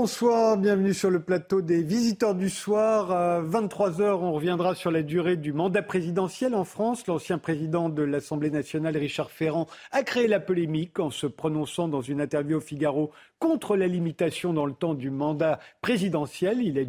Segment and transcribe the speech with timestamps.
[0.00, 3.10] Bonsoir, bienvenue sur le plateau des visiteurs du soir.
[3.10, 7.04] À 23h, on reviendra sur la durée du mandat présidentiel en France.
[7.08, 12.00] L'ancien président de l'Assemblée nationale, Richard Ferrand, a créé la polémique en se prononçant dans
[12.00, 16.62] une interview au Figaro contre la limitation dans le temps du mandat présidentiel.
[16.62, 16.84] Il a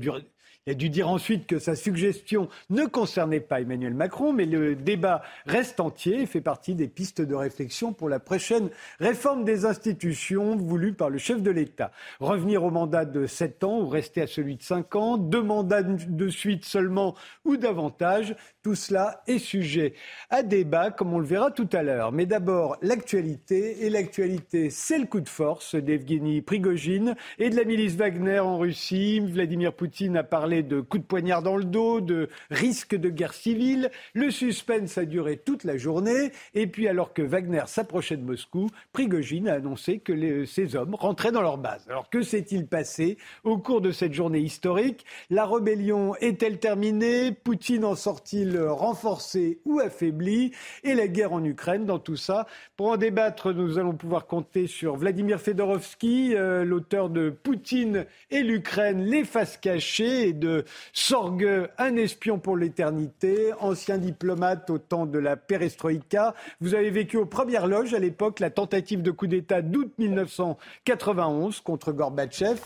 [0.69, 4.75] il a dû dire ensuite que sa suggestion ne concernait pas Emmanuel Macron, mais le
[4.75, 8.69] débat reste entier et fait partie des pistes de réflexion pour la prochaine
[8.99, 11.91] réforme des institutions voulue par le chef de l'État.
[12.19, 15.81] Revenir au mandat de 7 ans ou rester à celui de 5 ans, deux mandats
[15.81, 17.15] de suite seulement
[17.45, 19.93] ou davantage, tout cela est sujet
[20.29, 22.11] à débat, comme on le verra tout à l'heure.
[22.11, 23.85] Mais d'abord, l'actualité.
[23.85, 28.57] Et l'actualité, c'est le coup de force d'Evgeny Prigogine et de la milice Wagner en
[28.57, 29.19] Russie.
[29.21, 33.33] Vladimir Poutine a parlé de coups de poignard dans le dos, de risque de guerre
[33.33, 33.91] civile.
[34.13, 36.31] Le suspense a duré toute la journée.
[36.53, 41.31] Et puis, alors que Wagner s'approchait de Moscou, Prigogine a annoncé que ces hommes rentraient
[41.31, 41.85] dans leur base.
[41.89, 45.05] Alors, que s'est-il passé au cours de cette journée historique?
[45.29, 47.31] La rébellion est-elle terminée?
[47.31, 50.51] Poutine en sort-il renforcé ou affaibli
[50.83, 54.67] Et la guerre en Ukraine, dans tout ça Pour en débattre, nous allons pouvoir compter
[54.67, 61.95] sur Vladimir Fedorovski, euh, l'auteur de Poutine et l'Ukraine, les faces cachées, de Sorgue, un
[61.95, 66.33] espion pour l'éternité, ancien diplomate au temps de la perestroïka.
[66.61, 71.61] Vous avez vécu aux premières loges à l'époque la tentative de coup d'État d'août 1991
[71.61, 72.59] contre Gorbatchev.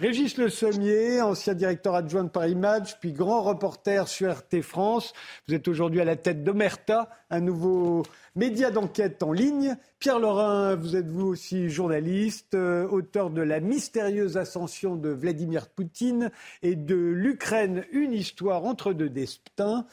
[0.00, 5.12] Régis Le Sommier, ancien directeur adjoint de Paris Match, puis grand reporter sur RT France.
[5.46, 8.02] Vous êtes aujourd'hui à la tête d'Omerta, un nouveau
[8.36, 9.76] média d'enquête en ligne.
[10.00, 15.68] Pierre Laurin, vous êtes vous aussi journaliste, euh, auteur de La mystérieuse ascension de Vladimir
[15.68, 16.30] Poutine
[16.62, 19.86] et de L'Ukraine, une histoire entre deux destins.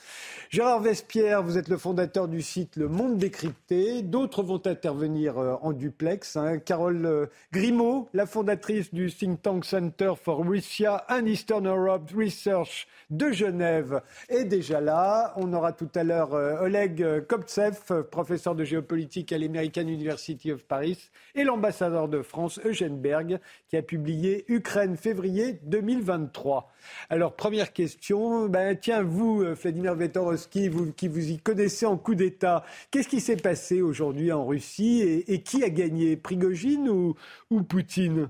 [0.50, 4.02] Gérard Vespierre, vous êtes le fondateur du site Le Monde décrypté.
[4.02, 6.36] D'autres vont intervenir euh, en duplex.
[6.36, 6.58] Hein.
[6.58, 12.88] Carole euh, Grimaud, la fondatrice du think tank Center for Russia and Eastern Europe Research
[13.12, 15.34] de Genève, est déjà là.
[15.38, 21.10] On aura tout à l'heure Oleg Koptsev, professeur de géopolitique à l'American University of Paris,
[21.36, 26.72] et l'ambassadeur de France, Eugène Berg, qui a publié Ukraine février 2023.
[27.10, 31.98] Alors, première question, ben, tiens, vous, euh, Vladimir Vetorowski, vous qui vous y connaissez en
[31.98, 37.16] coup d'État, qu'est-ce qui s'est passé aujourd'hui en Russie et, qui a gagné, Prigogine ou,
[37.50, 38.30] ou Poutine?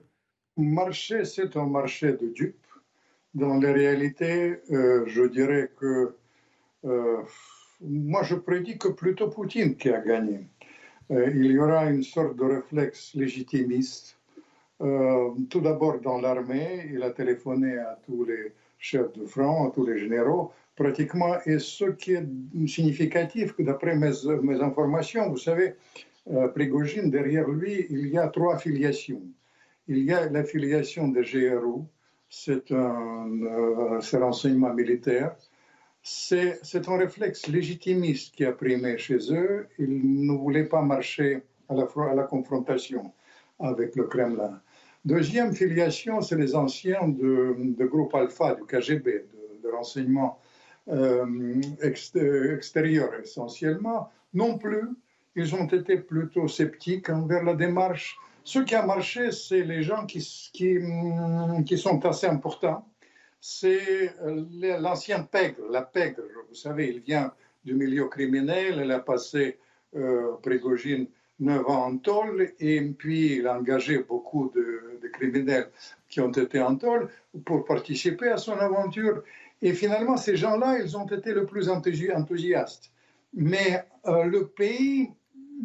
[0.58, 2.56] Marché, c'est un marché de dupes.
[3.36, 6.16] Dans la réalité, euh, je dirais que
[6.86, 7.18] euh,
[7.82, 10.48] moi, je prédis que plutôt Poutine qui a gagné.
[11.12, 14.18] Euh, il y aura une sorte de réflexe légitimiste.
[14.82, 19.72] Euh, tout d'abord dans l'armée, il a téléphoné à tous les chefs de front, à
[19.72, 21.36] tous les généraux, pratiquement.
[21.46, 22.26] Et ce qui est
[22.68, 25.76] significatif, d'après mes, informations, vous savez,
[26.32, 29.22] euh, Prigogine, derrière lui, il y a trois filiations.
[29.88, 31.84] Il y a la filiation de GRU,
[32.30, 35.36] c'est un, euh, renseignement militaire
[36.04, 39.68] c'est un réflexe légitimiste qui a primé chez eux.
[39.78, 43.12] Ils ne voulaient pas marcher à la, confrontation
[43.60, 44.60] avec le Kremlin.
[45.06, 49.26] Deuxième filiation, c'est les anciens de, de, groupe Alpha, du KGB,
[49.64, 50.40] de, renseignement
[50.90, 54.10] euh, extérieur essentiellement.
[54.34, 54.90] Non plus,
[55.36, 58.18] ils ont été plutôt sceptiques envers la démarche.
[58.44, 60.22] Ce qui a marché, c'est les gens qui
[61.78, 62.86] sont assez importants
[63.42, 64.46] c'est euh,
[64.80, 66.22] l'ancien pègre, la pègre.
[66.48, 67.34] Vous savez, il vient
[67.66, 69.58] du milieu criminel, il a passé,
[69.96, 71.08] euh, Prigogine,
[71.40, 75.70] 9 ans en tôle, et puis il a engagé beaucoup de, criminels
[76.08, 77.10] qui ont été en tôle
[77.44, 79.24] pour participer à son aventure.
[79.62, 82.92] Et finalement, ces gens-là, ils ont été le plus enthousiastes.
[83.34, 85.10] Mais euh, le, pays,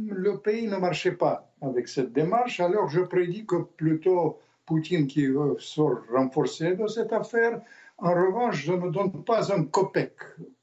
[0.08, 5.26] le pays ne marchait pas avec cette démarche, alors je prédis que plutôt Poutine qui
[5.26, 5.80] veut se
[6.12, 7.62] renforcer de cette affaire.
[7.98, 10.12] En revanche, je ne donne pas un copec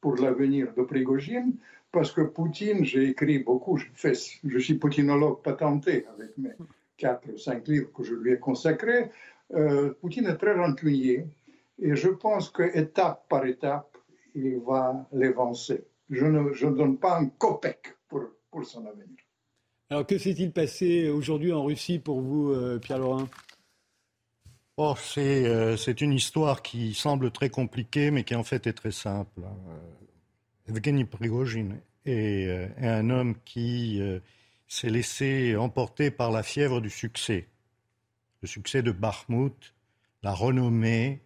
[0.01, 1.55] pour l'avenir de Prigogine,
[1.91, 6.51] parce que Poutine, j'ai écrit beaucoup, je, suis poutinologue patenté avec mes
[6.97, 9.09] 4 ou 5 livres que je lui ai consacrés.
[9.53, 11.25] Euh, Poutine est très rancunier
[11.79, 13.97] et je pense qu'étape par étape,
[14.35, 15.85] il va l'évancer.
[16.09, 19.07] Je ne donne pas un copec pour, pour son avenir.
[19.89, 23.27] Alors que s'est-il passé aujourd'hui en Russie pour vous, euh, Pierre Laurin
[24.79, 29.41] Euh, c'est une histoire qui semble très compliquée, mais qui en fait est très simple.
[29.41, 34.01] Euh, Evgeny Prigogine est, euh, est, un homme qui
[34.67, 37.47] s'est laissé emporter par la fièvre du succès.
[38.41, 39.73] Le succès de Bakhmut,
[40.23, 41.21] la renommée.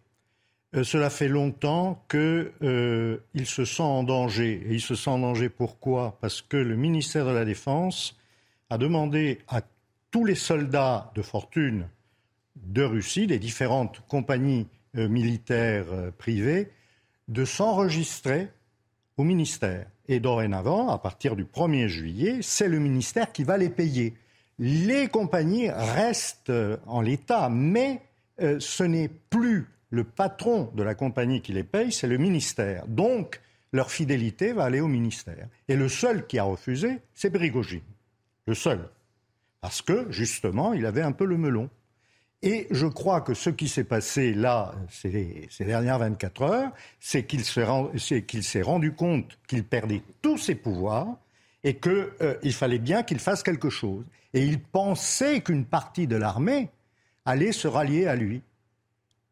[0.83, 4.61] cela fait longtemps qu'il se sent en danger.
[4.67, 6.17] Et il se sent en danger pourquoi?
[6.19, 8.17] Parce que le ministère de la Défense
[8.69, 9.61] a demandé à
[10.11, 11.87] tous les soldats de fortune
[12.65, 15.85] de Russie, des différentes compagnies militaires
[16.17, 16.71] privées,
[17.27, 18.49] de s'enregistrer
[19.17, 19.87] au ministère.
[20.07, 24.15] Et dorénavant, à partir du 1er juillet, c'est le ministère qui va les payer.
[24.57, 26.51] Les compagnies restent
[26.85, 28.01] en l'état, mais
[28.39, 32.87] ce n'est plus le patron de la compagnie qui les paye, c'est le ministère.
[32.87, 33.41] Donc,
[33.73, 35.47] leur fidélité va aller au ministère.
[35.67, 37.81] Et le seul qui a refusé, c'est Brigogine.
[38.45, 38.89] Le seul.
[39.59, 41.69] Parce que, justement, il avait un peu le melon.
[42.43, 47.23] Et je crois que ce qui s'est passé là, ces, ces, dernières 24 heures, c'est
[47.23, 51.17] qu'il s'est rendu compte qu'il perdait tous ses pouvoirs
[51.63, 54.05] et qu'il euh, fallait bien qu'il fasse quelque chose.
[54.33, 56.69] Et il pensait qu'une partie de l'armée
[57.25, 58.41] allait se rallier à lui.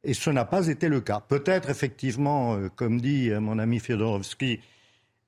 [0.04, 1.20] Et ce n'a pas été le cas.
[1.20, 4.60] Peut-être effectivement, euh, comme dit euh, mon ami Fyodorovski,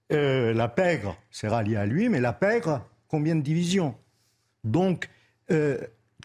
[0.10, 3.94] la pègre s'est ralliée à lui, mais la pègre, combien de divisions?
[4.64, 5.10] Donc,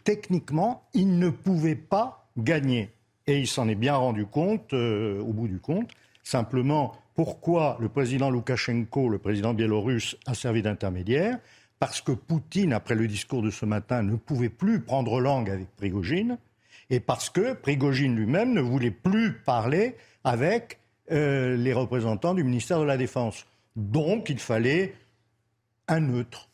[0.04, 2.90] techniquement, il ne pouvait pas gagner.
[3.26, 5.90] Et il s'en est bien rendu compte au bout du compte.
[6.24, 11.38] Simplement, pourquoi le président Loukachenko, le président biélorusse, a servi d'intermédiaire?
[11.78, 15.68] Parce que Poutine, après le discours de ce matin, ne pouvait plus prendre langue avec
[15.76, 16.38] Prigogine
[16.90, 20.78] et parce que Prigogine lui-même ne voulait plus parler avec
[21.10, 23.46] euh, les représentants du ministère de la Défense.
[23.76, 24.94] Donc il fallait
[25.88, 26.48] un neutre.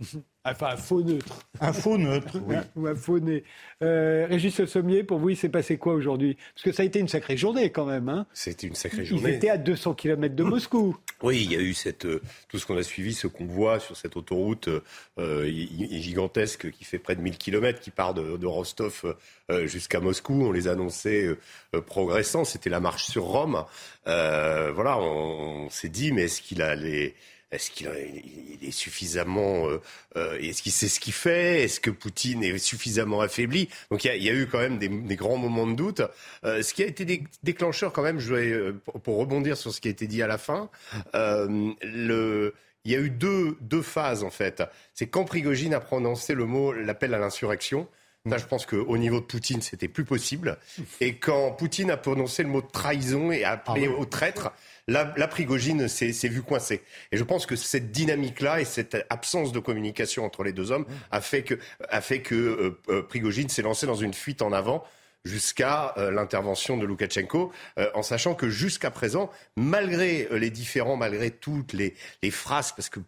[0.42, 1.38] Enfin, un faux neutre.
[1.60, 2.54] Un faux neutre, oui.
[2.74, 3.44] Ou un faux nez.
[3.82, 6.38] Euh, Régis Le Sommier, pour vous, il s'est passé quoi aujourd'hui?
[6.54, 8.08] Parce que ça a été une sacrée journée quand même.
[8.08, 9.32] Hein C'était une sacrée journée.
[9.32, 10.96] Ils étaient à 200 km de Moscou.
[11.22, 13.78] Oui, il y a eu cette, euh, tout ce qu'on a suivi, ce qu'on voit
[13.78, 14.70] sur cette autoroute
[15.18, 19.16] euh, gigantesque qui fait près de 1000 km, qui part de, Rostov
[19.64, 20.32] jusqu'à Moscou.
[20.32, 21.28] On les annonçait
[21.86, 22.46] progressant.
[22.46, 23.66] C'était la marche sur Rome.
[24.06, 27.14] voilà, on, on s'est dit, mais est-ce qu'il a les
[27.52, 29.80] est-ce qu'il est suffisamment euh,
[30.16, 31.64] euh, Est-ce qu'il sait ce qu'il fait?
[31.64, 33.68] Est-ce que Poutine est suffisamment affaibli?
[33.90, 36.02] Donc il y, a, eu quand même des, grands moments de doute.
[36.44, 39.88] Euh, ce qui a été déclencheur quand même, je vais, pour rebondir sur ce qui
[39.88, 40.70] a été dit à la fin,
[41.12, 42.54] le,
[42.84, 44.62] il y a eu deux, deux phases en fait.
[44.94, 47.88] C'est quand Prigogine a prononcé le mot l'appel à l'insurrection.
[48.26, 50.58] Là, je pense qu'au niveau de Poutine, c'était plus possible.
[51.00, 54.52] Et quand Poutine a prononcé le mot trahison et a appelé ah au traître,
[54.90, 56.82] la, la Prigogine s'est vu coincée.
[57.12, 60.84] Et je pense que cette dynamique-là et cette absence de communication entre les deux hommes
[61.12, 61.54] a fait que,
[61.88, 64.84] a fait que euh, euh, Prigogine s'est lancé dans une fuite en avant
[65.24, 70.96] jusqu'à euh, l'intervention de Loukachenko, euh, en sachant que jusqu'à présent, malgré euh, les différents,
[70.96, 73.00] malgré toutes les, les phrases, parce que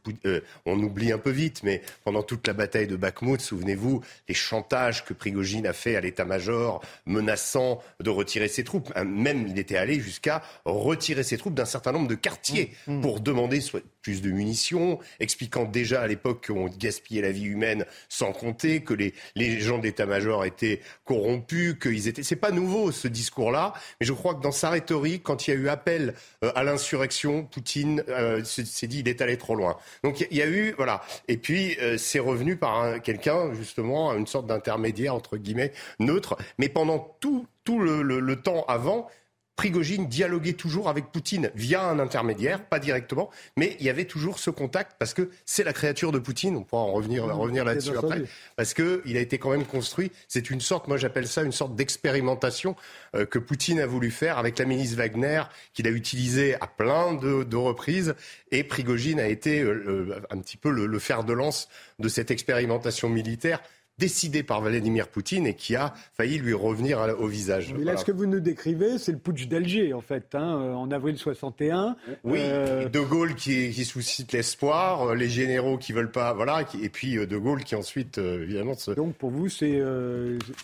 [0.66, 5.04] on oublie un peu vite, mais pendant toute la bataille de Bakhmut, souvenez-vous, les chantages
[5.04, 8.92] que Prigogine a fait à l'état-major, menaçant de retirer ses troupes.
[8.94, 12.94] Hein, même il était allé jusqu'à retirer ses troupes d'un certain nombre de quartiers mmh,
[12.94, 13.00] mmh.
[13.00, 17.86] pour demander soit plus de munitions, expliquant déjà à l'époque qu'on gaspillait la vie humaine
[18.08, 22.22] sans compter, que les, les gens d'état-major étaient corrompus, qu'ils étaient.
[22.22, 25.56] C'est pas nouveau ce discours-là, mais je crois que dans sa rhétorique, quand il y
[25.56, 26.14] a eu appel
[26.44, 29.76] euh, à l'insurrection, Poutine euh, s'est dit il est allé trop loin.
[30.02, 31.02] Donc il y a eu voilà.
[31.28, 36.68] Et puis euh, c'est revenu par quelqu'un justement une sorte d'intermédiaire entre guillemets neutre, mais
[36.68, 39.08] pendant tout tout le, le temps avant,
[39.56, 44.38] Prigogine dialoguait toujours avec Poutine via un intermédiaire, pas directement, mais il y avait toujours
[44.38, 46.56] ce contact parce que c'est la créature de Poutine.
[46.56, 48.24] On pourra en revenir, revenir là-dessus après,
[48.56, 50.10] parce que il a été quand même construit.
[50.26, 52.76] C'est une sorte, moi j'appelle ça une sorte d'expérimentation
[53.14, 55.42] euh, que Poutine a voulu faire avec la milice Wagner,
[55.74, 58.14] qu'il a utilisée à plein de, reprises,
[58.50, 61.68] et Prigogine a été euh, un petit peu le fer de lance
[61.98, 63.60] de cette expérimentation militaire
[64.02, 67.72] décidé par Vladimir Poutine et qui a failli lui revenir au visage.
[67.72, 70.72] Mais là, ce que vous nous décrivez, c'est le putsch d'Alger, en fait, hein, euh,
[70.72, 71.94] en avril 61.
[72.24, 76.64] Oui, euh, De Gaulle qui, qui suscite l'espoir, euh, les généraux qui veulent pas, voilà,
[76.82, 78.74] et puis De Gaulle qui ensuite, évidemment...
[78.74, 78.90] Se...
[78.90, 79.80] Donc pour vous, c'est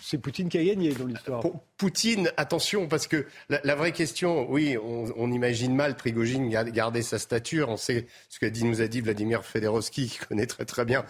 [0.01, 1.41] c'est Poutine qui a gagné dans l'histoire
[1.77, 7.69] Poutine, attention, parce que la, vraie question, oui, on, imagine mal Prigogine garder sa stature.
[7.69, 11.05] On sait ce que dit, nous a dit Vladimir Fedorovski, qui connaît très très bien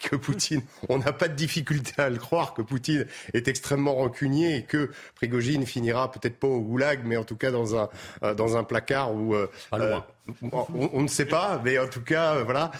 [0.00, 1.63] que Poutine, on n'a pas de difficulté
[1.96, 6.60] à le croire, que Poutine est extrêmement rancunier et que Prigogine finira peut-être pas au
[6.60, 7.88] goulag, mais en tout cas dans un,
[8.22, 9.34] euh, dans un placard où...
[9.34, 9.98] Euh, euh,
[10.52, 12.70] on, ne sait pas, mais en tout cas, voilà.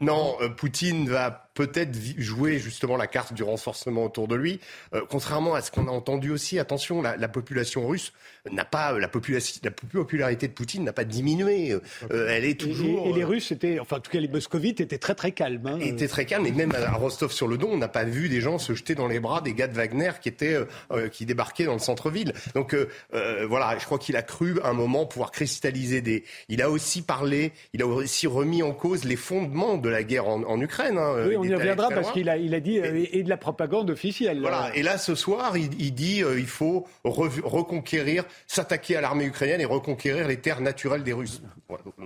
[0.00, 4.60] non, Poutine va peut-être jouer justement la carte du renforcement autour de lui.
[4.94, 8.12] Euh, contrairement à ce qu'on a entendu aussi, attention, la, population russe
[8.50, 11.72] n'a pas la, population, la popularité de Poutine n'a pas diminué.
[11.72, 13.08] Euh, elle est toujours.
[13.08, 15.66] Et, les Russes étaient, enfin en tout cas les moscovites étaient très très calmes.
[15.66, 15.78] Hein.
[15.80, 18.94] Étaient très calmes, et même à Rostov-sur-le-Don, on n'a pas vu des gens se jeter
[18.94, 20.58] dans les bras des gars de Wagner qui étaient
[20.92, 22.32] euh, qui débarquaient dans le centre-ville.
[22.54, 22.74] Donc
[23.12, 26.24] voilà, je crois qu'il a cru un moment pouvoir cristalliser des.
[26.50, 30.28] Il a aussi parlé, il a aussi remis en cause les fondements de la guerre
[30.28, 30.98] en, Ukraine.
[30.98, 31.24] Hein.
[31.26, 34.40] Oui, on y reviendra parce qu'il a, il a dit et, de la propagande officielle.
[34.40, 34.70] Voilà.
[34.74, 40.28] Et là, ce soir, il, dit il faut reconquérir, s'attaquer à l'armée ukrainienne et reconquérir
[40.28, 41.40] les terres naturelles des Russes.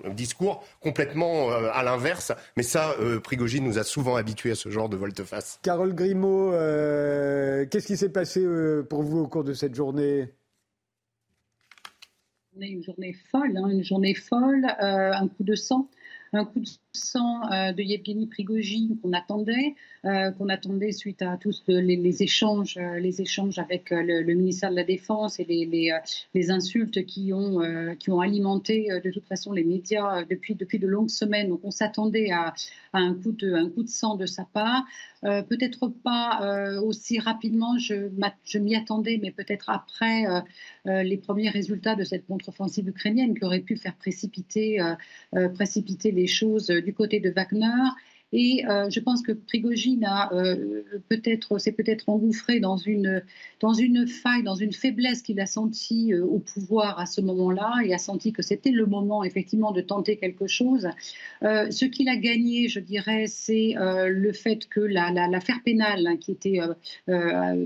[0.04, 4.90] Un discours complètement à l'inverse, mais ça, Prigogine nous a souvent habitués à ce genre
[4.90, 5.58] de volte-face.
[5.62, 6.50] Carole Grimaud,
[7.70, 8.46] qu'est-ce qui s'est passé
[8.90, 10.28] pour vous au cours de cette journée?
[12.60, 15.88] Une journée folle, hein, une journée folle, euh, un coup de sang,
[16.32, 19.74] un coup de euh, de Yevgeny Prigogine qu'on attendait,
[20.04, 24.84] euh, qu'on attendait suite à tous les, échanges, les échanges avec le, ministère de la
[24.84, 27.60] Défense et les, insultes qui ont,
[28.20, 31.48] alimenté de toute façon les médias depuis, de longues semaines.
[31.48, 32.54] Donc on s'attendait à,
[32.92, 34.84] un, coup de, sang de sa part.
[35.22, 40.26] peut-être pas aussi rapidement, je, m'y attendais, mais peut-être après
[40.84, 44.78] les premiers résultats de cette contre-offensive ukrainienne qui aurait pu faire précipiter
[45.32, 47.90] les choses du côté de Wagner.
[48.36, 53.22] Et euh, je pense que Prigogine euh, peut-être, s'est peut-être engouffré dans une,
[53.60, 57.74] dans une faille, dans une faiblesse qu'il a sentie euh, au pouvoir à ce moment-là
[57.84, 60.88] et a senti que c'était le moment effectivement de tenter quelque chose.
[61.42, 66.58] ce qu'il a gagné, je dirais, c'est le fait que l'affaire pénale hein, qui était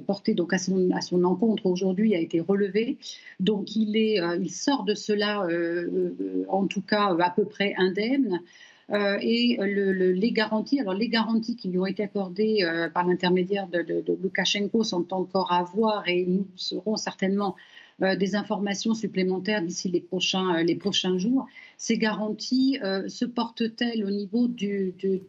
[0.07, 2.99] portée donc à son, à son encontre aujourd'hui a été relevée.
[3.41, 5.47] Donc il, est, il sort de cela,
[6.49, 8.41] en tout cas à peu près indemne.
[8.91, 13.69] Euh, et les garanties, alors les garanties qui lui ont été accordées euh, par l'intermédiaire
[13.69, 17.55] de, de, Loukachenko sont encore à voir et nous serons certainement
[18.01, 21.47] euh, des informations supplémentaires d'ici les prochains, les prochains jours.
[21.77, 22.79] Ces garanties
[23.09, 25.21] se portent-elles au niveau du, du,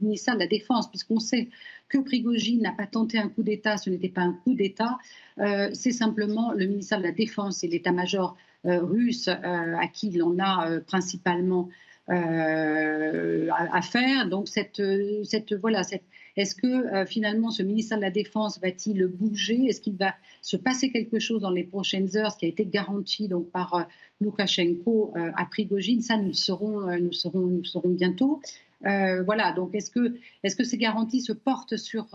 [0.00, 1.48] ministère de la Défense, puisqu'on sait
[1.88, 4.96] que Prigogine n'a pas tenté un coup d'État, ce n'était pas un coup d'État,
[5.36, 10.80] c'est simplement le ministère de la Défense et l'état-major russe à qui il en a
[10.80, 11.68] principalement
[12.10, 14.28] euh, à, faire.
[14.30, 14.80] Donc cette,
[15.24, 16.04] cette voilà, cette,
[16.36, 19.66] est-ce que euh, finalement ce ministère de la Défense va-t-il bouger?
[19.66, 22.64] Est-ce qu'il va se passer quelque chose dans les prochaines heures, ce qui a été
[22.64, 23.82] garanti donc par euh,
[24.22, 26.00] Loukachenko à Prigogine?
[26.00, 28.40] Ça, nous le saurons, nous saurons, nous saurons bientôt.
[28.80, 32.06] voilà, donc est-ce que, est-ce que ces garanties se portent sur,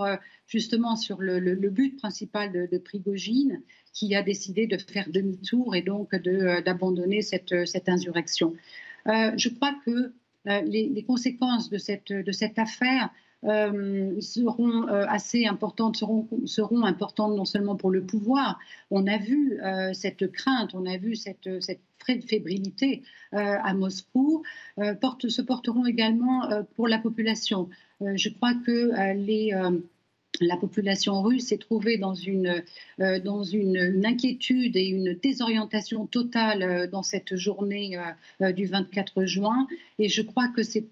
[0.47, 3.61] justement sur le, but principal de, de, Prigogine,
[3.93, 8.53] qui a décidé de faire demi-tour et donc d'abandonner cette, cette insurrection?
[8.53, 10.13] euh, je crois que
[10.47, 13.09] euh, les, conséquences de cette, affaire
[13.45, 18.59] euh, seront assez importantes, seront, importantes non seulement pour le pouvoir.
[18.91, 19.59] On a vu
[19.93, 21.81] cette crainte, on a vu cette, cette
[22.27, 24.43] fébrilité à Moscou,
[24.77, 27.69] se porteront également pour la population.
[28.01, 29.53] je crois que les
[30.41, 32.63] la population russe s'est trouvée dans, une,
[32.99, 37.97] euh, inquiétude et une désorientation totale euh, dans cette journée
[38.41, 39.67] euh, du 24 juin.
[39.99, 40.87] Et je crois que c'est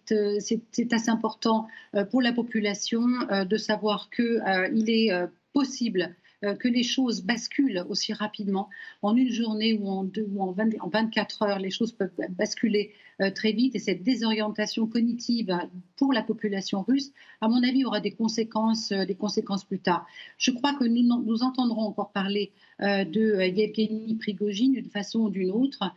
[0.91, 1.67] assez important
[2.11, 5.11] pour la population de savoir qu'il est
[5.53, 8.69] possible euh, que les choses basculent aussi rapidement.
[9.01, 13.29] En une journée ou en, deux, ou en, 24 heures, les choses peuvent basculer euh,
[13.29, 15.55] très vite et cette désorientation cognitive
[15.97, 20.07] pour la population russe, à mon avis, aura des conséquences, euh, des conséquences plus tard.
[20.37, 25.51] Je crois que nous, nous entendrons encore parler de Yevgeny Prigogine d'une façon ou d'une
[25.51, 25.93] autre.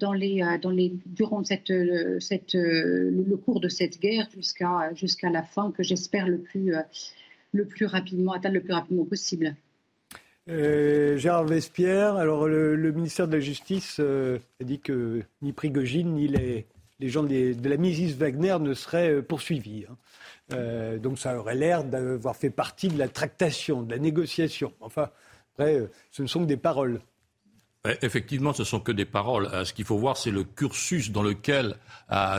[0.00, 5.82] Dans les, dans les, durant le cours de cette guerre jusqu'à jusqu'à la fin, que
[5.82, 6.72] j'espère le plus,
[7.52, 9.54] le plus rapidement, atteindre le plus rapidement possible.
[10.48, 16.14] Euh, Gérard Vespierre, alors le, ministère de la Justice euh, a dit que ni Prigogine
[16.14, 16.66] ni les,
[17.00, 19.86] gens de la milice Wagner ne seraient euh, poursuivis.
[20.50, 20.98] Hein.
[20.98, 24.72] donc ça aurait l'air d'avoir fait partie de la tractation, de la négociation.
[24.80, 25.10] Enfin,
[25.54, 27.00] après, ce ne sont que des paroles.
[28.02, 29.48] Effectivement, ce ne sont que des paroles.
[29.64, 31.76] Ce qu'il faut voir, c'est le cursus dans lequel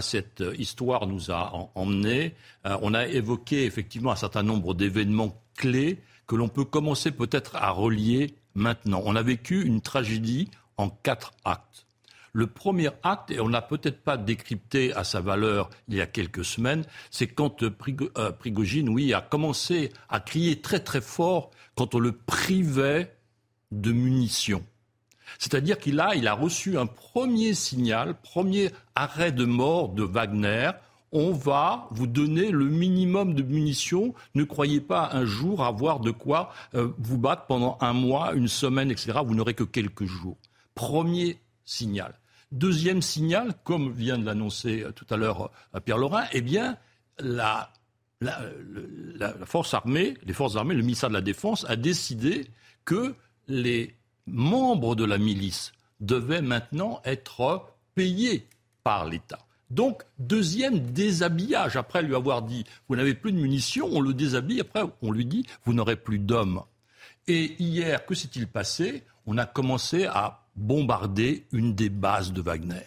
[0.02, 2.36] cette histoire nous a emmenés.
[2.64, 7.72] On a évoqué effectivement un certain nombre d'événements clés que l'on peut commencer peut-être à
[7.72, 9.02] relier maintenant.
[9.06, 11.86] On a vécu une tragédie en quatre actes.
[12.34, 16.06] Le premier acte, et on n'a peut-être pas décrypté à sa valeur il y a
[16.06, 21.96] quelques semaines, c'est quand euh, Prigogine, oui, a commencé à crier très très fort quand
[21.96, 23.16] on le privait
[23.72, 24.64] de munitions.
[25.40, 30.72] C'est-à-dire qu'il a, il a reçu un premier signal, premier arrêt de mort de Wagner
[31.12, 34.14] on va vous donner le minimum de munitions.
[34.36, 38.48] Ne croyez pas un jour avoir de quoi euh, vous battre pendant un mois, une
[38.48, 39.20] semaine, etc.
[39.26, 40.38] Vous n'aurez que quelques jours.
[40.76, 42.20] Premier signal.
[42.52, 46.78] Deuxième signal, comme vient de l'annoncer euh, tout à l'heure euh, Pierre Laurin, eh bien,
[47.20, 47.72] la,
[49.46, 52.48] force armée, les forces armées, le ministère de la Défense a décidé
[52.86, 53.16] que
[53.48, 53.96] les
[54.26, 58.48] membres de la milice devaient maintenant être payés
[58.84, 59.40] par l'État.
[59.70, 61.76] Donc, deuxième déshabillage.
[61.76, 64.62] Après lui avoir dit, vous n'avez plus de munitions, on le déshabille.
[64.62, 66.62] Après, on lui dit, vous n'aurez plus d'hommes.
[67.28, 69.04] Et hier, que s'est-il passé?
[69.26, 72.86] On a commencé à bombarder une des bases de Wagner.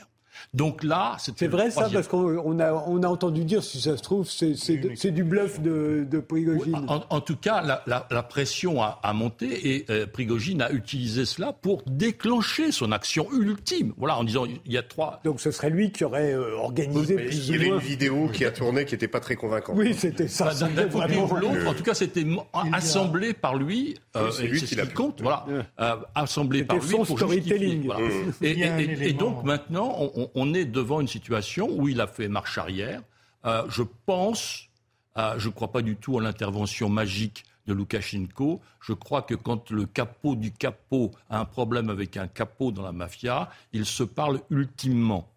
[0.54, 4.02] Donc là, c'est vrai ça parce qu'on a, on a entendu dire, si ça se
[4.02, 6.86] trouve, c'est du bluff de, de Prigogine.
[6.88, 11.24] en, tout cas, la, la, la pression a, a, monté et euh, Prigogine a utilisé
[11.24, 13.92] cela pour déclencher son action ultime.
[13.96, 15.20] Voilà, en disant il y a trois.
[15.24, 17.16] Donc ce serait lui qui aurait euh, organisé.
[17.16, 19.76] Oui, il y avait une vidéo qui a tourné qui n'était pas très convaincante.
[19.76, 20.52] Oui, c'était ça.
[20.54, 22.24] D'un côté ou l'autre, en tout cas, c'était
[22.72, 23.96] assemblé par lui.
[24.16, 25.20] Euh, c'est lui qui l'a compte.
[25.22, 25.46] Voilà,
[25.80, 27.86] euh, assemblé par lui son pour storytelling.
[27.86, 28.06] Voilà.
[28.42, 32.28] Et, et, et, donc maintenant, on, on est devant une situation où il a fait
[32.28, 33.02] marche arrière.
[33.44, 34.68] Euh, je pense,
[35.16, 38.60] euh, je ne crois pas du tout à l'intervention magique de Loukachenko.
[38.80, 42.82] Je crois que quand le capot du capot a un problème avec un capot dans
[42.82, 45.28] la mafia, il se parle ultimement.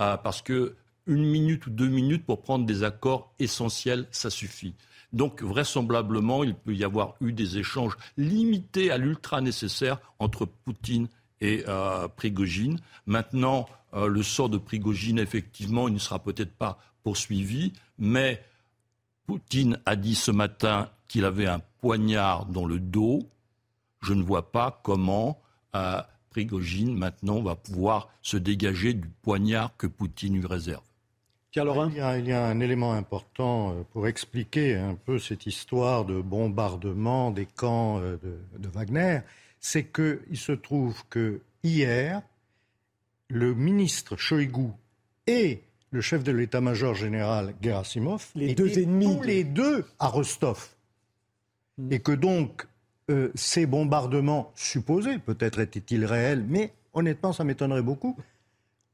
[0.00, 0.74] Euh, parce que
[1.06, 4.74] une minute ou deux minutes pour prendre des accords essentiels, ça suffit.
[5.12, 11.08] Donc vraisemblablement, il peut y avoir eu des échanges limités à l'ultra nécessaire entre Poutine
[11.40, 11.62] et
[12.16, 12.80] Prigogine.
[13.06, 18.42] Maintenant, euh, le sort de Prigogine, effectivement, il ne sera peut-être pas poursuivi, mais
[19.26, 23.28] Poutine a dit ce matin qu'il avait un poignard dans le dos.
[24.02, 25.40] Je ne vois pas comment
[25.76, 30.82] euh, Prigogine, maintenant, va pouvoir se dégager du poignard que Poutine lui réserve.
[31.54, 35.46] Il y, a, il y, a, un élément important euh, pour expliquer un peu cette
[35.46, 38.18] histoire de bombardement des camps de,
[38.58, 39.20] de Wagner.
[39.60, 42.22] C'est qu'il se trouve que hier,
[43.34, 44.68] le ministre Shoigu
[45.26, 45.60] et
[45.90, 50.68] le chef de l'état-major général Gerasimov les étaient deux ennemis tous les deux à Rostov.
[51.76, 51.92] Hmm.
[51.92, 52.66] Et que donc
[53.10, 58.16] euh, ces bombardements supposés, peut-être étaient-ils réels, mais honnêtement ça m'étonnerait beaucoup,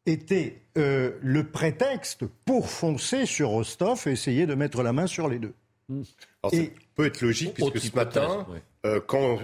[0.06, 5.29] étaient euh, le prétexte pour foncer sur Rostov et essayer de mettre la main sur
[5.29, 5.53] les deux.
[5.90, 6.03] Hmm.
[6.42, 8.46] Alors, ça peut être logique puisque ce matin,
[8.87, 9.38] euh, quand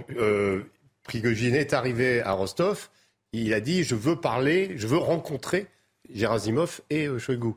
[1.02, 2.88] Prigogine est arrivé à Rostov,
[3.42, 5.66] il a dit je veux parler, je veux rencontrer
[6.12, 7.54] Gerasimov et euh, Shoigu.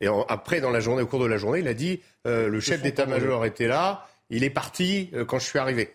[0.00, 2.60] Et après, dans la journée, au cours de la journée, il a dit euh, le
[2.60, 5.92] chef d'état-major était là, il est parti euh, quand je suis arrivé.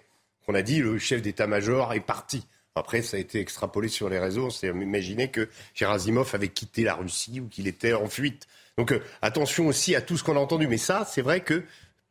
[0.47, 2.45] On a dit le chef d'état-major est parti.
[2.75, 4.47] Après, ça a été extrapolé sur les réseaux.
[4.47, 8.47] On s'est imaginé que Gerasimov avait quitté la Russie ou qu'il était en fuite.
[8.77, 10.67] Donc attention aussi à tout ce qu'on a entendu.
[10.67, 11.63] Mais ça, c'est vrai que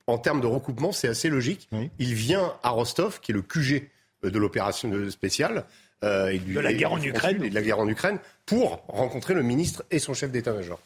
[0.06, 1.68] en termes de recoupement, c'est assez logique.
[1.98, 3.88] Il vient à Rostov, qui est le QG
[4.22, 5.66] de l'opération spéciale,
[6.04, 7.42] euh, et de la guerre en Ukraine.
[7.42, 10.80] Et de la guerre en Ukraine pour rencontrer le ministre et son chef d'état-major.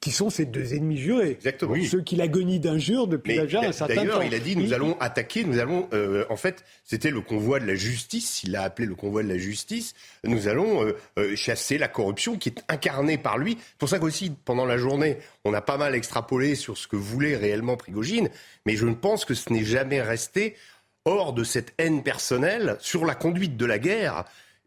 [0.00, 1.32] Qui sont ses deux ennemis jurés.
[1.32, 1.74] Exactement.
[1.84, 4.00] Ceux qui l'agonient d'injures depuis déjà un certain temps.
[4.00, 5.88] D'ailleurs, il a dit nous allons attaquer, nous allons.
[5.92, 9.28] Euh, en fait, c'était le convoi de la justice, il l'a appelé le convoi de
[9.28, 9.94] la justice.
[10.24, 13.58] Nous allons euh, chasser la corruption qui est incarnée par lui.
[13.60, 16.96] C'est pour ça qu'aussi, pendant la journée, on a pas mal extrapolé sur ce que
[16.96, 18.30] voulait réellement Prigogine.
[18.64, 20.56] Mais je ne pense que ce n'est jamais resté
[21.04, 24.24] hors de cette haine personnelle sur la conduite de la guerre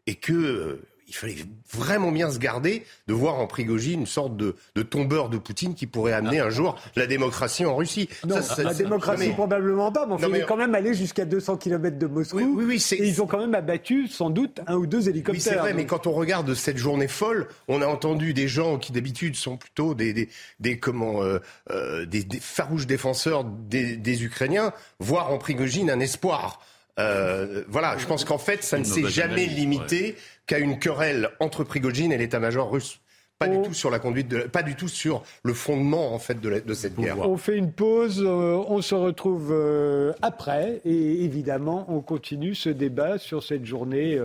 [0.08, 1.36] et que euh, il fallait
[1.70, 5.86] vraiment bien se garder de voir en Prigogine une sorte de, tombeur de Poutine qui
[5.86, 8.08] pourrait amener un jour la démocratie en Russie.
[8.26, 12.06] Non, la démocratie probablement pas, mais on est quand même allé jusqu'à 200 km de
[12.06, 12.38] Moscou.
[12.38, 15.34] Oui, oui, et ils ont quand même abattu sans doute un ou deux hélicoptères.
[15.34, 18.78] Oui, c'est vrai, mais quand on regarde cette journée folle, on a entendu des gens
[18.78, 20.28] qui d'habitude sont plutôt des,
[20.60, 21.38] des, comment, euh,
[21.70, 26.60] euh, des, farouches défenseurs des, des Ukrainiens, voir en Prigogine un espoir.
[26.98, 31.64] Euh, voilà, je pense qu'en fait, ça ne s'est jamais limité qu'à une querelle entre
[31.64, 33.00] Prigogine et l'état-major russe.
[33.38, 36.40] Pas du tout sur la conduite, de, pas du tout sur le fondement en fait
[36.40, 37.20] de, de cette guerre.
[37.20, 42.68] On fait une pause, euh, on se retrouve euh, après et évidemment on continue ce
[42.68, 44.20] débat sur cette journée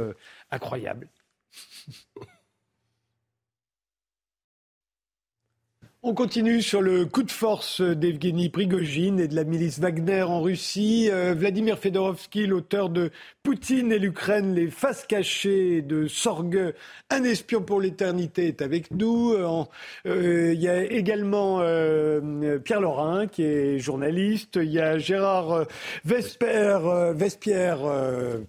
[0.50, 1.08] incroyable.
[6.06, 10.42] On continue sur le coup de force d'Evgeny Prigogine et de la milice Wagner en
[10.42, 11.08] Russie.
[11.10, 13.10] Euh, Vladimir Fedorovski, l'auteur de
[13.44, 16.74] Poutine et l'Ukraine, les faces cachées de Sorgue,
[17.10, 19.34] un espion pour l'éternité, est avec nous.
[19.34, 19.66] Euh,
[20.06, 21.58] euh, il y a également
[22.64, 24.58] Pierre Laurin, qui est journaliste.
[24.62, 25.66] Il y a Gérard
[26.06, 27.80] Vesper, Vespierre,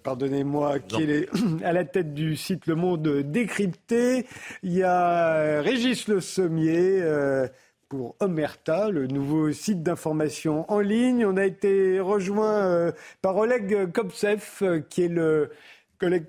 [0.01, 1.29] pardonnez-moi, qui est
[1.65, 4.25] à la tête du site Le Monde décrypté.
[4.63, 7.03] Il y a Régis Le Sommier
[8.19, 11.25] Omerta, le nouveau site d'information en ligne.
[11.25, 15.51] On a été rejoint euh, par Oleg Kopsev, euh, qui est le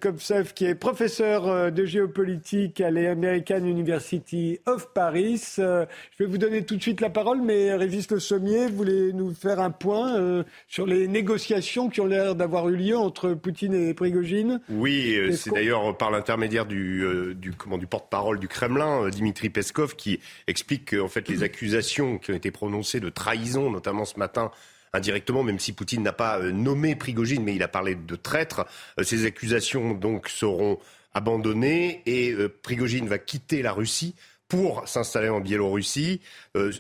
[0.01, 5.43] Kopsev, qui est professeur euh, de géopolitique à l'American University of Paris.
[5.59, 9.13] Euh, je vais vous donner tout de suite la parole, mais Régis Le Sommier, voulez
[9.13, 13.35] nous faire un point euh, sur les négociations qui ont l'air d'avoir eu lieu entre
[13.35, 19.51] Poutine et Prigogine Oui, c'est d'ailleurs par l'intermédiaire du, du, du porte-parole du Kremlin, Dimitri
[19.51, 24.19] Peskov, qui explique qu'en fait les accusations qui ont été prononcées de trahison, notamment ce
[24.19, 24.51] matin
[24.97, 28.67] indirectement, même si Poutine n'a pas euh, nommé Prigogine, mais il a parlé de traître.
[28.99, 30.79] Euh, ces accusations donc seront
[31.15, 34.15] abandonnées et euh, Prigogine va quitter la Russie
[34.49, 36.21] pour s'installer en Biélorussie.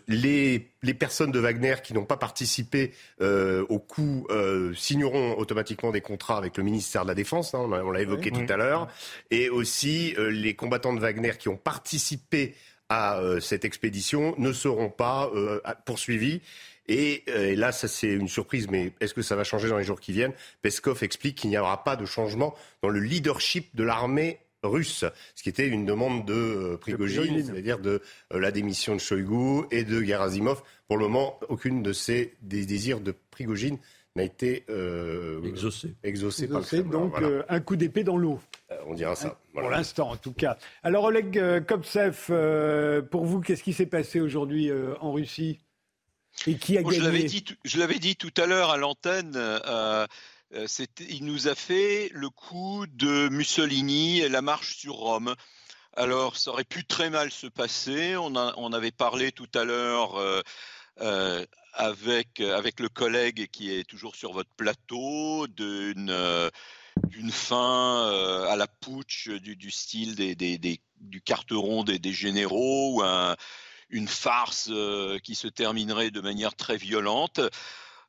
[0.07, 4.29] les, personnes de Wagner qui n'ont pas participé au coup
[4.76, 8.46] signeront automatiquement des contrats avec le ministère de la Défense, hein, on l'a évoqué tout
[8.48, 8.87] à l'heure,
[9.33, 12.55] et aussi les combattants de Wagner qui ont participé
[12.88, 15.29] à cette expédition ne seront pas
[15.87, 16.42] poursuivis.
[16.90, 19.85] Euh, et, là, ça c'est une surprise, mais est-ce que ça va changer dans les
[19.85, 20.33] jours qui viennent?
[20.62, 25.42] Peskov explique qu'il n'y aura pas de changement dans le leadership de l'armée russe, ce
[25.42, 28.01] qui était une demande de euh, Prigogine, c'est-à-dire de
[28.33, 30.62] euh, la démission de Shoigu et de Gerasimov.
[30.88, 33.79] Pour le moment, aucune de ces des désirs de Prigogine
[34.16, 34.64] n'a été
[35.44, 35.94] exaucée.
[36.03, 37.14] Exaucé, donc
[37.49, 38.40] un coup d'épée dans l'eau.
[38.87, 39.38] on dira ça.
[39.53, 40.57] Pour l'instant, en tout cas.
[40.83, 44.70] Alors, Oleg Kopsev, pour vous, qu'est-ce qui s'est passé aujourd'hui
[45.01, 45.59] en Russie?
[46.46, 46.98] Et qui a gagné
[47.64, 49.32] Je l'avais dit, tout à l'heure à l'antenne.
[49.37, 50.06] Euh,
[50.54, 50.66] euh,
[51.09, 55.35] il nous a fait le coup de Mussolini et la marche sur Rome.
[55.94, 58.16] Alors, ça aurait pu très mal se passer.
[58.16, 60.16] On, on avait parlé tout à l'heure
[61.00, 66.11] euh, avec, avec le collègue qui est toujours sur votre plateau d'une
[67.30, 73.37] fin à la putsch du, style des, des, du carteron des, des généraux ou un,
[73.90, 77.40] une farce euh, qui se terminerait de manière très violente.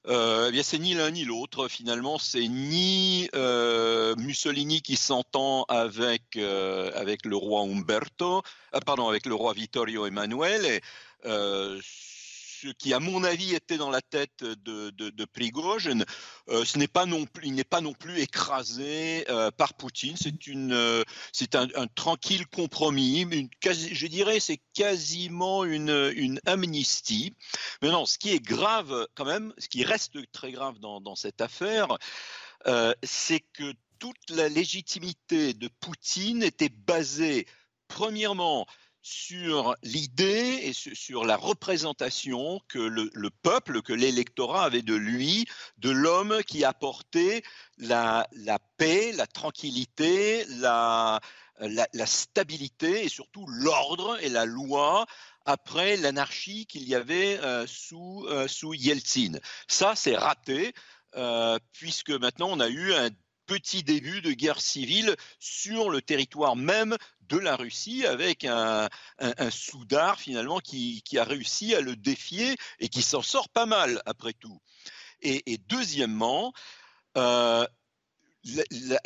[0.08, 1.68] Euh, eh bien, c'est ni l'un ni l'autre.
[1.68, 8.42] Finalement, c'est ni euh, Mussolini qui s'entend avec avec le roi Umberto,
[8.86, 10.82] pardon, avec le roi Vittorio Emanuele.
[12.60, 15.28] Ce qui, à mon avis, était dans la tête de, de,
[16.50, 20.16] euh, ce n'est pas non plus, il n'est pas non plus écrasé euh, par Poutine.
[20.18, 21.04] C'est euh,
[21.54, 23.28] un, tranquille compromis.
[23.64, 27.36] Je dirais, c'est quasiment une, amnistie.
[27.82, 31.42] Mais non, ce qui est grave quand même, ce qui reste très grave dans cette
[31.42, 31.98] affaire,
[33.04, 37.46] c'est que toute la légitimité de Poutine était basée,
[37.88, 38.66] premièrement,
[39.08, 45.46] sur l'idée et sur la représentation que le, peuple, que l'électorat avait de lui,
[45.78, 47.42] de l'homme qui apportait
[47.78, 48.28] la,
[48.76, 51.22] paix, la tranquillité, la,
[51.60, 55.06] la, stabilité et surtout l'ordre et la loi
[55.46, 59.40] après l'anarchie qu'il y avait euh, sous, euh, sous Yeltsin.
[59.70, 60.74] Ça, c'est raté.
[61.16, 63.10] Euh, puisque maintenant on a eu un
[63.48, 68.90] petit début de guerre civile sur le territoire même de la Russie avec un,
[69.50, 74.34] Soudar finalement qui, a réussi à le défier et qui s'en sort pas mal après
[74.34, 74.60] tout.
[75.22, 76.54] Et, deuxièmement,
[77.18, 77.66] euh,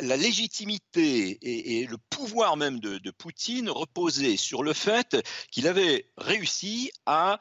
[0.00, 1.38] la, légitimité
[1.80, 5.16] et, le pouvoir même de, de Poutine reposaient sur le fait
[5.50, 7.38] qu'il avait réussi à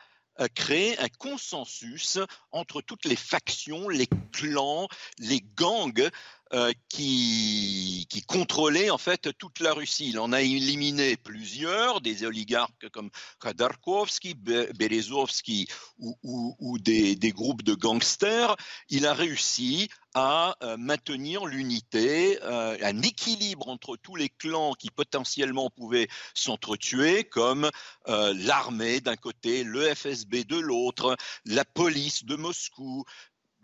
[0.56, 2.18] créer un consensus
[2.52, 4.88] entre toutes les factions, les clans,
[5.20, 6.10] les gangs
[6.54, 10.10] euh, qui, contrôlaient en fait toute la Russie.
[10.10, 13.10] Il en a éliminé plusieurs, des oligarques comme
[13.40, 18.56] Khodorkovsky, Berezovsky ou, des, groupes de gangsters.
[18.90, 24.92] Il a réussi à euh, maintenir l'unité, euh, un équilibre entre tous les clans qui
[24.92, 27.70] potentiellement pouvaient s'entretuer, comme
[28.08, 33.04] l'armée d'un côté, le FSB de l'autre, la police de Moscou,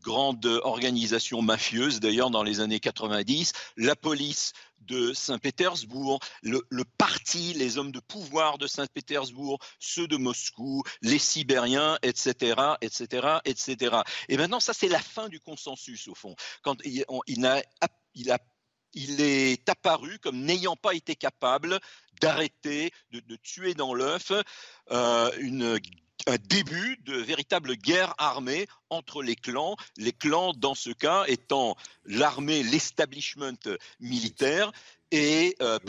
[0.04, 6.62] grande organisation mafieuse d'ailleurs dans les années 90, la police de Saint-Pétersbourg, le,
[6.98, 13.98] parti, les hommes de pouvoir de Saint-Pétersbourg, ceux de Moscou, les Sibériens, etc., etc., etc.
[14.30, 16.36] Et maintenant, ça c'est la fin du consensus au fond.
[16.62, 17.06] Quand il,
[19.22, 21.80] est apparu comme n'ayant pas été capable
[22.22, 24.32] d'arrêter, de, tuer dans l'œuf
[24.92, 25.80] euh, une un
[26.38, 32.64] début de véritable guerre armée entre les clans, les clans dans ce cas étant l'armée,
[32.64, 33.58] l'establishment
[34.00, 34.72] militaire
[35.12, 35.80] et euh,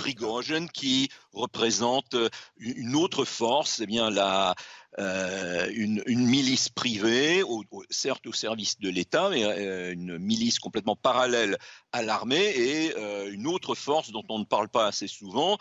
[0.72, 2.16] qui représente
[2.58, 4.54] une autre force, eh bien la,
[4.98, 7.44] euh, une, milice privée,
[7.88, 11.56] certes au service de l'État, mais euh, une milice complètement parallèle
[11.92, 15.56] à l'armée et euh, une autre force dont on ne parle pas assez souvent,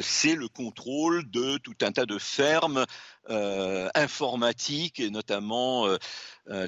[0.00, 2.84] c'est le contrôle de tout un tas de fermes
[3.94, 5.86] informatiques et notamment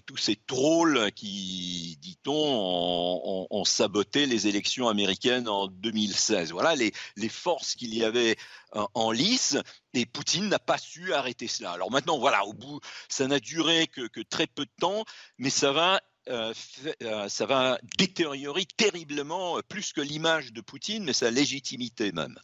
[0.07, 6.53] tous ces trolls qui, dit-on, ont, saboté les élections américaines en 2016.
[6.53, 6.93] Voilà les,
[7.29, 8.37] forces qu'il y avait
[8.73, 9.57] en lice
[9.95, 11.73] et Poutine n'a pas su arrêter cela.
[11.73, 15.05] Alors maintenant, voilà, au bout, ça n'a duré que, très peu de temps,
[15.39, 16.55] mais ça va euh,
[17.03, 22.37] euh, ça va détériorer terriblement, euh, plus que l'image de Poutine, mais sa légitimité même.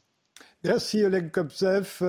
[0.65, 2.03] Merci Oleg Kopsev.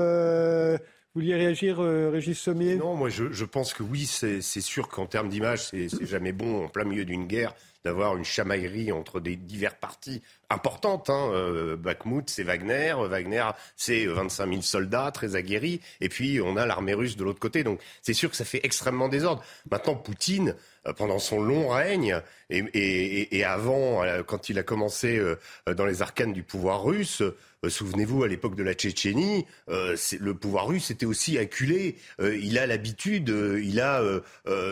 [1.13, 5.08] Vous vouliez réagir, Régis Sommier Non, moi je, je, pense que oui, c'est sûr qu'en
[5.08, 9.36] termes d'image, c'est jamais bon en plein milieu d'une guerre d'avoir une chamaillerie entre des
[9.36, 10.21] divers partis
[10.52, 11.10] importantes.
[11.10, 11.32] Hein.
[11.34, 12.96] Euh, Bakhmut, c'est Wagner.
[12.98, 15.82] Wagner, c'est 25 000 soldats très aguerris.
[16.00, 17.64] Et puis, on a l'armée russe de l'autre côté.
[17.64, 19.44] Donc, c'est sûr que ça fait extrêmement désordre.
[19.70, 20.56] Maintenant, Poutine,
[20.88, 25.22] euh, pendant son long règne et, avant, euh, quand il a commencé
[25.68, 27.24] dans les arcanes du pouvoir russe,
[27.66, 31.96] souvenez-vous, à l'époque de la Tchétchénie, le pouvoir russe était aussi acculé.
[32.20, 34.04] il a l'habitude, il a,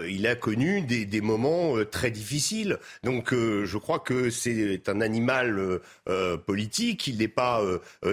[0.09, 2.79] il a connu des, moments très difficiles.
[3.03, 7.61] Donc euh, je crois que c'est un animal euh, euh, politique, il n'est pas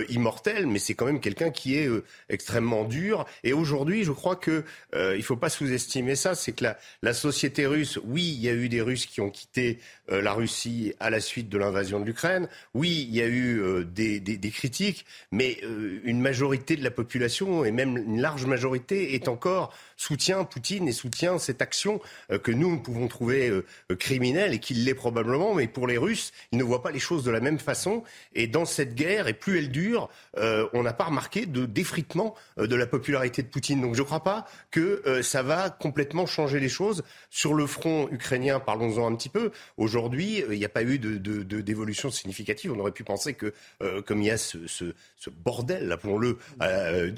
[0.09, 1.89] immortel, mais c'est quand même quelqu'un qui est
[2.29, 3.27] extrêmement dur.
[3.45, 4.65] Et aujourd'hui, je crois que
[4.95, 6.65] il faut pas sous-estimer ça, c'est que
[7.03, 10.93] la, société russe, oui, il y a eu des Russes qui ont quitté la Russie
[11.01, 15.59] à la suite de l'invasion de l'Ukraine, oui, il y a eu des, critiques, mais
[16.05, 20.93] une majorité de la population, et même une large majorité, est encore soutient Poutine et
[20.93, 22.01] soutient cette action
[22.43, 23.53] que nous, nous pouvons trouver
[23.99, 27.25] criminelle et qui l'est probablement, mais pour les Russes, ils ne voient pas les choses
[27.25, 28.03] de la même façon.
[28.35, 32.35] Et dans cette guerre, et plus elle dure, euh, on n'a pas remarqué de défritement
[32.59, 33.81] euh, de la popularité de Poutine.
[33.81, 37.03] Donc je ne crois pas que euh, ça va complètement changer les choses.
[37.31, 39.53] Sur le front ukrainien, parlons-en un petit peu.
[39.77, 42.73] Aujourd'hui, il n'y a pas eu d'évolution de, significative.
[42.73, 43.53] On aurait pu penser que,
[44.07, 44.95] comme il y a ce
[45.31, 46.39] bordel, appelons-le,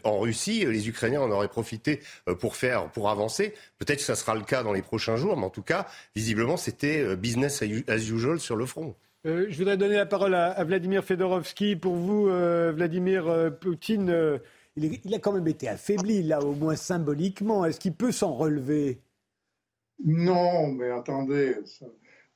[0.04, 2.00] en Russie, les Ukrainiens en auraient profité
[2.40, 3.54] pour faire, pour avancer.
[3.78, 5.86] Peut-être que ça sera le cas dans les prochains jours, mais en tout cas,
[6.16, 8.96] visiblement, c'était business as usual sur le front.
[9.26, 11.76] Euh, je voudrais donner la parole à, Vladimir Fedorovski.
[11.76, 14.40] Pour vous, euh, Vladimir euh, Poutine,
[14.76, 17.64] il, a quand même été affaibli, là, au moins symboliquement.
[17.64, 19.00] Est-ce qu'il peut s'en relever?
[20.04, 21.56] Non, mais attendez.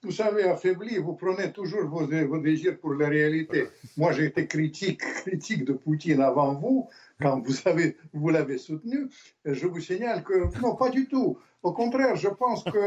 [0.03, 3.69] Vous savez, affaibli, vous prenez toujours vos, vos désirs pour la réalité.
[3.97, 6.89] Moi, j'ai été critique, critique de Poutine avant vous,
[7.23, 9.09] quand vous, avez, vous l'avez soutenu.
[9.45, 11.39] Je vous signale que non, pas du tout.
[11.63, 12.79] Au contraire, je pense que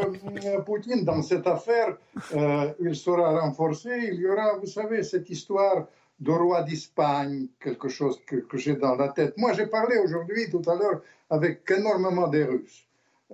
[0.47, 1.97] euh, Poutine, dans cette affaire,
[2.35, 4.09] euh, il sera renforcé.
[4.11, 5.87] Il y aura, vous savez, cette histoire
[6.19, 9.33] de roi d'Espagne, quelque chose que, j'ai dans la tête.
[9.37, 12.84] Moi, j'ai parlé aujourd'hui, tout à l'heure, avec énormément des Russes.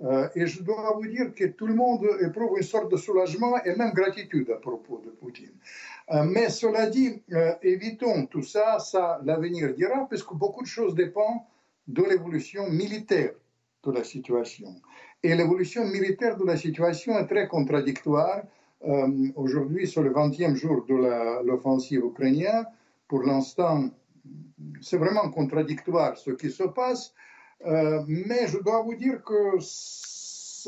[0.02, 3.62] Euh, et je dois vous dire que tout le monde éprouve une sorte de soulagement
[3.64, 5.52] et même gratitude à propos de Poutine.
[6.24, 7.22] mais cela dit,
[7.62, 11.42] évitons tout ça, ça l'avenir dira, puisque beaucoup de choses dépendent
[11.86, 13.32] de l'évolution militaire
[13.84, 14.74] de la situation.
[15.22, 18.42] Et l'évolution militaire de la situation est très contradictoire.
[18.84, 20.94] Euh, aujourd'hui, sur le 20e jour de
[21.44, 22.66] l'offensive ukrainienne,
[23.06, 23.90] pour l'instant,
[24.80, 27.14] c'est vraiment contradictoire ce qui se passe.
[27.66, 29.58] Euh, mais je dois vous dire que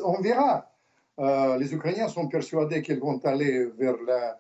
[0.03, 0.71] on verra.
[1.19, 4.39] Euh, les Ukrainiens sont persuadés qu'ils vont aller vers la,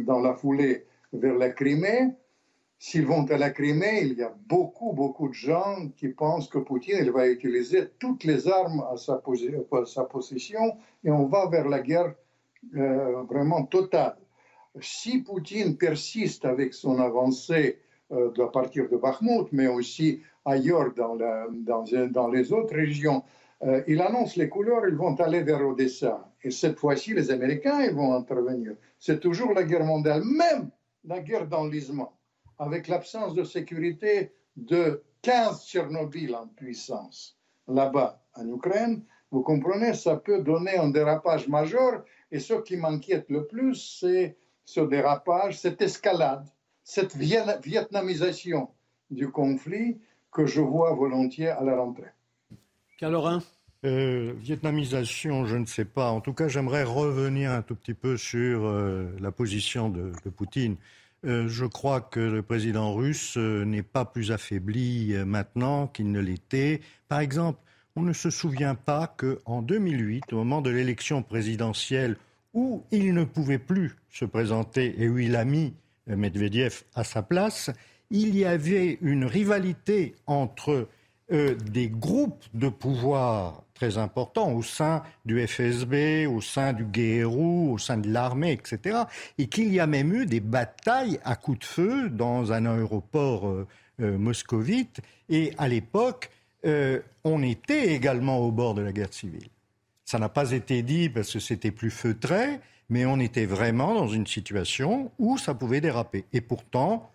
[0.00, 2.12] dans la foulée vers la Crimée.
[2.78, 6.58] S'ils vont à la Crimée, il y a beaucoup, beaucoup de gens qui pensent que
[6.58, 9.18] Poutine il va utiliser toutes les armes à sa,
[10.04, 12.14] possession et on va vers la guerre
[12.76, 14.16] euh, vraiment totale.
[14.80, 17.80] Si Poutine persiste avec son avancée
[18.12, 23.22] euh, à partir de Bakhmut, mais aussi ailleurs dans, les autres régions,
[23.62, 26.32] euh, il annonce les couleurs, ils vont aller vers Odessa.
[26.42, 28.72] Et cette fois-ci, les Américains ils vont intervenir.
[28.98, 30.70] C'est toujours la guerre mondiale, même
[31.04, 32.12] la guerre d'enlisement
[32.60, 40.16] avec l'absence de sécurité de 15 Tchernobyl en puissance là-bas en Ukraine, vous comprenez, ça
[40.16, 42.04] peut donner un dérapage majeur.
[42.30, 46.46] Et ce qui m'inquiète le plus, c'est ce dérapage, cette escalade,
[46.82, 48.68] cette vietnamisation
[49.10, 50.00] du conflit
[50.32, 52.10] que je vois volontiers à la rentrée.
[52.98, 53.42] Calorin
[53.86, 56.10] euh, vietnamisation, je ne sais pas.
[56.10, 60.76] En tout cas, j'aimerais revenir un tout petit peu sur euh, la position de Poutine.
[61.26, 66.10] Euh, je crois que le président russe euh, n'est pas plus affaibli euh, maintenant qu'il
[66.10, 66.80] ne l'était.
[67.08, 67.58] Par exemple,
[67.94, 72.16] on ne se souvient pas qu'en 2008, au moment de l'élection présidentielle,
[72.54, 75.74] où il ne pouvait plus se présenter et où il a mis
[76.06, 77.70] Medvedev à sa place,
[78.10, 80.88] il y avait une rivalité entre
[81.30, 87.78] des groupes de pouvoir très importants au sein du FSB, au sein du GRU, au
[87.78, 89.04] sein de l'armée, etc.
[89.38, 93.48] Et qu'il y a même eu des batailles à coups de feu dans un aéroport
[93.48, 93.66] euh,
[94.02, 95.00] euh, moscovite.
[95.30, 96.28] Et à l'époque,
[96.66, 99.48] euh, on était également au bord de la guerre civile.
[100.04, 104.08] Ça n'a pas été dit parce que c'était plus feutré, mais on était vraiment dans
[104.08, 106.26] une situation où ça pouvait déraper.
[106.34, 107.10] Et pourtant,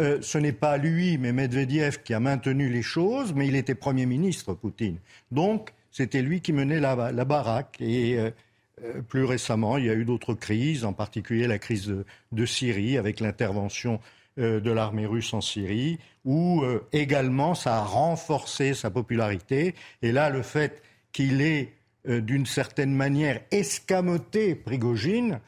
[0.00, 3.74] euh, ce n'est pas lui, mais Medvedev qui a maintenu les choses, mais il était
[3.74, 4.98] Premier ministre, Poutine.
[5.32, 7.78] Donc, c'était lui qui menait la, baraque.
[7.80, 8.30] Et euh,
[8.84, 11.92] euh, plus récemment, il y a eu d'autres crises, en particulier la crise
[12.30, 14.00] de, Syrie, avec l'intervention
[14.36, 19.74] de l'armée russe en Syrie, où également ça a renforcé sa popularité.
[20.00, 20.80] Et là, le fait
[21.10, 21.72] qu'il ait,
[22.04, 25.40] d'une certaine manière, escamoté Prigogine,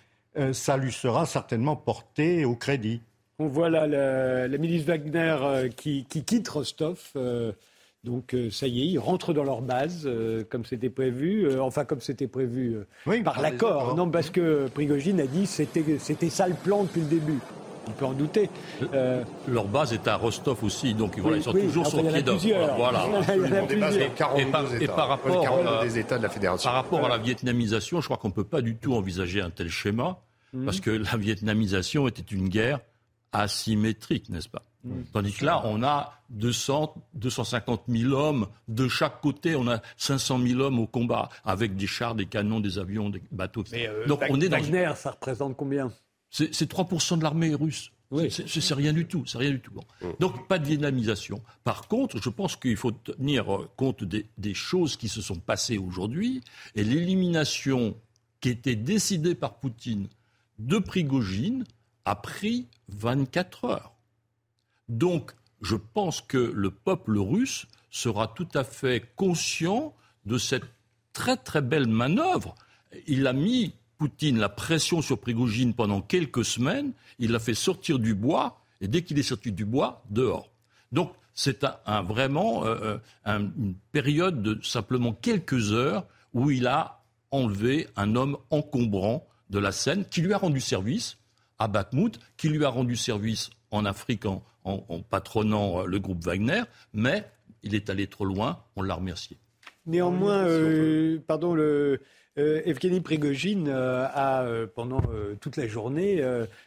[0.50, 3.00] ça lui sera certainement porté au crédit.
[3.40, 6.98] On voit là la, milice Wagner euh, qui, quitte Rostov.
[7.16, 7.52] Euh,
[8.04, 10.08] donc euh, ça y est, ils rentrent dans leur base
[10.50, 12.76] comme c'était prévu, enfin comme c'était prévu
[13.24, 13.96] par l'accord.
[13.96, 17.38] Non, parce que Prigogine a dit c'était c'était ça le plan depuis le début.
[17.88, 18.50] On peut en douter.
[19.48, 22.74] Leur base est à Rostov aussi, donc voilà, ils sont toujours sur pied d'œuvre.
[22.76, 23.06] Voilà.
[24.80, 26.68] Et, par, rapport des États de la Fédération.
[26.68, 29.50] Par rapport à la vietnamisation, je crois qu'on ne peut pas du tout envisager un
[29.50, 30.18] tel schéma,
[30.52, 30.66] mhm.
[30.66, 32.80] parce que la vietnamisation était une guerre
[33.32, 34.62] asymétrique, n'est-ce pas.
[35.12, 39.54] Tandis que là, on a 200, 250 000 hommes de chaque côté.
[39.54, 43.22] On a 500 000 hommes au combat avec des chars, des canons, des avions, des
[43.30, 43.64] bateaux.
[43.72, 44.56] Mais euh, Donc on est dans...
[44.58, 45.92] Wagner, ça représente combien
[46.30, 47.92] C'est 3% de l'armée russe.
[48.10, 48.28] Oui.
[48.30, 49.24] C'est rien du tout.
[49.26, 49.72] C'est rien du tout.
[50.18, 51.42] Donc pas de vietnamisation.
[51.62, 55.36] Par contre, je pense qu'il faut tenir euh, compte des, des choses qui se sont
[55.36, 56.42] passées aujourd'hui
[56.74, 57.96] et l'élimination
[58.40, 60.08] qui était décidée par Poutine
[60.58, 61.64] de Prigogine
[62.04, 63.92] a pris 24 heures.
[64.88, 65.32] Donc,
[65.62, 69.94] je pense que le peuple russe sera tout à fait conscient
[70.26, 70.64] de cette
[71.12, 72.54] très très belle manœuvre.
[73.06, 77.98] Il a mis, Poutine, la pression sur Prigogine pendant quelques semaines, il l'a fait sortir
[77.98, 80.50] du bois, et dès qu'il est sorti du bois, dehors.
[80.92, 87.02] Donc, c'est un, vraiment euh, euh, une période de simplement quelques heures où il a
[87.30, 91.18] enlevé un homme encombrant de la scène qui lui a rendu service,
[91.60, 94.42] à Bakhmut, qui lui a rendu service en Afrique en,
[95.08, 97.24] patronant euh, le groupe Wagner, mais
[97.62, 99.36] il est allé trop loin, on l'a remercié.
[99.86, 102.00] Néanmoins, euh, pardon, le,
[102.40, 105.02] euh, Evgeny Prigogine euh, a, euh, pendant
[105.40, 106.22] toute la journée,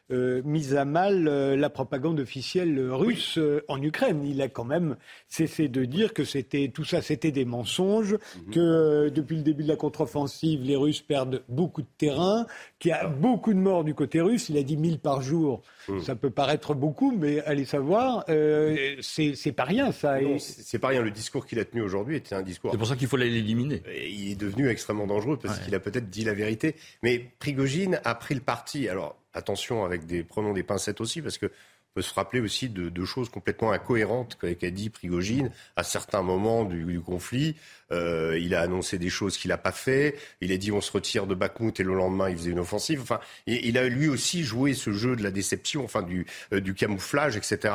[0.09, 4.23] mis à mal la propagande officielle russe en Ukraine.
[4.25, 4.95] Il a quand même
[5.27, 8.53] cessé de dire que c'était tout ça, c'était des mensonges, mhm.
[8.53, 12.45] que depuis le début de la contre-offensive, les Russes perdent beaucoup de terrain,
[12.79, 14.49] qu'il y a beaucoup de morts du côté russe.
[14.49, 15.61] Il a dit 1000 par jour.
[15.87, 16.01] Mhm.
[16.01, 20.17] Ça peut paraître beaucoup, mais allez savoir, c'est pas rien ça.
[20.39, 21.01] C'est pas rien.
[21.01, 22.71] Le discours qu'il a tenu aujourd'hui était un discours.
[22.71, 23.81] C'est pour ça qu'il faut l'éliminer.
[24.09, 26.75] Il est devenu extrêmement dangereux parce qu'il a peut-être dit la vérité.
[27.01, 28.87] Mais Prigogine a pris le parti.
[28.89, 31.51] Alors, attention avec des, prenons des pincettes aussi, parce que
[31.93, 36.99] peut se rappeler aussi de, choses complètement incohérentes qu'a dit Prigogine à certains moments du,
[37.01, 37.55] conflit.
[37.91, 40.15] Euh, il a annoncé des choses qu'il n'a pas fait.
[40.41, 43.01] Il a dit on se retire de Bakhmut et le lendemain il faisait une offensive.
[43.01, 46.73] Enfin, il a lui aussi joué ce jeu de la déception, enfin du, euh, du
[46.73, 47.73] camouflage, etc.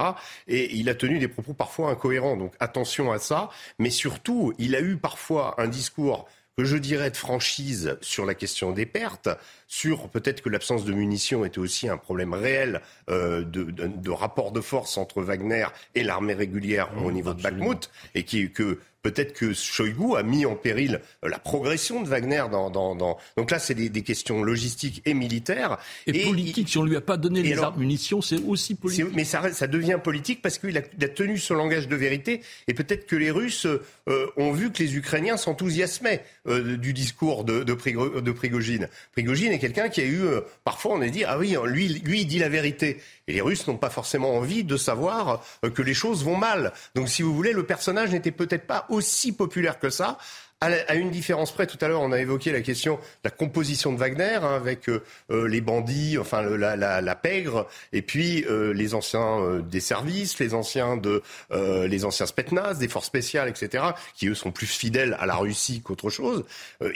[0.48, 2.36] Et il a tenu des propos parfois incohérents.
[2.36, 3.50] Donc attention à ça.
[3.78, 6.26] Mais surtout, il a eu parfois un discours
[6.58, 9.28] que je dirais de franchise sur la question des pertes,
[9.68, 14.50] sur peut-être que l'absence de munitions était aussi un problème réel euh, de, de, rapport
[14.50, 19.32] de force entre Wagner et l'armée régulière au niveau de Bakhmut, et qui, que Peut-être
[19.32, 22.68] que Shoigu a mis en péril euh, la progression de Wagner dans.
[22.68, 23.16] dans, dans...
[23.38, 25.78] Donc là, c'est des, des, questions logistiques et militaires.
[26.06, 26.68] Et, politiques.
[26.68, 29.06] Si on lui a pas donné les armes munitions, c'est aussi politique.
[29.14, 32.42] Mais ça, ça, devient politique parce qu'il a, a, tenu son langage de vérité.
[32.66, 37.44] Et peut-être que les Russes euh, ont vu que les Ukrainiens s'enthousiasmaient euh, du discours
[37.44, 38.88] de, de, de, Prigogine.
[39.12, 40.20] Prigogine est quelqu'un qui a eu.
[40.64, 43.00] parfois, on a dit ah oui, lui, lui, il dit la vérité.
[43.26, 45.42] Et les Russes n'ont pas forcément envie de savoir
[45.74, 46.72] que les choses vont mal.
[46.94, 48.97] Donc, si vous voulez, le personnage n'était peut-être pas aussi
[49.32, 50.18] populaire que ça.
[50.60, 53.92] À une différence près, tout à l'heure, on a évoqué la question de la composition
[53.92, 58.44] de Wagner hein, avec euh, euh, les bandits, enfin la, la, la, pègre, et puis
[58.50, 63.84] euh, les anciens des services, les anciens de les anciens Spetnaz, des forces spéciales, etc.,
[64.16, 66.44] qui eux sont plus fidèles à la Russie qu'autre chose.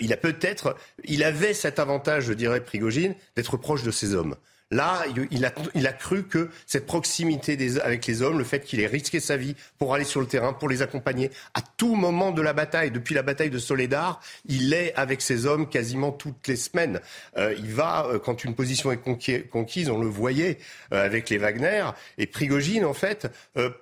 [0.01, 4.35] il a peut-être, il avait cet avantage, je dirais, Prigogine, d'être proche de ces hommes.
[4.73, 8.61] Là, il a, il a cru que cette proximité des, avec les hommes, le fait
[8.61, 11.95] qu'il ait risqué sa vie pour aller sur le terrain, pour les accompagner, à tout
[11.95, 16.11] moment de la bataille, depuis la bataille de Soledar, il est avec ses hommes quasiment
[16.11, 17.01] toutes les semaines.
[17.37, 19.03] Euh, il va, euh, quand une position est
[19.51, 20.57] conquise, on le voyait
[20.95, 23.29] euh, avec les Wagner, et Prigogine, en fait,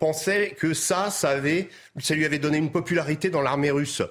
[0.00, 1.68] pensait que ça, ça, avait,
[2.00, 4.02] ça lui avait donné une popularité dans l'armée russe.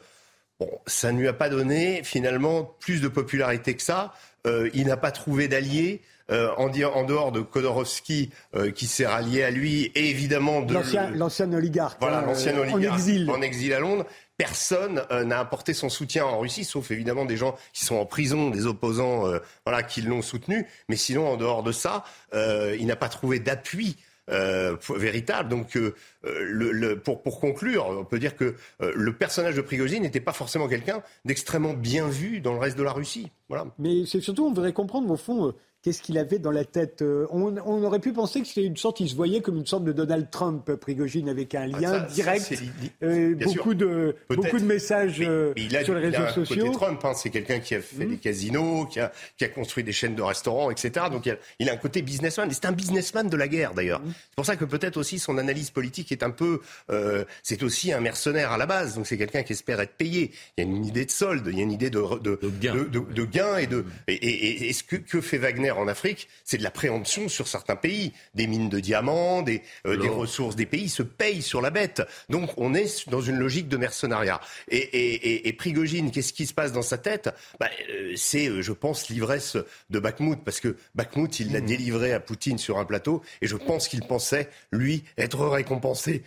[0.62, 4.14] Bon, ça ne lui a pas donné finalement plus de popularité que ça.
[4.46, 6.02] il n'a pas trouvé d'alliés.
[6.32, 10.76] Euh, en, en, dehors de Khodorovsky euh, qui s'est rallié à lui, et évidemment de
[11.16, 13.32] l'ancien oligarque, voilà, hein, l'ancien oligarque en exil.
[13.32, 14.06] en exil à Londres.
[14.38, 18.50] personne n'a apporté son soutien en Russie, sauf évidemment des gens qui sont en prison,
[18.50, 19.24] des opposants
[19.66, 20.68] voilà, qui l'ont soutenu.
[20.88, 22.04] Mais sinon, en dehors de ça,
[22.34, 23.98] il n'a pas trouvé d'appui
[24.32, 25.50] euh, véritable.
[25.50, 30.02] Donc, euh, le, pour, pour, conclure, on peut dire que euh, le personnage de Prigozhin
[30.02, 33.32] n'était pas forcément quelqu'un d'extrêmement bien vu dans le reste de la Russie.
[33.48, 33.66] Voilà.
[33.80, 37.26] Mais c'est surtout, on voudrait comprendre, au fond, Qu'est-ce qu'il avait dans la tête euh,
[37.32, 39.94] on, aurait pu penser que c'était une sorte, il se voyait comme une sorte de
[39.94, 42.54] Donald Trump, Prigogine, avec un ah, lien direct,
[43.02, 45.54] euh, beaucoup, de, beaucoup de messages euh,
[45.86, 46.72] sur les réseaux sociaux.
[46.74, 48.10] Trump, hein, c'est quelqu'un qui a fait mmh.
[48.10, 51.06] des casinos, qui a, qui a, construit des chaînes de restaurants, etc.
[51.10, 52.50] Donc il a, il a un côté businessman.
[52.52, 54.02] C'est un businessman de la guerre, d'ailleurs.
[54.02, 54.12] Mmh.
[54.12, 56.60] C'est pour ça que peut-être aussi son analyse politique est un peu...
[57.42, 58.96] c'est aussi un mercenaire à la base.
[58.96, 60.32] Donc c'est quelqu'un qui espère être payé.
[60.58, 62.50] Il y a une idée de solde, il y a une idée de, de, de,
[62.50, 62.76] gain.
[62.76, 63.86] de, gain et de...
[64.10, 67.48] Et, et, et, ce que, que fait Wagner en Afrique, c'est de la préemption sur
[67.48, 68.14] certains pays.
[68.36, 72.02] Des mines de diamants, des, euh, ressources des pays se payent sur la bête.
[72.30, 74.42] Donc on est dans une logique de mercenariat.
[74.70, 77.30] Et, et, Prigogine, qu'est-ce qui se passe dans sa tête?
[77.60, 79.58] Bah, euh, C'est, euh, je pense, l'ivresse
[79.90, 81.66] de Bakhmut, parce que Bakhmut, il l'a mmh.
[81.66, 86.24] délivré à Poutine sur un plateau, et je pense qu'il pensait, lui, être récompensé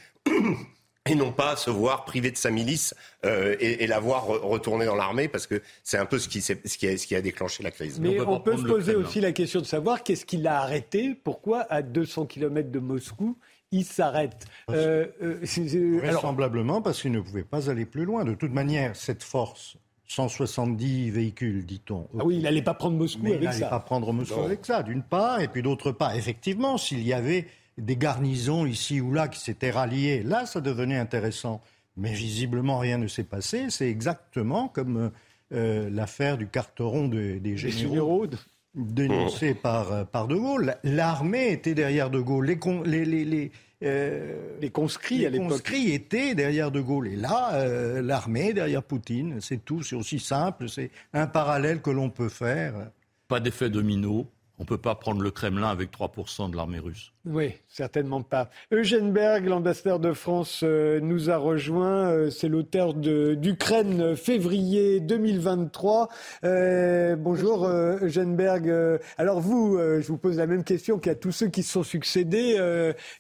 [1.10, 2.94] et non pas se voir privé de sa milice
[3.24, 6.52] euh, et, la voir retourner dans l'armée, parce que c'est un peu ce qui, ce,
[6.52, 7.98] qui a, ce qui a déclenché la crise.
[7.98, 11.66] Mais on peut, se poser aussi la question de savoir qu'est-ce qui l'a arrêté, pourquoi
[11.70, 13.36] à 200 km de Moscou,
[13.72, 14.46] il s'arrête.
[14.70, 18.24] Euh, euh, vraisemblablement parce qu'il ne pouvait pas aller plus loin.
[18.24, 19.76] De toute manière, cette force
[20.06, 22.06] 170 véhicules, dit-on.
[22.18, 23.50] Ah oui, il n'allait pas prendre Moscou avec ça.
[23.50, 27.02] Il n'allait pas prendre Moscou avec ça, d'une part, et puis d'autre part, effectivement, s'il
[27.02, 27.46] y avait
[27.78, 30.22] des garnisons ici ou là qui s'étaient ralliées.
[30.22, 31.60] Là, ça devenait intéressant.
[31.96, 33.66] Mais visiblement, rien ne s'est passé.
[33.68, 35.10] C'est exactement comme
[35.52, 38.26] euh, l'affaire du carteron des généraux
[38.74, 40.76] dénoncé par, euh, par De Gaulle.
[40.82, 42.46] L'armée était derrière De Gaulle.
[42.46, 43.52] Les, les, les,
[43.82, 47.08] euh, les conscrits, les conscrits étaient derrière De Gaulle.
[47.08, 47.66] Et là,
[48.00, 49.40] l'armée derrière Poutine.
[49.42, 49.82] C'est tout.
[49.82, 50.70] C'est aussi simple.
[50.70, 52.90] C'est un parallèle que l'on peut faire.
[53.28, 54.26] Pas d'effet domino.
[54.62, 57.10] On ne peut pas prendre le Kremlin avec 3% de l'armée russe.
[57.24, 58.48] Oui, certainement pas.
[58.70, 62.08] Eugène Berg, l'ambassadeur de France, euh, nous a rejoint.
[62.12, 66.08] Euh, c'est l'auteur d'Ukraine février 2023.
[66.44, 68.72] Euh, bonjour Eugène Berg.
[69.18, 72.56] alors vous, je vous pose la même question qu'à tous ceux qui se sont succédés.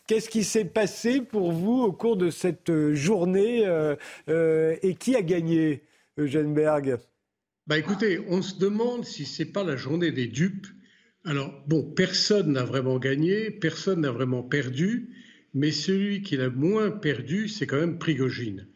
[0.06, 3.64] Qu'est-ce qui s'est passé pour vous au cours de cette journée
[4.28, 5.82] et qui a gagné,
[6.18, 6.98] Eugène Berg?
[7.66, 10.68] Bah écoutez, on se demande si c'est pas la journée des dupes
[11.24, 15.10] alors, bon, personne n'a vraiment gagné, personne n'a vraiment perdu,
[15.54, 18.66] mais celui qui l'a moins perdu, c'est quand même Prigogine.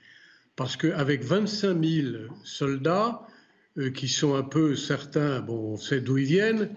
[0.54, 2.08] Parce qu'avec 25 000
[2.44, 3.26] soldats,
[3.78, 6.70] euh, qui sont un peu certains, bon, on sait d'où ils viennent,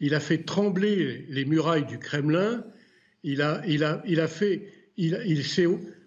[0.00, 2.64] il a fait trembler les murailles du Kremlin,
[3.24, 5.42] il a, il a, il a fait, il, il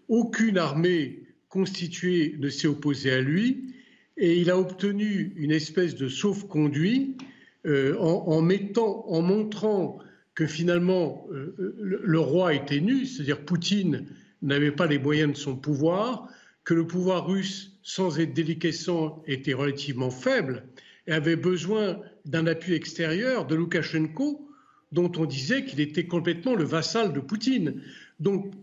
[0.08, 3.76] aucune armée constituée ne s'est opposée à lui,
[4.16, 7.18] et il a obtenu une espèce de sauf-conduit
[7.66, 10.00] euh, en, mettant, en montrant
[10.34, 14.08] que finalement euh, le, roi était nu, c'est-à-dire Poutine
[14.42, 16.28] n'avait pas les moyens de son pouvoir,
[16.64, 20.64] que le pouvoir russe, sans être déliquescent, était relativement faible
[21.06, 24.50] et avait besoin d'un appui extérieur de Loukachenko,
[24.92, 27.82] dont on disait qu'il était complètement le vassal de Poutine.
[28.20, 28.54] Donc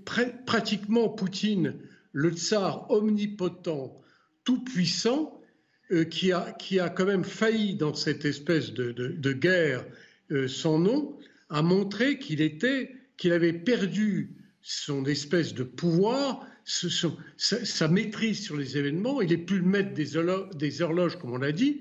[0.47, 1.75] pratiquement Poutine,
[2.13, 4.03] le tsar omnipotent,
[4.45, 5.38] tout puissant,
[5.91, 9.86] euh, qui, a, qui, a, quand même failli dans cette espèce de, guerre
[10.30, 11.18] euh, sans nom,
[11.49, 14.30] a montré qu'il était, qu'il avait perdu
[14.61, 19.22] son espèce de pouvoir, sa, maîtrise sur les événements.
[19.22, 21.80] Il n'est plus le maître des, horloges, comme on l'a dit.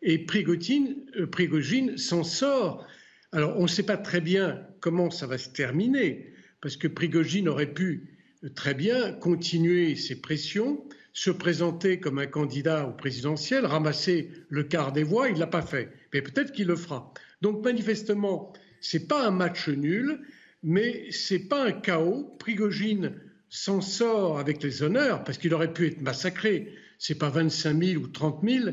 [0.00, 2.86] Et Prigogine, euh, Prigogine s'en sort.
[3.32, 6.32] Alors, on ne sait pas très bien comment ça va se terminer,
[6.62, 8.18] parce que Prigogine aurait pu
[8.54, 10.82] très bien continuer ses pressions
[11.12, 15.46] se présenter comme un candidat au présidentiel, ramasser le quart des voix, il ne l'a
[15.46, 15.90] pas fait.
[16.12, 17.12] Mais peut-être qu'il le fera.
[17.42, 20.20] Donc manifestement, ce n'est pas un match nul,
[20.62, 22.36] mais ce n'est pas un chaos.
[22.38, 23.14] Prigogine
[23.48, 26.74] s'en sort avec les honneurs, parce qu'il aurait pu être massacré.
[26.98, 28.68] Ce n'est pas 25 000 ou 30 000.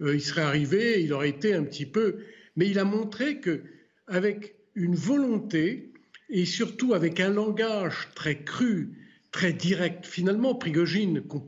[0.00, 2.18] Euh, il serait arrivé, il aurait été un petit peu.
[2.56, 3.62] Mais il a montré que,
[4.06, 5.92] avec une volonté
[6.30, 8.96] et surtout avec un langage très cru,
[9.32, 11.40] très direct, finalement, Prigogine, qu'on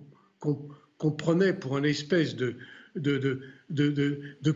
[1.16, 2.56] prenait pour une espèce de,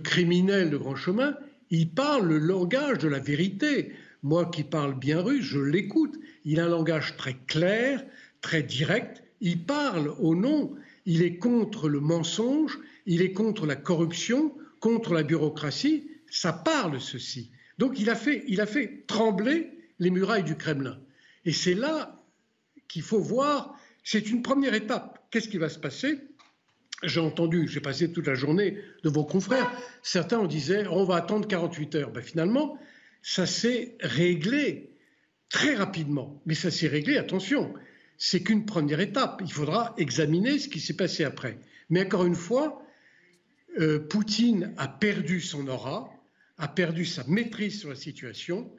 [0.02, 1.36] criminel de grand chemin,
[1.70, 3.92] il parle le langage de la vérité.
[4.22, 6.18] Moi qui parle bien russe, je l'écoute.
[6.44, 8.04] Il a un langage très clair,
[8.40, 9.22] très direct.
[9.40, 10.74] Il parle au nom.
[11.04, 16.08] Il est contre le mensonge, il est contre la corruption, contre la bureaucratie.
[16.30, 17.50] Ça parle ceci.
[17.78, 20.98] Donc il a fait, il a fait trembler les murailles du Kremlin.
[21.44, 22.22] Et c'est là
[22.88, 26.20] qu'il faut voir, c'est une première étape qu'est-ce qui va se passer?
[27.04, 29.70] J'ai entendu, j'ai passé toute la journée de vos confrères,
[30.02, 32.10] certains on disait on va attendre 48 heures.
[32.10, 32.78] Ben, finalement,
[33.22, 34.90] ça s'est réglé
[35.48, 36.42] très rapidement.
[36.46, 37.72] Mais ça s'est réglé, attention,
[38.16, 39.40] c'est qu'une première étape.
[39.44, 41.58] Il faudra examiner ce qui s'est passé après.
[41.88, 42.82] Mais encore une fois,
[43.78, 46.12] euh, Poutine a perdu son aura,
[46.58, 48.70] a perdu sa maîtrise sur la situation,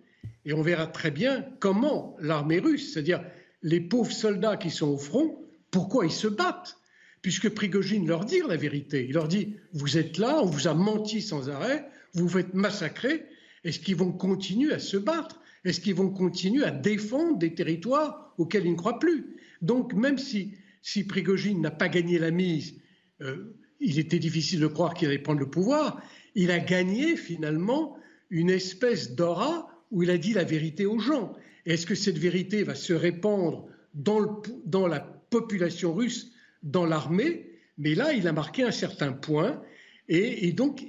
[0.45, 3.23] et on verra très bien comment l'armée russe, c'est-à-dire
[3.61, 5.38] les pauvres soldats qui sont au front,
[5.71, 6.77] pourquoi ils se battent
[7.21, 9.05] Puisque Prigogine leur dit la vérité.
[9.07, 12.53] Il leur dit Vous êtes là, on vous a menti sans arrêt, vous vous faites
[12.53, 13.25] massacrer.
[13.63, 15.41] Est-ce qu'ils vont continuer à se battre?
[15.65, 19.35] Est-ce qu'ils vont continuer à défendre des territoires auxquels ils ne croient plus?
[19.61, 22.75] Donc, même si, si Prigogine n'a pas gagné la mise,
[23.21, 26.01] euh, il était difficile de croire qu'il allait prendre le pouvoir,
[26.35, 27.97] il a gagné finalement
[28.29, 31.35] une espèce d'aura où il a dit la vérité aux gens.
[31.65, 36.31] Est-ce que cette vérité va se répandre dans, dans la population russe,
[36.63, 37.45] dans l'armée
[37.77, 39.61] Mais là, il a marqué un certain point.
[40.09, 40.85] Et, donc,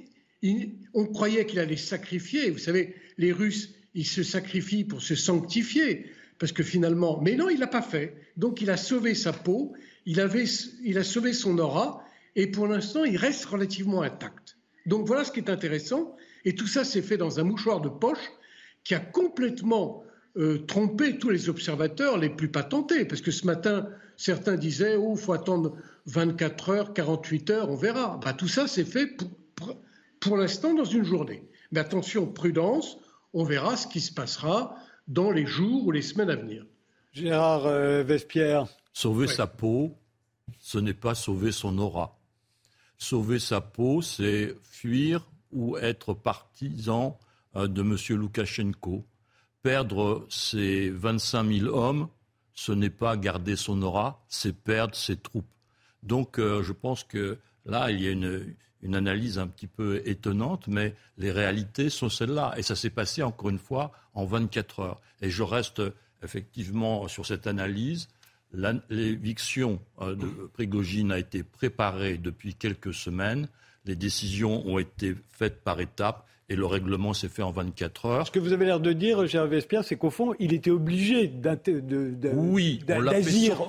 [0.93, 2.49] on croyait qu'il allait sacrifier.
[2.49, 6.07] Vous savez, les Russes, ils se sacrifient pour se sanctifier.
[6.39, 8.15] Parce que finalement, mais non, il l'a pas fait.
[8.35, 9.73] Donc, il a sauvé sa peau,
[10.05, 10.45] il, avait,
[10.83, 12.03] il a sauvé son aura,
[12.35, 14.57] et pour l'instant, il reste relativement intact.
[14.87, 16.15] Donc, voilà ce qui est intéressant.
[16.43, 18.31] Et tout ça s'est fait dans un mouchoir de poche
[18.83, 20.03] qui a complètement
[20.37, 23.05] euh, trompé tous les observateurs les plus patentés.
[23.05, 23.87] Parce que ce matin,
[24.21, 28.19] certains disaient Oh, il faut attendre 24 heures, 48 heures, on verra.
[28.23, 29.29] Bah, tout ça, c'est fait pour,
[30.19, 31.43] pour, l'instant dans une journée.
[31.71, 32.97] Mais attention, prudence,
[33.33, 34.75] on verra ce qui se passera
[35.07, 36.65] dans les jours ou les semaines à venir.
[37.13, 38.67] Gérard euh, Vespierre.
[38.93, 39.97] Sauver sa peau,
[40.59, 42.19] ce n'est pas sauver son aura.
[42.97, 47.17] Sauver sa peau, c'est fuir ou être partisan
[47.55, 47.97] euh, de M.
[48.17, 49.05] Loukachenko.
[49.63, 52.07] Perdre ses 25 000 hommes,
[52.53, 55.45] ce n'est pas garder son aura, c'est perdre ses troupes.
[56.03, 58.55] Donc euh, je pense que là, il y a une,
[58.95, 62.53] analyse un petit peu étonnante, mais les réalités sont celles-là.
[62.57, 65.01] Et ça s'est passé, encore une fois, en 24 heures.
[65.21, 65.81] Et je reste
[66.23, 68.07] effectivement sur cette analyse.
[68.89, 73.47] L'éviction euh, de Prigogine a été préparée depuis quelques semaines.
[73.85, 78.27] Les décisions ont été faites par étapes et le règlement s'est fait en 24 heures.
[78.27, 81.27] Ce que vous avez l'air de dire, Gérard Vespierre, c'est qu'au fond, il était obligé
[81.27, 81.69] d'agir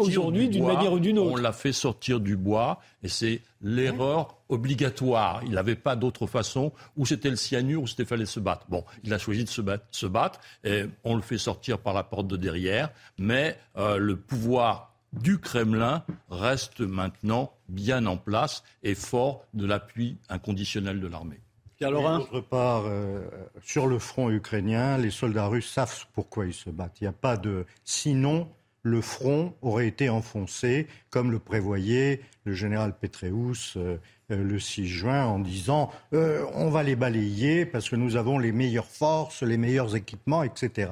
[0.01, 1.31] aujourd'hui d'une manière ou d'une autre.
[1.31, 5.43] On l'a fait sortir du bois et c'est l'erreur obligatoire.
[5.45, 8.67] Il n'avait pas d'autre façon, ou c'était le cyanure, ou c'était fallait se battre.
[8.69, 11.95] Bon, il a choisi de se battre, se battre et on le fait sortir par
[11.95, 18.65] la porte de derrière, mais euh, le pouvoir du Kremlin reste maintenant bien en place
[18.83, 21.42] et fort de l'appui inconditionnel de l'armée.
[21.91, 23.27] D'autre part, euh,
[23.63, 27.01] sur le front ukrainien, les soldats russes savent pourquoi ils se battent.
[27.01, 27.67] Il n'y a pas de.
[27.85, 28.49] Sinon,
[28.83, 33.99] le front aurait été enfoncé, comme le prévoyait le général Petreus euh,
[34.31, 38.53] euh, le 6 juin, en disant on va les balayer parce que nous avons les
[38.53, 40.91] meilleures forces, les meilleurs équipements, etc.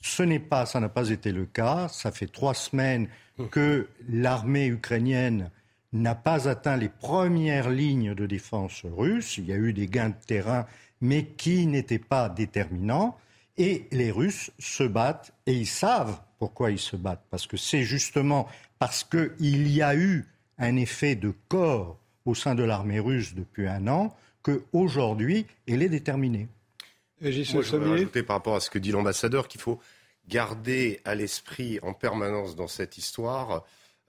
[0.00, 1.88] Ce n'est pas, ça n'a pas été le cas.
[1.88, 3.08] Ça fait trois semaines
[3.50, 5.50] que l'armée ukrainienne
[5.92, 9.38] n'a pas atteint les premières lignes de défense russes.
[9.38, 10.66] Il y a eu des gains de terrain,
[11.00, 13.16] mais qui n'étaient pas déterminants.
[13.56, 17.24] Et les Russes se battent, et ils savent pourquoi ils se battent.
[17.30, 18.46] Parce que c'est justement
[18.78, 20.26] parce qu'il y a eu
[20.58, 25.88] un effet de corps au sein de l'armée russe depuis un an qu'aujourd'hui, elle est
[25.88, 26.48] déterminée.
[27.20, 29.80] Moi, je voudrais rajouter par rapport à ce que dit l'ambassadeur qu'il faut
[30.28, 33.64] garder à l'esprit en permanence dans cette histoire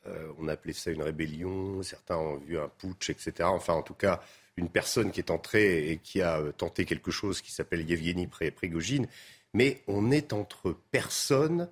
[0.08, 3.34] euh, on appelait ça une rébellion, certains ont vu un putsch, etc.
[3.44, 4.22] Enfin, en tout cas,
[4.56, 8.28] une personne qui est entrée et qui a euh, tenté quelque chose qui s'appelle Yevgeny
[8.28, 9.08] Prigogine.
[9.54, 11.70] Mais on est entre personnes,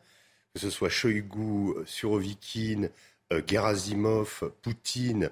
[0.54, 2.90] que ce soit Shoigu, Surovikin,
[3.32, 5.32] euh, Gerasimov, Poutine,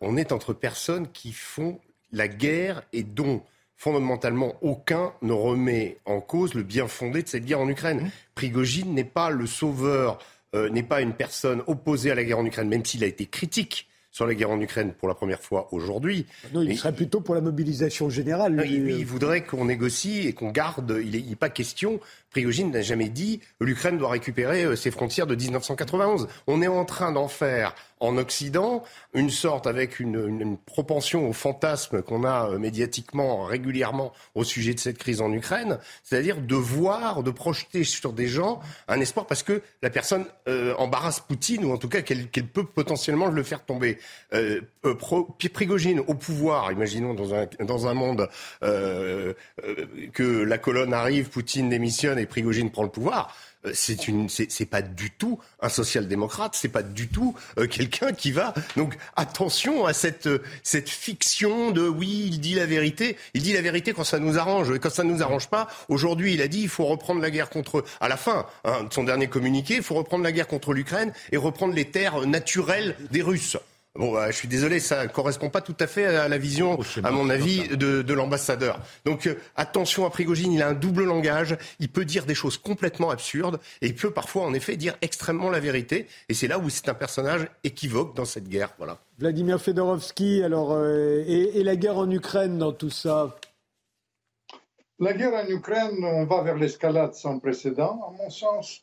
[0.00, 1.78] on est entre personnes qui font
[2.10, 3.42] la guerre et dont
[3.74, 8.04] fondamentalement aucun ne remet en cause le bien fondé de cette guerre en Ukraine.
[8.04, 8.10] Mmh.
[8.34, 10.18] Prigogine n'est pas le sauveur
[10.56, 13.26] euh, n'est pas une personne opposée à la guerre en Ukraine, même s'il a été
[13.26, 16.24] critique sur la guerre en Ukraine pour la première fois aujourd'hui.
[16.54, 18.54] Non, il serait plutôt pour la mobilisation générale.
[18.54, 20.98] Lui, il, voudrait qu'on négocie et qu'on garde.
[21.04, 22.00] Il n'est pas question.
[22.30, 26.28] Prigogine n'a jamais dit l'Ukraine doit récupérer euh, ses frontières de 1991.
[26.46, 28.82] On est en train d'en faire en Occident,
[29.14, 34.78] une sorte avec une, propension au fantasme qu'on a euh, médiatiquement régulièrement au sujet de
[34.78, 39.42] cette crise en Ukraine, c'est-à-dire de voir, de projeter sur des gens un espoir parce
[39.42, 43.64] que la personne euh, embarrasse Poutine ou en tout cas qu'elle peut potentiellement le faire
[43.64, 43.98] tomber.
[44.34, 44.60] Euh,
[45.52, 48.28] Prigogine au pouvoir, imaginons dans un, dans un monde
[48.60, 53.32] que la colonne arrive, Poutine démissionne et Prigogine prend le pouvoir euh,
[53.74, 58.32] c'est une, c'est pas du tout un social-démocrate, c'est pas du tout euh, quelqu'un qui
[58.32, 58.54] va.
[58.76, 60.28] Donc attention à cette
[60.62, 63.16] cette fiction de oui, il dit la vérité.
[63.34, 64.70] Il dit la vérité quand ça nous arrange.
[64.70, 67.50] Et quand ça nous arrange pas, aujourd'hui, il a dit il faut reprendre la guerre
[67.50, 67.84] contre.
[68.00, 71.12] À la fin hein, de son dernier communiqué, il faut reprendre la guerre contre l'Ukraine
[71.32, 73.56] et reprendre les terres naturelles des Russes.
[73.98, 76.78] Bon, bah, je suis désolé, ça ne correspond pas tout à fait à la vision,
[77.02, 78.80] à mon avis, de, l'ambassadeur.
[79.04, 82.56] Donc euh, attention à Prigogine, il a un double langage, il peut dire des choses
[82.56, 86.06] complètement absurdes et il peut parfois, en effet, dire extrêmement la vérité.
[86.28, 88.70] Et c'est là où c'est un personnage équivoque dans cette guerre.
[88.78, 88.98] Voilà.
[89.18, 93.36] Vladimir Fedorovski, alors, euh, et, la guerre en Ukraine dans tout ça?
[94.98, 98.82] La guerre en Ukraine, on va vers l'escalade sans précédent, à mon sens.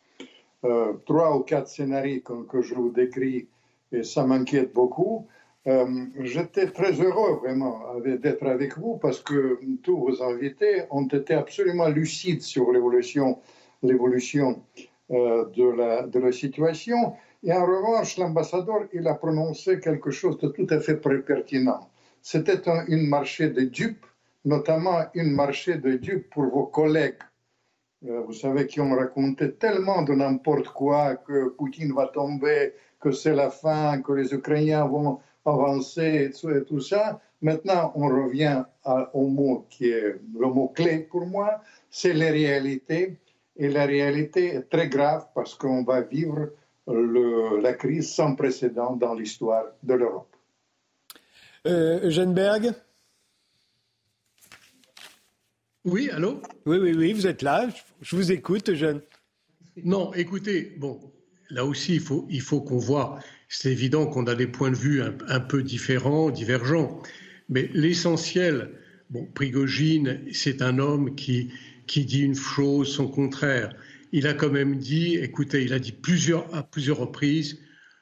[0.66, 3.48] Euh, trois ou quatre scénarios que je vous décris
[3.94, 5.28] et ça m'inquiète beaucoup.
[5.66, 11.34] Euh, j'étais très heureux vraiment d'être avec vous parce que tous vos invités ont été
[11.36, 13.40] absolument lucides sur l'évolution,
[15.12, 17.14] euh, de, la, de la situation.
[17.44, 21.90] Et en revanche, l'ambassadeur, il a prononcé quelque chose de tout à fait pertinent.
[22.22, 24.06] C'était un, une marché de dupes,
[24.46, 27.20] notamment une marché de dupes pour vos collègues.
[28.06, 32.74] Euh, vous savez, qui ont raconté tellement de n'importe quoi, que Poutine va tomber,
[33.04, 37.20] que c'est la fin, que les Ukrainiens vont avancer et tout, ça.
[37.42, 38.64] Maintenant, on revient
[39.14, 43.18] au mot qui est le mot clé pour moi, c'est la réalité.
[43.56, 46.50] Et la réalité est très grave parce qu'on va vivre
[46.88, 50.36] le, la crise sans précédent dans l'histoire de l'Europe.
[51.68, 52.74] Euh, Eugène Berg?
[55.86, 56.42] Oui, allô?
[56.66, 57.68] Oui, oui, oui, vous êtes là.
[58.02, 59.02] Je vous écoute, Eugène.
[59.84, 61.00] Non, écoutez, bon,
[61.50, 63.20] là aussi, il faut, qu'on voit.
[63.50, 67.02] C'est évident qu'on a des points de vue un, peu différents, divergents.
[67.50, 68.72] Mais l'essentiel,
[69.10, 71.52] bon, Prigogine, c'est un homme qui,
[71.88, 73.76] qui dit une chose, son contraire.
[74.12, 77.60] Il a quand même dit, écoutez, il a dit plusieurs, à plusieurs reprises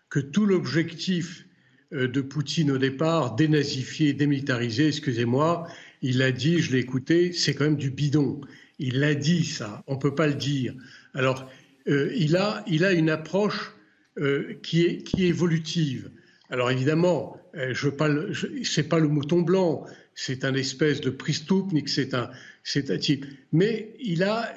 [0.09, 1.45] que tout l'objectif
[1.93, 5.67] euh, de Poutine au départ, dénazifier, démilitariser, excusez-moi,
[6.01, 8.41] il a dit, je l'ai écouté, c'est quand même du bidon.
[8.79, 10.73] Il l'a dit ça, on ne peut pas le dire.
[11.13, 11.49] Alors,
[11.87, 13.73] euh, il, a, il a une approche
[14.17, 16.11] euh, qui, est, qui évolutive.
[16.49, 22.13] Alors évidemment, euh, je n'est pas le mouton blanc, c'est un espèce de pristupnik, c'est
[22.13, 22.29] un,
[22.75, 23.25] un type.
[23.51, 24.53] Mais il a,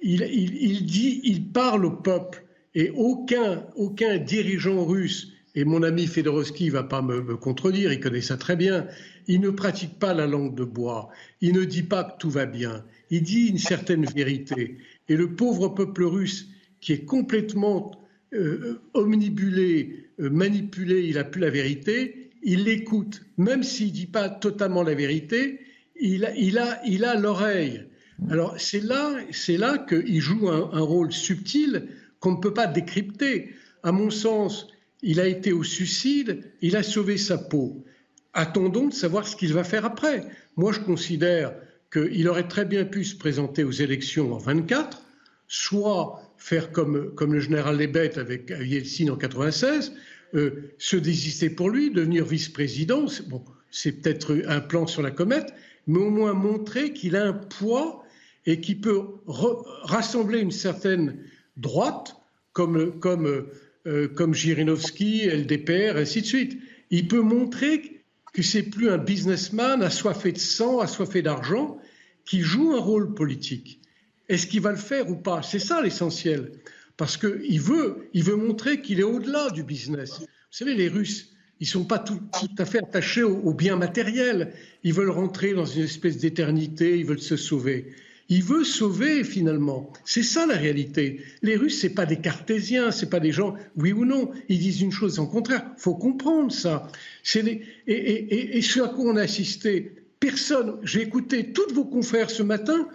[0.00, 2.42] il, il, dit, il parle au peuple
[2.74, 8.00] et aucun, aucun dirigeant russe, et mon ami Fedorovski va pas me, me, contredire, il
[8.00, 8.86] connaît ça très bien,
[9.26, 11.10] il ne pratique pas la langue de bois,
[11.42, 14.78] il ne dit pas que tout va bien, il dit une certaine vérité.
[15.08, 16.48] Et le pauvre peuple russe,
[16.80, 17.92] qui est complètement
[18.34, 23.22] euh, omnibulé, euh, manipulé, il n'a plus la vérité, il l'écoute.
[23.36, 25.60] Même s'il ne dit pas totalement la vérité,
[26.00, 27.84] il a, il a, il a l'oreille.
[28.30, 31.88] Alors c'est là, c'est là qu'il joue un, un, rôle subtil
[32.20, 33.50] qu'on ne peut pas décrypter.
[33.82, 34.68] À mon sens,
[35.02, 37.84] il a été au suicide, il a sauvé sa peau.
[38.32, 40.24] Attendons de savoir ce qu'il va faire après.
[40.56, 41.54] Moi, je considère
[41.92, 45.02] qu'il aurait très bien pu se présenter aux élections en 24,
[45.46, 49.92] soit faire comme, comme le général Lebet avec Yeltsin en 96,
[50.34, 53.04] euh, se désister pour lui, devenir vice-président.
[53.28, 55.52] Bon, c'est peut-être un plan sur la comète,
[55.86, 58.02] mais au moins montrer qu'il a un poids
[58.46, 61.18] et qu'il peut rassembler une certaine
[61.56, 62.16] droite,
[62.52, 63.46] comme, comme,
[63.86, 66.58] euh, comme LDPR, ainsi de suite.
[66.90, 68.01] Il peut montrer
[68.32, 71.78] que c'est plus un businessman assoiffé de sang, assoiffé d'argent,
[72.24, 73.80] qui joue un rôle politique.
[74.28, 75.42] Est-ce qu'il va le faire ou pas?
[75.42, 76.52] C'est ça l'essentiel.
[76.96, 80.20] Parce qu'il veut, il veut montrer qu'il est au-delà du business.
[80.20, 82.20] Vous savez, les Russes, ils ne sont pas tout,
[82.58, 84.52] à fait attachés aux au biens matériels.
[84.84, 87.92] Ils veulent rentrer dans une espèce d'éternité, ils veulent se sauver.
[88.34, 89.92] Il veut sauver finalement.
[90.06, 91.20] C'est ça la réalité.
[91.42, 94.30] Les Russes, c'est pas des cartésiens, c'est pas des gens, oui ou non.
[94.48, 95.66] Ils disent une chose en contraire.
[95.76, 96.88] Faut comprendre ça.
[97.34, 100.78] et, et, ce à quoi on a assisté, personne.
[100.82, 102.88] J'ai écouté tous vos confrères ce matin.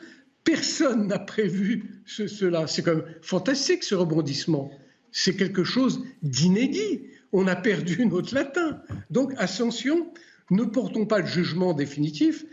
[0.43, 2.65] Personne n'a prévu cela.
[2.65, 4.71] C'est quand même fantastique ce rebondissement.
[5.11, 7.01] C'est quelque chose d'inédit.
[7.31, 8.81] On a perdu notre latin.
[9.11, 10.11] Donc, ascension,
[10.49, 12.43] ne portons pas de jugement définitif,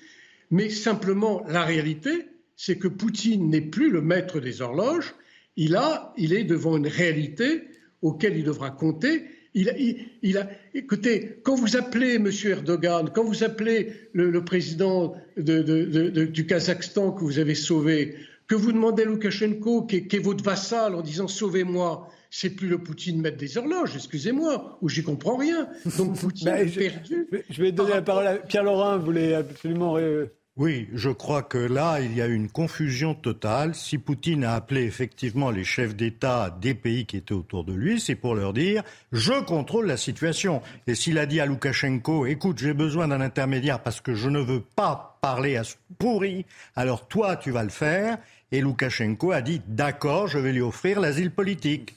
[0.50, 5.14] mais simplement la réalité, c'est que Poutine n'est plus le maître des horloges,
[5.56, 7.64] il, a, il est devant une réalité
[8.02, 9.24] auquel il devra compter.
[9.54, 9.72] Il,
[10.22, 12.28] il, a, écoutez, quand vous appelez M.
[12.44, 18.16] Erdogan, quand vous appelez le, président du Kazakhstan que vous avez sauvé,
[18.48, 22.78] que vous demandez à Loukachenko, qui est, votre vassal, en disant sauvez-moi, c'est plus le
[22.78, 25.68] Poutine maître des horloges, excusez-moi, ou j'y comprends rien.
[25.98, 27.28] Donc Poutine ben, est perdu.
[27.48, 29.96] Je, vais donner la parole à Pierre Laurent, vous voulez absolument.
[30.56, 33.74] Oui, je crois que là, il y a une confusion totale.
[33.74, 37.98] Si Poutine a appelé effectivement les chefs d'État des pays qui étaient autour de lui,
[37.98, 40.62] c'est pour leur dire je contrôle la situation.
[40.86, 44.38] Et s'il a dit à Loukachenko écoute, j'ai besoin d'un intermédiaire parce que je ne
[44.38, 46.46] veux pas parler à ce pourri,
[46.76, 48.18] alors toi, tu vas le faire.
[48.52, 51.96] Et Loukachenko a dit d'accord, je vais lui offrir l'asile politique.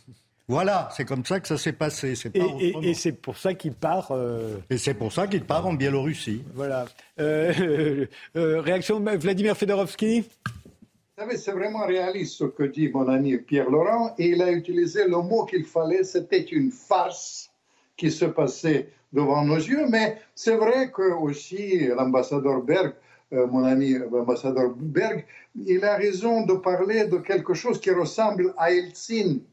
[0.50, 2.14] Voilà, c'est comme ça que ça s'est passé.
[2.34, 4.12] et, c'est pour ça qu'il part.
[4.12, 6.42] Euh, et c'est pour ça qu'il part en Biélorussie.
[6.56, 6.86] Voilà.
[7.20, 8.06] Euh,
[8.38, 10.22] euh, réaction Vladimir Fedorovski?
[10.22, 14.16] Vous savez, c'est vraiment réaliste ce que dit mon ami Pierre Laurent.
[14.18, 16.06] Et il a utilisé le mot qu'il fallait.
[16.06, 17.52] C'était une farce
[17.98, 19.86] qui se passait devant nos yeux.
[19.90, 22.94] Mais c'est vrai que aussi l'ambassadeur Berg,
[23.34, 25.26] mon ami l'ambassadeur Berg,
[25.66, 29.44] il a raison de parler de quelque chose qui ressemble à Helsinki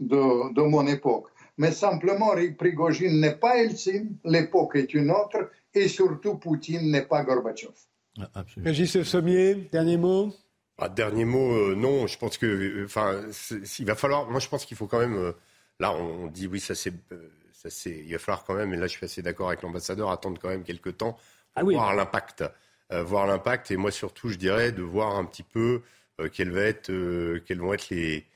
[0.00, 1.28] de, mon époque.
[1.58, 7.22] Mais simplement, Prigogine n'est pas Eltsine, l'époque est une autre, et surtout, Poutine n'est pas
[7.22, 7.72] Gorbatchev.
[8.34, 10.32] Ah, Régis Sommier, dernier mot?
[10.78, 12.06] Ah, Dernier mot, euh, non.
[12.06, 13.22] Je pense que, euh, enfin,
[13.78, 14.28] il va falloir.
[14.28, 15.16] Moi, je pense qu'il faut quand même.
[15.16, 15.32] Euh,
[15.80, 16.92] là, on, dit oui, ça c'est,
[17.52, 18.02] ça c'est.
[18.04, 18.74] Il va falloir quand même.
[18.74, 20.10] Et là, je suis assez d'accord avec l'ambassadeur.
[20.10, 21.20] Attendre quand même quelques temps pour
[21.54, 22.44] ah voir l'impact,
[22.90, 23.70] voir l'impact.
[23.70, 25.82] Et moi, surtout, je dirais de voir un petit peu
[26.32, 26.92] quelles, va être,
[27.46, 28.26] quelles vont être les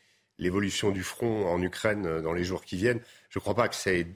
[0.41, 3.01] l'évolution du front en Ukraine euh, dans les jours qui viennent.
[3.29, 4.07] Je ne crois pas que c'est.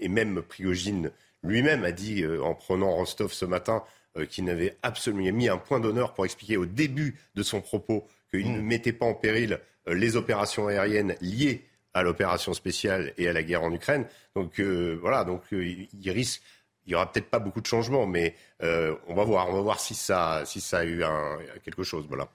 [0.00, 1.10] Et même Prigogine
[1.42, 3.82] lui-même a dit, euh, en prenant Rostov ce matin,
[4.18, 8.06] euh, qu'il n'avait absolument mis un point d'honneur pour expliquer au début de son propos
[8.30, 8.64] qu'il ne mm.
[8.64, 11.64] mettait pas en péril les opérations aériennes liées
[11.94, 14.04] à l'opération spéciale et à la guerre en Ukraine.
[14.34, 16.42] Donc voilà, donc il risque.
[16.84, 19.48] Il n'y aura peut-être pas beaucoup de changements, mais on va voir.
[19.48, 22.04] On va voir si ça, si ça a eu un, quelque chose.
[22.06, 22.28] Voilà.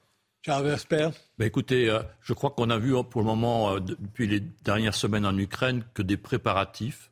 [0.46, 3.80] Charles Vesper ben Écoutez, euh, je crois qu'on a vu hein, pour le moment, euh,
[3.80, 7.12] depuis les dernières semaines en Ukraine, que des préparatifs.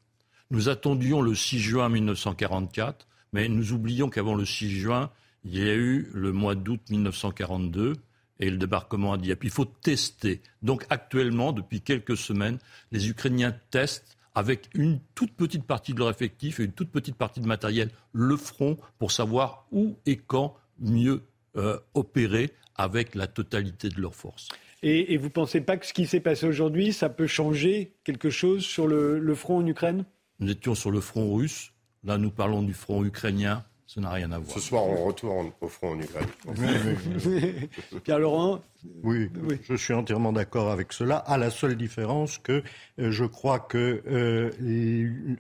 [0.50, 5.12] Nous attendions le 6 juin 1944, mais nous oublions qu'avant le 6 juin,
[5.46, 7.94] il y a eu le mois d'août 1942
[8.42, 9.46] et le débarquement à Dieppe.
[9.46, 10.42] Il faut tester.
[10.62, 12.60] Donc actuellement, depuis quelques semaines,
[12.92, 17.16] les Ukrainiens testent avec une toute petite partie de leur effectif et une toute petite
[17.16, 21.24] partie de matériel le front pour savoir où et quand mieux
[21.56, 24.50] euh, opérer avec la totalité de leurs forces.
[24.84, 28.32] Et, vous ne pensez pas que ce qui s'est passé aujourd'hui, ça peut changer quelque
[28.32, 30.06] chose sur le, front en Ukraine?
[30.40, 31.72] Nous étions sur le front russe,
[32.04, 34.58] là nous parlons du front ukrainien, ça n'a rien à voir.
[34.58, 36.28] Ce soir, on retourne au front en Ukraine.
[38.04, 38.62] Pierre-Laurent
[39.04, 39.30] oui,
[39.64, 42.64] je suis entièrement d'accord avec cela, à la seule différence que
[42.98, 45.36] euh, je crois que euh,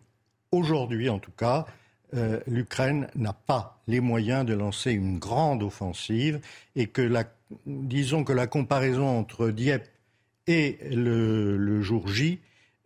[0.51, 1.65] aujourd'hui, en tout cas,
[2.13, 6.41] euh, l'Ukraine n'a pas les moyens de lancer une grande offensive
[6.75, 7.23] et que la,
[7.65, 9.87] disons que la comparaison entre Dieppe
[10.47, 12.39] et le, jour J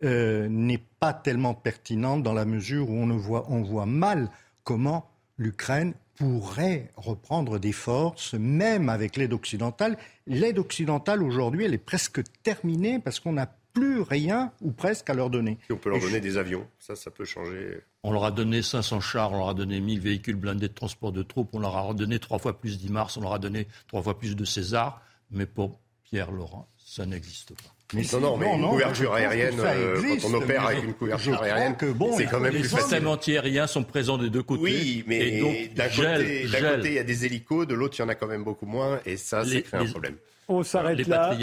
[0.04, 4.30] euh, n'est pas tellement pertinente dans la mesure où on, voit, on voit mal
[4.62, 5.08] comment
[5.38, 9.98] l'Ukraine pourrait reprendre des forces, même avec l'aide occidentale.
[10.26, 15.14] L'aide occidentale, aujourd'hui, elle est presque terminée parce qu'on n'a plus rien ou presque à
[15.14, 15.58] leur donner.
[15.68, 17.82] on peut leur donner des avions, ça, ça peut changer.
[18.02, 21.12] On leur a donné 500 chars, on leur a donné 1000 véhicules blindés de transport
[21.12, 24.02] de troupes, on leur a donné trois fois plus d'IMARS, on leur a donné trois
[24.02, 27.74] fois plus de César, mais pour Pierre Laurent, ça n'existe pas.
[27.92, 31.76] Mais non, non, mais une couverture aérienne, euh, quand on opère avec une couverture aérienne,
[32.16, 32.78] c'est quand même les plus facile.
[32.78, 34.62] Les systèmes antiaériens sont présents des deux côtés.
[34.62, 38.14] Oui, mais d'un côté, il y a des hélicos, de l'autre, il y en a
[38.14, 40.16] quand même beaucoup moins, et ça, c'est crée un problème.
[40.48, 41.36] On s'arrête là.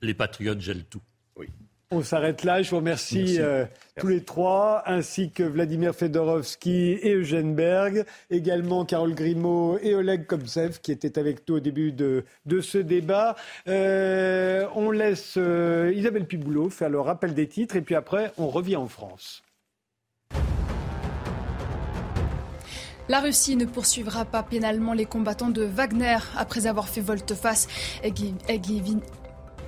[0.00, 1.02] les patriotes gèlent tout.
[1.92, 2.62] On s'arrête là.
[2.62, 3.64] Je vous remercie euh,
[3.98, 10.24] tous les trois, ainsi que Vladimir Fedorovski et Eugène Berg, également Carole Grimaud et Oleg
[10.24, 12.24] Komsev, qui étaient avec nous au début de,
[12.60, 13.34] ce débat.
[13.66, 18.46] Euh, on laisse euh, Isabelle Piboulot faire le rappel des titres, et puis après, on
[18.46, 19.42] revient en France.
[23.08, 27.66] La Russie ne poursuivra pas pénalement les combattants de Wagner après avoir fait volte-face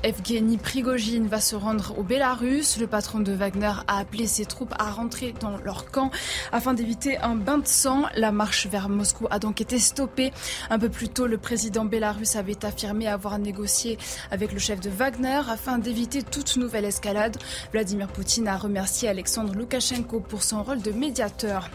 [0.02, 2.78] Evgeny Prigogine va se rendre au Bélarus.
[2.78, 6.10] Le patron de Wagner a appelé ses troupes à rentrer dans leur camp
[6.50, 8.04] afin d'éviter un bain de sang.
[8.16, 10.32] La marche vers Moscou a donc été stoppée.
[10.70, 13.96] Un peu plus tôt, le président bélarus avait affirmé avoir négocié
[14.32, 17.36] avec le chef de Wagner afin d'éviter toute nouvelle escalade.
[17.72, 21.70] Vladimir Poutine a remercié Alexandre Loukachenko pour son rôle de médiateur.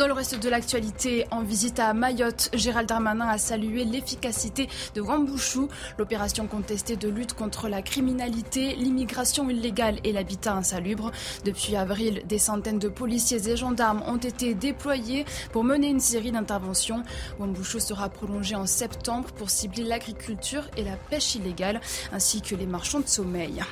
[0.00, 5.02] Dans le reste de l'actualité, en visite à Mayotte, Gérald Darmanin a salué l'efficacité de
[5.02, 11.12] Wambouchou, l'opération contestée de lutte contre la criminalité, l'immigration illégale et l'habitat insalubre.
[11.44, 16.32] Depuis avril, des centaines de policiers et gendarmes ont été déployés pour mener une série
[16.32, 17.02] d'interventions.
[17.38, 21.78] Wambouchou sera prolongé en septembre pour cibler l'agriculture et la pêche illégale,
[22.10, 23.62] ainsi que les marchands de sommeil.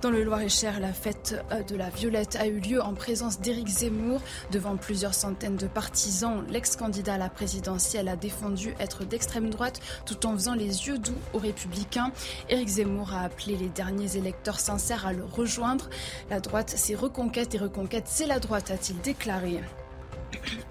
[0.00, 1.34] Dans le Loir-et-Cher, la fête
[1.68, 5.72] de la Violette a eu lieu en présence d'Éric Zemmour devant plusieurs centaines de de
[5.72, 6.44] partisans.
[6.48, 11.14] L'ex-candidat à la présidentielle a défendu être d'extrême droite tout en faisant les yeux doux
[11.32, 12.12] aux républicains.
[12.48, 15.90] Éric Zemmour a appelé les derniers électeurs sincères à le rejoindre.
[16.30, 19.60] La droite, c'est reconquête et reconquête, c'est la droite, a-t-il déclaré.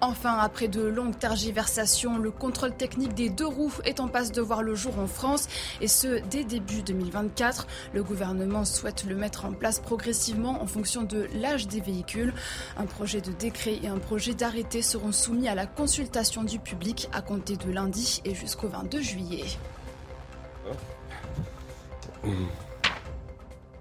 [0.01, 4.41] Enfin, après de longues tergiversations, le contrôle technique des deux roues est en passe de
[4.41, 5.47] voir le jour en France,
[5.81, 7.67] et ce, dès début 2024.
[7.93, 12.33] Le gouvernement souhaite le mettre en place progressivement en fonction de l'âge des véhicules.
[12.77, 17.09] Un projet de décret et un projet d'arrêté seront soumis à la consultation du public
[17.13, 19.45] à compter de lundi et jusqu'au 22 juillet.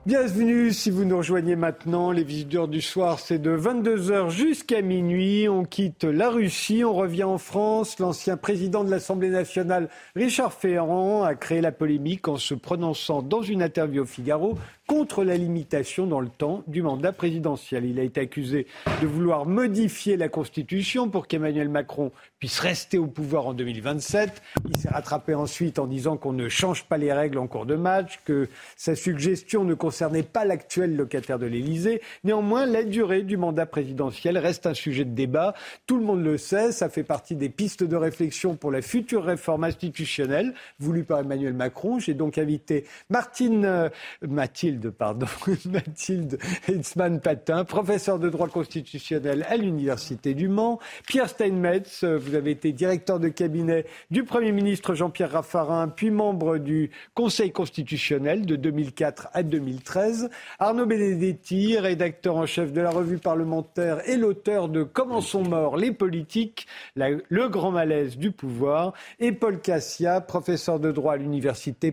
[0.06, 2.10] Bienvenue si vous nous rejoignez maintenant.
[2.10, 5.48] Les visiteurs du soir, c'est de 22h jusqu'à minuit.
[5.48, 7.98] On quitte la Russie, on revient en France.
[7.98, 13.40] L'ancien président de l'Assemblée nationale, Richard Ferrand, a créé la polémique en se prononçant dans
[13.40, 17.84] une interview au Figaro contre la limitation dans le temps du mandat présidentiel.
[17.86, 18.66] Il a été accusé
[19.00, 24.42] de vouloir modifier la Constitution pour qu'Emmanuel Macron puisse rester au pouvoir en 2027.
[24.68, 27.76] Il s'est rattrapé ensuite en disant qu'on ne change pas les règles en cours de
[27.76, 32.02] match, que sa suggestion ne concernait pas l'actuel locataire de l'Élysée.
[32.22, 35.54] Néanmoins, la durée du mandat présidentiel reste un sujet de débat.
[35.86, 39.24] Tout le monde le sait, ça fait partie des pistes de réflexion pour la future
[39.24, 41.98] réforme institutionnelle voulue par Emmanuel Macron.
[41.98, 43.88] J'ai donc invité Martine euh,
[44.20, 45.26] Mathilde Mathilde, pardon,
[45.66, 50.80] Mathilde Hetzmann-Patin, professeur de droit constitutionnel à l'Université du Mans.
[51.06, 56.58] Pierre Steinmetz, vous avez été directeur de cabinet du Premier ministre Jean-Pierre Raffarin, puis membre
[56.58, 60.30] du Conseil constitutionnel de 2004 à 2013.
[60.58, 65.76] Arnaud Benedetti, rédacteur en chef de la revue parlementaire et l'auteur de Comment sont morts
[65.76, 66.66] les politiques,
[66.96, 68.92] le grand malaise du pouvoir.
[69.20, 71.92] Et Paul Cassia, professeur de droit à l'Université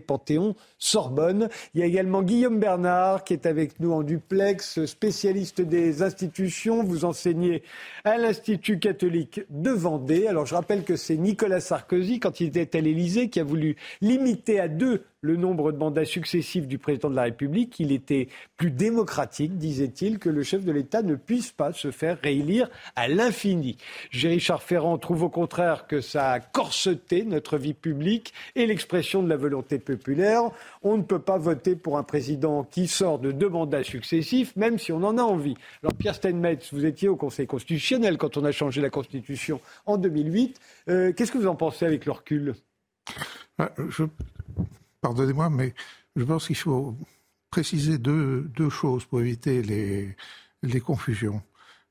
[0.82, 1.48] Panthéon-Sorbonne.
[1.74, 6.82] Il y a également Guillaume Bernard qui est avec nous en duplex, spécialiste des institutions.
[6.82, 7.62] Vous enseignez
[8.04, 10.26] à l'Institut catholique de Vendée.
[10.26, 13.76] Alors je rappelle que c'est Nicolas Sarkozy, quand il était à l'Élysée, qui a voulu
[14.00, 17.78] limiter à deux le nombre de mandats successifs du président de la République.
[17.78, 18.26] Il était
[18.56, 23.06] plus démocratique, disait-il, que le chef de l'État ne puisse pas se faire réélire à
[23.06, 23.76] l'infini.
[24.12, 29.28] Richard Ferrand trouve au contraire que ça a corseté notre vie publique et l'expression de
[29.28, 30.50] la volonté populaire.
[30.82, 34.80] On ne peut pas voter pour un président qui sort de deux mandats successifs, même
[34.80, 35.54] si on en a envie.
[35.84, 39.98] Alors Pierre Steinmetz, vous étiez au Conseil constitutionnel quand on a changé la Constitution en
[39.98, 40.60] 2008.
[40.88, 42.54] Euh, qu'est-ce que vous en pensez avec le recul?
[43.58, 43.70] Ah,
[45.00, 45.74] Pardonnez-moi, mais
[46.16, 46.96] je pense qu'il faut
[47.50, 49.62] préciser deux, choses pour éviter
[50.62, 51.42] les, confusions.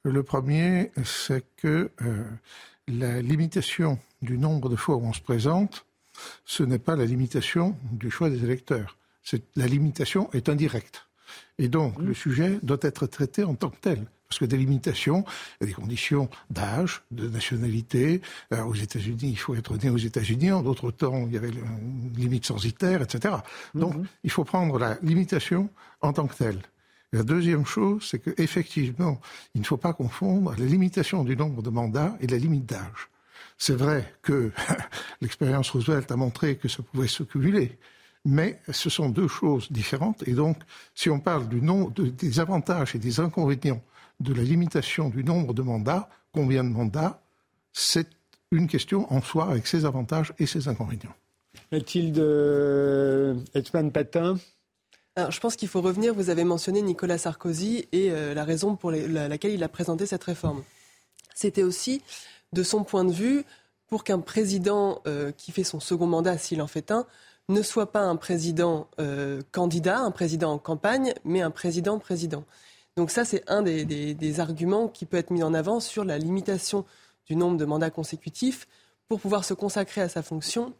[0.03, 2.23] Le premier, c'est que euh,
[2.87, 5.85] la limitation du nombre de fois où on se présente,
[6.45, 8.97] ce n'est pas la limitation du choix des électeurs.
[9.55, 11.07] La limitation est indirecte.
[11.59, 14.07] Et donc, le sujet doit être traité en tant que tel.
[14.31, 15.25] Parce que des limitations,
[15.59, 18.21] il y a des conditions d'âge, de nationalité.
[18.53, 20.53] Euh, aux États-Unis, il faut être né aux États-Unis.
[20.53, 23.35] En d'autres temps, il y avait une limite censitaire, etc.
[23.75, 24.05] Donc, mhm.
[24.23, 25.69] il faut prendre la limitation
[25.99, 26.61] en tant que telle.
[27.11, 29.19] La deuxième chose, c'est qu'effectivement,
[29.53, 33.09] il ne faut pas confondre la limitation du nombre de mandats et la limite d'âge.
[33.57, 34.53] C'est vrai que
[35.19, 37.77] l'expérience Roosevelt a montré que ça pouvait se cumuler,
[38.23, 40.25] mais ce sont deux choses différentes.
[40.25, 40.55] Et donc,
[40.95, 43.83] si on parle du nom, des avantages et des inconvénients
[44.21, 47.21] de la limitation du nombre de mandats, combien de mandats,
[47.73, 48.07] c'est
[48.51, 51.13] une question en soi avec ses avantages et ses inconvénients.
[51.71, 54.37] Mathilde euh, Etzman-Patin
[55.29, 58.91] je pense qu'il faut revenir, vous avez mentionné Nicolas Sarkozy et euh, la raison pour
[58.91, 60.63] laquelle il a présenté cette réforme.
[61.35, 62.01] C'était aussi,
[62.53, 63.43] de son point de vue,
[63.87, 67.05] pour qu'un président euh, qui fait son second mandat, s'il en fait un,
[67.49, 68.87] ne soit pas un président
[69.51, 72.45] candidat, un président en campagne, mais un président président.
[72.97, 76.85] Donc ça, c'est un des, arguments qui peut être mis en avant sur la limitation
[77.25, 78.67] du nombre de mandats consécutifs
[79.07, 80.73] pour pouvoir se consacrer à sa fonction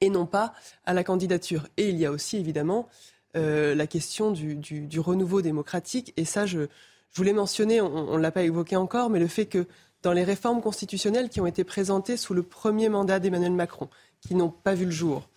[0.00, 0.52] et non pas
[0.84, 1.66] à la candidature.
[1.76, 2.88] Et il y a aussi évidemment
[3.36, 6.12] euh, la question du, renouveau démocratique.
[6.16, 6.68] Et ça, je,
[7.14, 9.66] voulais mentionner, on ne l'a pas évoqué encore, mais le fait que
[10.02, 13.88] dans les réformes constitutionnelles qui ont été présentées sous le premier mandat d'Emmanuel Macron,
[14.20, 15.28] qui n'ont pas vu le jour,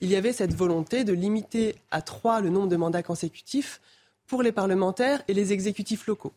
[0.00, 3.80] il y avait cette volonté de limiter à trois le nombre de mandats consécutifs
[4.30, 6.32] pour les parlementaires et les exécutifs locaux.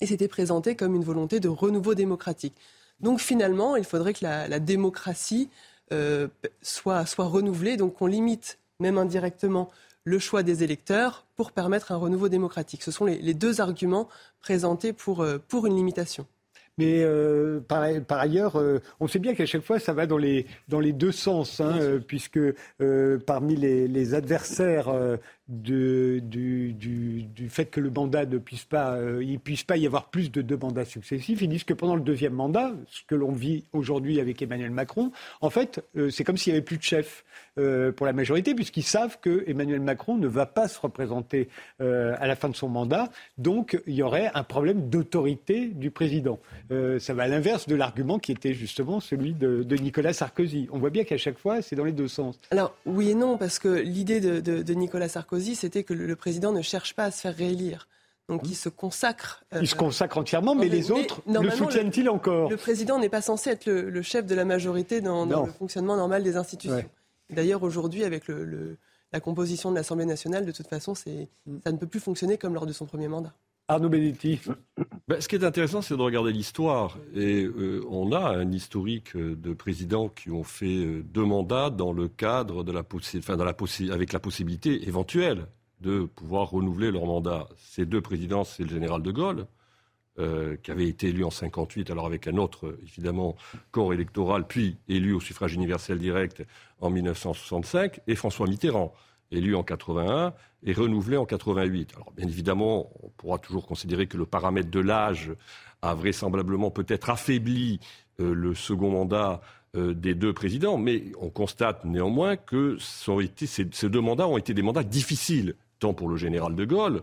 [0.00, 2.54] Et c'était présenté comme une volonté de renouveau démocratique.
[2.98, 5.48] Donc finalement, il faudrait que la, démocratie
[5.92, 6.26] euh,
[6.60, 9.70] soit, soit renouvelée, donc qu'on limite même indirectement
[10.02, 12.82] le choix des électeurs pour permettre un renouveau démocratique.
[12.82, 14.08] Ce sont les, deux arguments
[14.40, 16.26] présentés pour, euh, pour une limitation.
[16.76, 20.18] Mais euh, par, par, ailleurs, euh, on sait bien qu'à chaque fois, ça va dans
[20.18, 22.40] les, dans les deux sens, hein, euh, puisque
[23.26, 24.92] parmi les, les adversaires
[25.48, 30.30] du, fait que le mandat ne puisse pas, euh, il puisse pas y avoir plus
[30.30, 31.42] de deux mandats successifs.
[31.42, 35.12] Ils disent que pendant le deuxième mandat, ce que l'on vit aujourd'hui avec Emmanuel Macron,
[35.42, 37.24] en fait, euh, c'est comme s'il n'y avait plus de chef
[37.58, 41.48] euh, pour la majorité, puisqu'ils savent que Emmanuel Macron ne va pas se représenter
[41.80, 43.10] à la fin de son mandat.
[43.38, 46.38] Donc, il y aurait un problème d'autorité du président.
[46.98, 50.68] ça va à l'inverse de l'argument qui était justement celui de, Nicolas Sarkozy.
[50.72, 52.38] On voit bien qu'à chaque fois, c'est dans les deux sens.
[52.50, 56.62] Alors, oui et non, parce que l'idée de Nicolas Sarkozy, c'était que le, président ne
[56.62, 57.88] cherche pas à se faire réélire.
[58.28, 59.44] Donc il se consacre.
[59.60, 63.50] il se consacre entièrement, mais les autres le soutiennent-ils encore Le président n'est pas censé
[63.50, 66.88] être le, chef de la majorité dans, le fonctionnement normal des institutions.
[67.30, 68.24] D'ailleurs, aujourd'hui, avec
[69.12, 71.10] la composition de l'Assemblée nationale, de toute façon, ça
[71.46, 73.34] ne peut plus fonctionner comme lors de son premier mandat.
[73.66, 73.88] Arnaud.
[73.88, 76.98] Ben, ce qui est intéressant, c'est de regarder l'histoire.
[77.14, 81.70] Et euh, on a un historique euh, de présidents qui ont fait euh, deux mandats
[81.70, 83.54] dans le cadre de la, dans la
[83.94, 85.46] avec la possibilité éventuelle
[85.80, 87.48] de pouvoir renouveler leur mandat.
[87.56, 89.46] Ces deux présidents, c'est le général de Gaulle,
[90.16, 93.34] qui avait été élu en 58, alors avec un autre, évidemment,
[93.72, 96.44] corps électoral, puis élu au suffrage universel direct
[96.80, 98.94] en 1965, et François Mitterrand
[99.34, 100.32] élu en 81
[100.64, 101.92] et renouvelé en 88.
[101.94, 105.32] Alors bien évidemment, on pourra toujours considérer que le paramètre de l'âge
[105.82, 107.80] a vraisemblablement peut-être affaibli
[108.20, 109.40] euh, le second mandat
[109.76, 114.62] euh, des deux présidents, mais on constate néanmoins que ces, deux mandats ont été des
[114.62, 117.02] mandats difficiles, tant pour le général de Gaulle,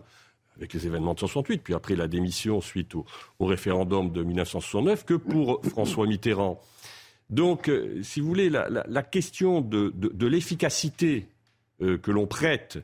[0.56, 3.04] avec les événements de 1968, puis après la démission suite au,
[3.40, 6.60] référendum de 1969, que pour François Mitterrand.
[7.30, 11.26] Donc, euh, si vous voulez, la, question de l'efficacité
[12.02, 12.78] que l'on prête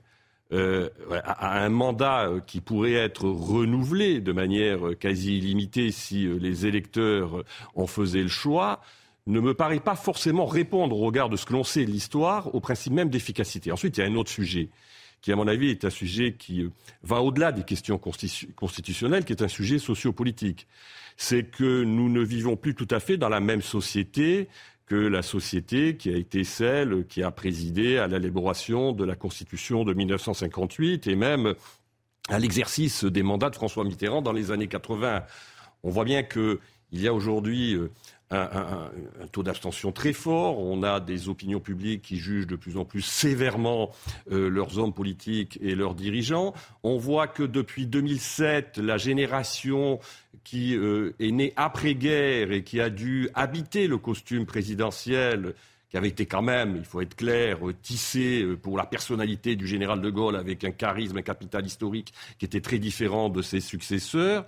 [0.51, 0.89] euh,
[1.25, 7.45] à un mandat euh, qui pourrait être renouvelé de manière quasi illimitée si les électeurs
[7.75, 8.81] en faisaient le choix,
[9.27, 12.55] ne me paraît pas forcément répondre au regard de ce que l'on sait de l'histoire
[12.55, 13.73] au principe même d'efficacité.
[13.73, 14.71] Ensuite, il y a un autre sujet
[15.21, 16.67] qui, à mon avis, est un sujet qui
[17.03, 20.67] va au-delà des questions constitutionnelles, qui est un sujet sociopolitique.
[21.19, 24.49] C'est que nous ne vivons plus tout à fait dans la même société
[24.89, 29.85] que la société qui a été celle qui a présidé à l'élaboration de la Constitution
[29.85, 31.55] de 1958 et même
[32.29, 35.25] à l'exercice des mandats de François Mitterrand dans les années 80.
[35.83, 36.59] On voit bien qu'il
[36.93, 37.77] y a aujourd'hui
[38.31, 38.91] un,
[39.33, 40.59] taux d'abstention très fort.
[40.59, 43.91] On a des opinions publiques qui jugent de plus en plus sévèrement
[44.31, 46.55] euh, leurs hommes politiques et leurs dirigeants.
[46.83, 49.99] On voit que depuis 2007, la génération
[50.45, 55.55] qui euh, est née après-guerre et qui a dû habiter le costume présidentiel
[55.91, 59.67] qui avait été quand même, il faut être clair, tissé euh, pour la personnalité du
[59.67, 63.61] général de Gaulle avec un charisme, un capital historique qui était très différent de ses
[63.61, 64.45] successeurs,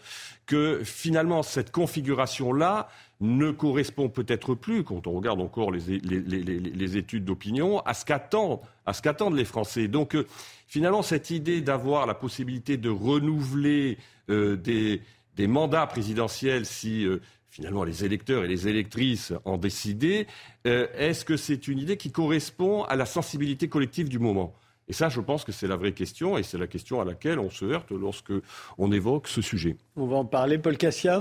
[0.47, 2.89] que finalement cette configuration-là
[3.21, 9.45] ne correspond peut-être plus, quand on regarde encore les, études d'opinion, à ce qu'attendent les
[9.45, 9.89] Français.
[9.89, 10.27] Donc euh,
[10.67, 13.99] finalement, cette idée d'avoir la possibilité de renouveler
[14.31, 15.03] euh, des,
[15.47, 17.21] mandats présidentiels si euh,
[17.51, 20.27] finalement les électeurs et les électrices en décidaient,
[20.65, 24.55] est-ce que c'est une idée qui correspond à la sensibilité collective du moment?
[24.89, 27.39] Et ça, je pense que c'est la vraie question, et c'est la question à laquelle
[27.39, 28.33] on se heurte lorsque
[28.77, 29.77] on évoque ce sujet.
[29.95, 31.21] On va en parler, Paul Cassia?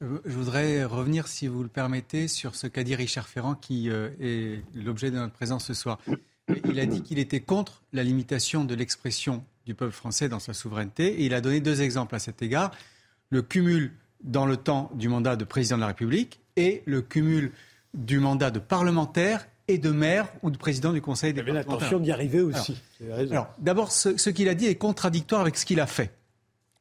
[0.00, 4.10] Je voudrais revenir, si vous le permettez, sur ce qu'a dit Richard Ferrand, qui euh,
[4.20, 5.98] est l'objet de notre présence ce soir.
[6.64, 10.54] Il a dit qu'il était contre la limitation de l'expression du peuple français dans sa
[10.54, 12.70] souveraineté, et il a donné deux exemples à cet égard.
[13.30, 13.92] Le cumul
[14.22, 17.52] dans le temps du mandat de président de la République et le cumul
[17.94, 21.52] du mandat de parlementaire et de maire ou de président du Conseil des Il avait
[21.52, 22.76] l'intention d'y arriver aussi.
[23.30, 26.12] Alors, d'abord, ce qu'il a dit est contradictoire avec ce qu'il a fait.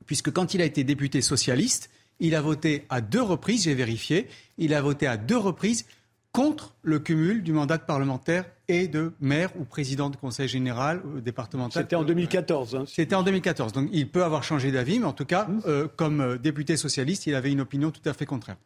[0.05, 4.27] Puisque quand il a été député socialiste, il a voté à deux reprises, j'ai vérifié,
[4.57, 5.85] il a voté à deux reprises
[6.31, 11.01] contre le cumul du mandat de parlementaire et de maire ou président de conseil général
[11.03, 11.83] ou départemental.
[11.83, 12.75] C'était en 2014.
[12.75, 12.83] Hein.
[12.87, 13.73] C'était en 2014.
[13.73, 15.61] Donc il peut avoir changé d'avis, mais en tout cas, mmh.
[15.65, 18.57] euh, comme euh, député socialiste, il avait une opinion tout à fait contraire.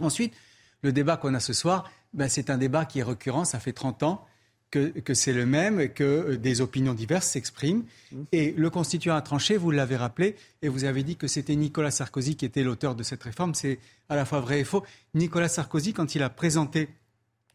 [0.00, 0.32] Ensuite,
[0.82, 3.72] le débat qu'on a ce soir, ben, c'est un débat qui est récurrent, ça fait
[3.72, 4.26] 30 ans
[4.70, 7.84] que, c'est le même, que euh, des opinions diverses s'expriment.
[8.10, 8.22] Mmh.
[8.32, 11.90] Et le constituant a tranché, vous l'avez rappelé, et vous avez dit que c'était Nicolas
[11.90, 13.54] Sarkozy qui était l'auteur de cette réforme.
[13.54, 13.78] C'est
[14.08, 14.82] à la fois vrai et faux.
[15.14, 16.88] Nicolas Sarkozy, quand il a présenté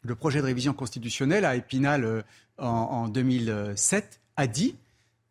[0.01, 2.21] le projet de révision constitutionnelle à Épinal euh,
[2.57, 4.75] en, 2007, a dit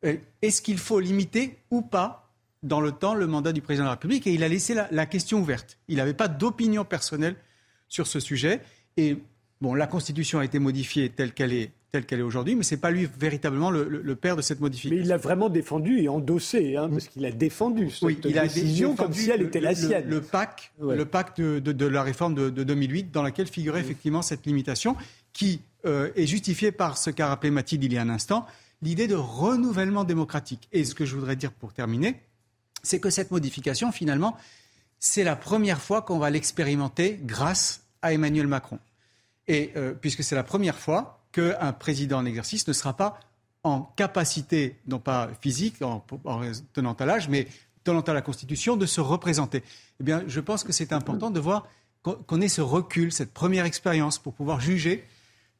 [0.04, 2.30] euh, est-ce qu'il faut limiter ou pas
[2.62, 4.26] dans le temps le mandat du président de la République?
[4.26, 5.78] Et il a laissé la, question ouverte.
[5.88, 7.36] Il n'avait pas d'opinion personnelle
[7.88, 8.60] sur ce sujet.
[8.96, 9.18] Et
[9.62, 12.80] la Constitution a été modifiée telle qu'elle est telle qu'elle est aujourd'hui, mais ce n'est
[12.80, 14.96] pas lui véritablement le, père de cette modification.
[14.96, 18.38] Mais il l'a vraiment défendu et endossé, hein, parce qu'il a défendu cette oui, il
[18.38, 20.08] a décision comme si elle était la sienne.
[20.08, 24.96] Le, PAC, le PAC de, la réforme de, 2008, dans laquelle figurait effectivement cette limitation,
[25.32, 28.46] qui euh, est justifiée par ce qu'a rappelé Mathilde il y a un instant,
[28.82, 30.68] l'idée de renouvellement démocratique.
[30.72, 32.20] Et ce que je voudrais dire pour terminer,
[32.82, 34.36] c'est que cette modification, finalement,
[34.98, 38.78] c'est la première fois qu'on va l'expérimenter grâce à Emmanuel Macron.
[39.46, 43.20] Et euh, puisque c'est la première fois qu'un président en exercice ne sera pas
[43.64, 46.04] en capacité, non pas physique, en,
[46.72, 47.48] tenant à l'âge, mais
[47.84, 49.62] tenant à la Constitution, de se représenter.
[50.00, 51.66] Eh bien, je pense que c'est important de voir
[52.02, 55.04] qu'on ait ce recul, cette première expérience pour pouvoir juger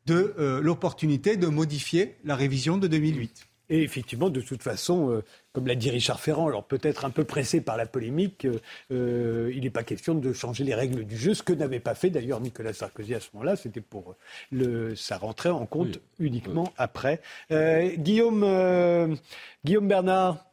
[0.07, 3.47] de euh, l'opportunité de modifier la révision de 2008.
[3.71, 7.25] Et effectivement, de toute façon, euh, comme l'a dit Richard Ferrand, alors peut-être un peu
[7.25, 8.47] pressé par la polémique,
[8.91, 11.95] euh, il n'est pas question de changer les règles du jeu, ce que n'avait pas
[11.95, 14.17] fait d'ailleurs Nicolas Sarkozy à ce moment-là, c'était pour
[14.51, 17.21] le, ça rentrait en compte uniquement après.
[17.51, 19.17] Guillaume,
[19.65, 20.45] Guillaume Bernard.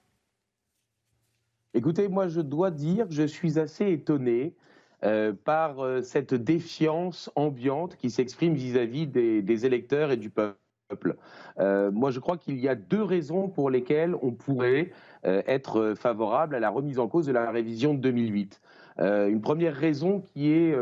[1.73, 4.55] Écoutez, moi je dois dire que je suis assez étonné
[5.05, 10.57] euh, par euh, cette défiance ambiante qui s'exprime vis-à-vis des, électeurs et du peuple.
[11.59, 14.91] Euh, moi, je crois qu'il y a deux raisons pour lesquelles on pourrait
[15.23, 18.61] être favorable à la remise en cause de la révision de 2008.
[18.99, 20.77] une première raison qui est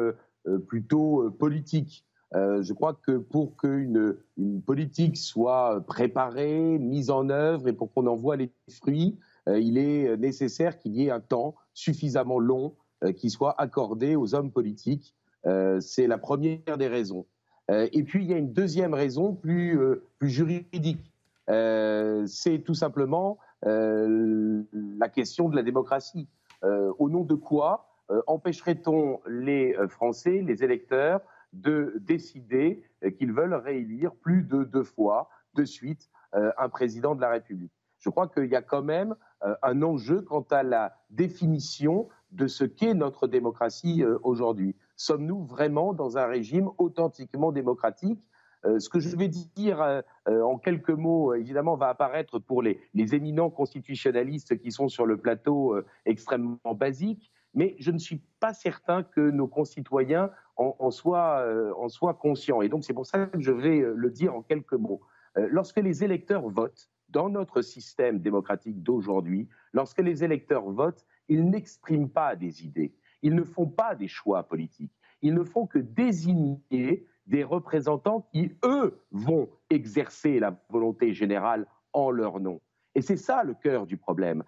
[0.68, 2.06] plutôt politique.
[2.34, 8.06] je crois que pour qu'une une politique soit préparée, mise en œuvre et pour qu'on
[8.06, 13.12] en voit les fruits, il est nécessaire qu'il y ait un temps suffisamment long euh,
[13.12, 15.14] qui soit accordé aux hommes politiques.
[15.46, 17.26] Euh, c'est la première des raisons.
[17.72, 19.80] Euh, et puis il y a une deuxième raison plus,
[20.20, 21.12] plus juridique.
[21.48, 26.28] c'est tout simplement la question de la démocratie.
[26.64, 27.90] au nom de quoi
[28.28, 31.22] empêcherait-on les Français, les électeurs,
[31.54, 32.84] de décider
[33.18, 37.72] qu'ils veulent réélire plus de deux fois de suite un président de la République?
[38.00, 39.16] Je crois qu'il y a quand même
[39.62, 44.76] un enjeu quant à la définition de ce qu'est notre démocratie euh, aujourd'hui.
[44.96, 48.20] Sommes-nous vraiment dans un régime authentiquement démocratique?
[48.66, 52.80] Euh, ce que je vais dire euh, en quelques mots, évidemment, va apparaître pour les,
[52.94, 55.76] éminents constitutionnalistes qui sont sur le plateau
[56.06, 61.46] extrêmement basique, mais je ne suis pas certain que nos concitoyens en, soient,
[61.78, 62.62] en soient conscients.
[62.62, 65.02] Et donc c'est pour ça que je vais le dire en quelques mots.
[65.36, 72.10] lorsque les électeurs votent dans notre système démocratique d'aujourd'hui, lorsque les électeurs votent, ils n'expriment
[72.10, 72.94] pas des idées,
[73.24, 78.52] ils ne font pas des choix politiques, ils ne font que désigner des représentants qui,
[78.64, 82.60] eux, vont exercer la volonté générale en leur nom.
[82.96, 84.44] Et c'est ça le cœur du problème.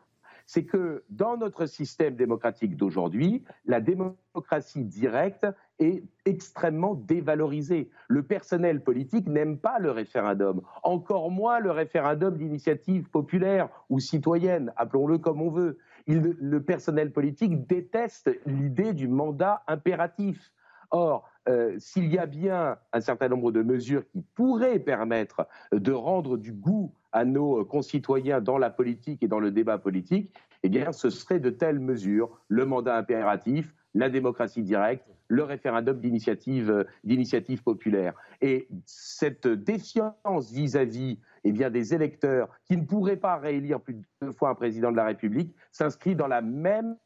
[0.46, 5.48] C'est que dans notre système démocratique d'aujourd'hui, la démocratie directe
[5.80, 7.90] est extrêmement dévalorisée.
[8.08, 14.72] Le personnel politique n'aime pas le référendum, encore moins le référendum d'initiative populaire ou citoyenne,
[14.76, 20.52] appelons-le comme on veut le personnel politique déteste l'idée du mandat impératif.
[20.92, 25.92] Or, euh, s'il y a bien un certain nombre de mesures qui pourraient permettre de
[25.92, 30.32] rendre du goût à nos concitoyens dans la politique et dans le débat politique,
[30.64, 36.00] eh bien, ce serait de telles mesures, le mandat impératif, la démocratie directe, le référendum
[36.00, 38.14] d'initiative, d'initiative populaire.
[38.42, 44.32] Et cette défiance vis-à-vis eh des électeurs qui ne pourraient pas réélire plus de deux
[44.32, 46.98] fois un président de la République s'inscrit dans la même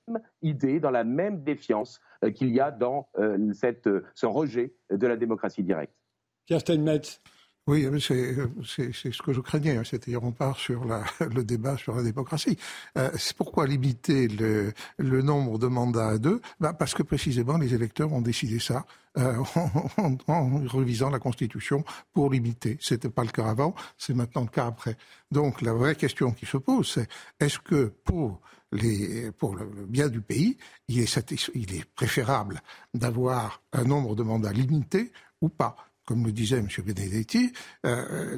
[0.41, 3.37] idée, dans la même défiance euh, qu'il y a dans euh,
[3.87, 5.93] euh, ce rejet de la démocratie directe.
[6.45, 7.21] Pierre Steinmetz.
[7.67, 9.77] Oui, c'est ce que je craignais.
[9.77, 9.83] Hein.
[9.85, 11.03] C'est-à-dire, on part sur la,
[11.35, 12.57] le débat sur la démocratie.
[12.97, 14.73] Euh, pourquoi limiter le,
[15.21, 16.41] nombre de mandats à deux?
[16.59, 18.85] Bah Parce que précisément, les électeurs ont décidé ça
[19.19, 19.43] euh,
[20.27, 22.77] en, révisant la Constitution pour limiter.
[22.81, 24.97] C'était pas le cas avant, c'est maintenant le cas après.
[25.29, 27.07] Donc, la vraie question qui se pose, c'est
[27.39, 28.41] est-ce que pour
[28.71, 30.57] les, pour le, bien du pays,
[30.87, 32.61] il est, il est préférable
[32.95, 35.75] d'avoir un nombre de mandats limité ou pas?
[36.09, 36.67] Comme le disait M.
[36.83, 37.53] Benedetti,
[37.85, 38.35] euh,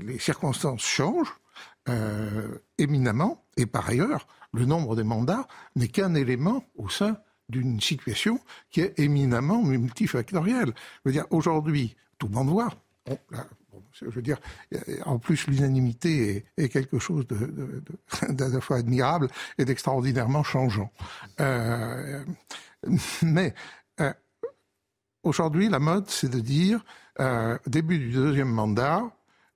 [0.00, 1.34] les circonstances changent
[1.90, 2.48] euh,
[2.78, 5.46] éminemment, et par ailleurs, le nombre des mandats
[5.76, 7.18] n'est qu'un élément au sein
[7.50, 8.40] d'une situation
[8.70, 10.72] qui est éminemment multifactorielle.
[11.04, 12.70] Je veux dire, aujourd'hui, tout le monde voit.
[13.92, 14.38] je veux dire,
[15.04, 17.26] en plus, l'unanimité est, quelque chose
[18.30, 19.28] d'à la fois admirable
[19.58, 20.90] et d'extraordinairement changeant.
[21.40, 22.24] Euh,
[23.22, 23.52] mais
[25.24, 26.84] Aujourd'hui, la mode, c'est de dire
[27.18, 29.02] euh, début du deuxième mandat,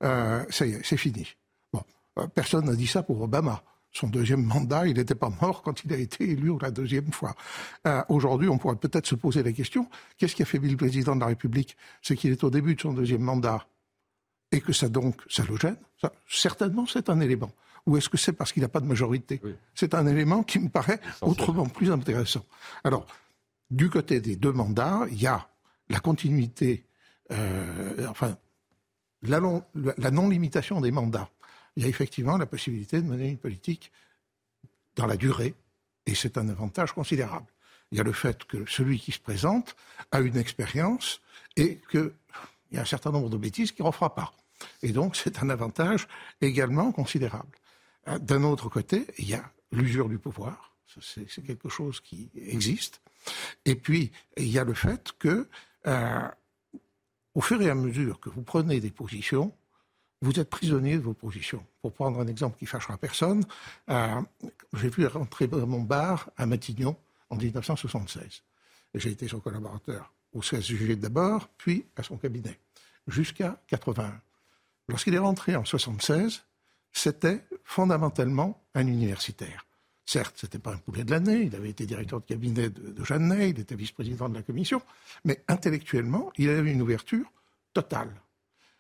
[0.03, 1.29] euh, ça y est, c'est fini.
[1.73, 1.83] Bon,
[2.19, 3.63] euh, personne n'a dit ça pour Obama.
[3.93, 7.35] Son deuxième mandat, il n'était pas mort quand il a été élu la deuxième fois.
[7.87, 11.15] Euh, aujourd'hui, on pourrait peut-être se poser la question qu'est-ce qui a fait le président
[11.15, 11.77] de la République?
[12.03, 13.67] C'est qu'il est au début de son deuxième mandat
[14.53, 15.77] et que ça donc ça le gêne?
[16.01, 17.51] Ça, certainement, c'est un élément.
[17.87, 19.41] Ou est-ce que c'est parce qu'il n'a pas de majorité?
[19.75, 22.45] C'est un élément qui me paraît autrement plus intéressant.
[22.85, 23.07] Alors,
[23.71, 25.49] du côté des deux mandats, il y a
[25.89, 26.85] la continuité,
[27.31, 28.37] euh, enfin,
[29.23, 29.41] la,
[30.11, 31.31] non-limitation des mandats.
[31.77, 33.93] Il y a effectivement la possibilité de mener une politique
[34.97, 35.55] dans la durée,
[36.07, 37.47] et c'est un avantage considérable.
[37.91, 39.77] Il y a le fait que celui qui se présente
[40.11, 41.21] a une expérience
[41.57, 42.13] et qu'il
[42.73, 44.33] y a un certain nombre de bêtises qu'il ne refera pas.
[44.83, 46.09] Et donc, c'est un avantage
[46.41, 47.57] également considérable.
[48.09, 50.77] Euh, d'un autre côté, il y a l'usure du pouvoir.
[51.01, 53.01] C'est quelque chose qui existe.
[53.65, 55.49] Et puis, il y a le fait que,
[55.89, 56.29] euh,
[57.35, 59.53] au fur et à mesure que vous prenez des positions,
[60.21, 61.65] vous êtes prisonnier de vos positions.
[61.81, 63.45] Pour prendre un exemple qui fâchera personne,
[63.89, 64.21] euh,
[64.75, 66.97] j'ai vu rentrer dans mon bar à Matignon
[67.31, 68.43] en 1976.
[68.95, 72.59] J'ai été son collaborateur au CSUG d'abord, puis à son cabinet,
[73.07, 74.21] jusqu'à 81.
[74.89, 76.43] Lorsqu'il est rentré en 76,
[76.93, 79.65] c'était fondamentalement un universitaire.
[80.09, 83.05] Certes, ce n'était pas un poulet de l'année, il avait été directeur de cabinet de,
[83.05, 84.81] Jeanne Ney, il était vice-président de la commission,
[85.27, 87.31] mais intellectuellement, il avait une ouverture
[87.75, 88.11] totale.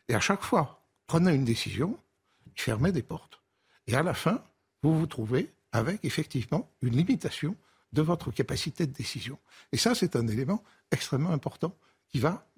[0.09, 1.99] Et à chaque fois, prenait une décision,
[2.47, 3.43] il fermait des portes.
[3.87, 4.43] Et à la fin,
[4.83, 7.55] vous vous trouvez avec effectivement une limitation
[7.93, 9.39] de votre capacité de décision.
[9.73, 11.77] Et ça, c'est un élément extrêmement important
[12.09, 12.49] qui va,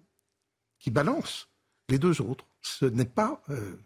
[0.78, 1.48] qui balance
[1.88, 2.46] les deux autres.
[2.62, 3.76] Ce n'est pas, euh,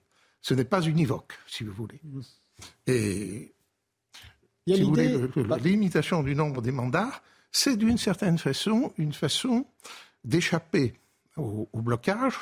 [0.43, 2.03] ce n'est pas univoque, si vous voulez.
[2.87, 3.54] Et
[4.67, 5.19] si vous voulez,
[5.49, 7.23] la limitation du nombre des mandats,
[7.53, 9.67] c'est d'une certaine façon une façon
[10.25, 10.95] d'échapper
[11.37, 12.35] au, blocage.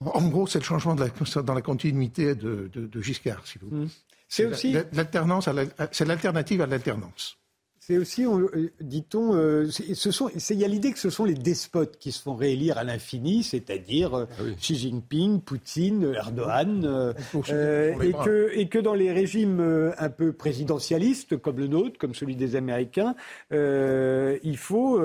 [0.00, 3.84] En gros, c'est le changement de la, dans la continuité de, Giscard, si vous voulez.
[3.84, 3.90] Mmh.
[4.28, 5.48] C'est aussi l'alternance,
[5.92, 7.38] c'est l'alternative à l'alternance.
[7.88, 9.66] C'est aussi, euh, dit-on, euh,
[10.50, 13.42] il y a l'idée que ce sont les despotes qui se font réélire à l'infini,
[13.42, 20.10] c'est-à-dire euh, ah Xi Jinping, Poutine, Erdogan, et, que, et que dans les régimes un
[20.10, 23.14] peu présidentialistes, comme le nôtre, comme celui des Américains,
[23.50, 25.00] il faut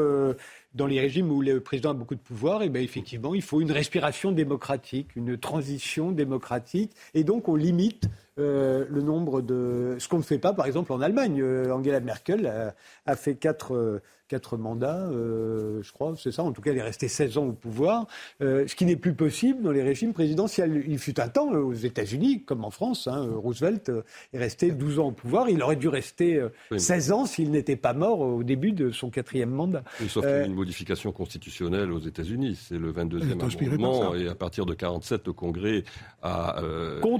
[0.73, 3.43] dans les régimes où le président a beaucoup de pouvoir, et eh bien effectivement, il
[3.43, 9.95] faut une respiration démocratique, une transition démocratique, et donc on limite euh, le nombre de.
[9.99, 11.39] Ce qu'on ne fait pas, par exemple, en Allemagne.
[11.41, 12.73] Euh, Angela Merkel
[13.05, 14.01] a, fait quatre,
[14.33, 16.43] quatre mandats, euh, je crois, c'est ça.
[16.43, 18.07] En tout cas, elle est restée 16 ans au pouvoir,
[18.41, 20.83] euh, ce qui n'est plus possible dans les régimes présidentiels.
[20.87, 23.91] Il fut un temps euh, aux États-Unis, comme en France, hein, Roosevelt
[24.33, 25.49] est resté 12 ans au pouvoir.
[25.49, 26.41] Il aurait dû rester
[26.75, 29.83] 16 ans s'il n'était pas mort au début de son quatrième mandat.
[30.07, 33.33] sauf qu'il y a une modification constitutionnelle aux États-Unis, c'est le 22e
[33.73, 35.83] amendement, et à partir de 47, le Congrès
[36.23, 36.59] a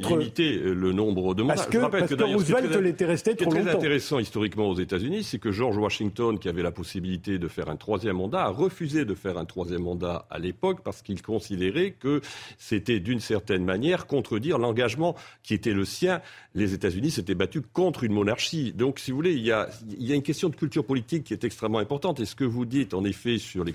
[0.10, 1.56] limité le nombre de mandats.
[1.56, 3.58] Parce que, parce que, Roosevelt l'était resté trop longtemps.
[3.58, 6.72] Ce qui est très intéressant historiquement aux États-Unis, c'est que George Washington, qui avait la
[6.72, 10.80] possibilité de faire un troisième mandat, a refusé de faire un troisième mandat à l'époque
[10.84, 12.22] parce qu'il considérait que
[12.58, 16.22] c'était d'une certaine manière contredire l'engagement qui était le sien.
[16.56, 18.74] Les États-Unis s'étaient battus contre une monarchie.
[18.74, 21.24] Donc, si vous voulez, il y, a, il y a une question de culture politique
[21.26, 22.20] qui est extrêmement importante.
[22.20, 23.74] Et ce que vous dites, en effet, sur les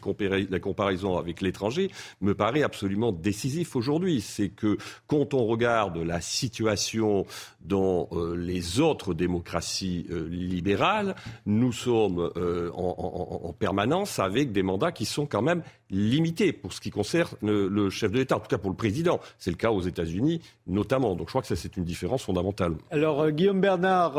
[0.50, 1.90] la comparaison avec l'étranger,
[2.20, 4.20] me paraît absolument décisif aujourd'hui.
[4.20, 7.17] C'est que quand on regarde la situation
[7.60, 11.14] dans euh, les autres démocraties euh, libérales,
[11.46, 16.72] nous sommes euh, en, en, permanence avec des mandats qui sont quand même limités pour
[16.72, 19.20] ce qui concerne le, chef de l'État, en tout cas pour le président.
[19.38, 21.14] C'est le cas aux États-Unis notamment.
[21.14, 22.74] Donc je crois que ça c'est une différence fondamentale.
[22.90, 24.14] Alors Guillaume Bernard,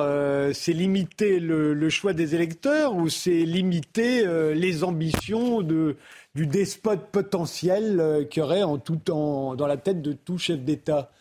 [0.53, 5.95] c'est limiter le, choix des électeurs ou c'est limiter les ambitions du
[6.35, 11.11] despote potentiel qui aurait en tout temps dans la tête de tout chef d'État?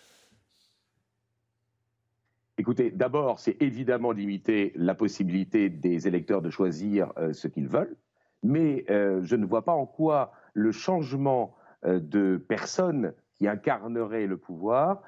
[2.61, 7.97] Écoutez, d'abord, c'est évidemment limiter la possibilité des électeurs de choisir euh, ce qu'ils veulent,
[8.43, 11.55] mais euh, je ne vois pas en quoi le changement
[11.85, 15.03] euh, de personne qui incarnerait le pouvoir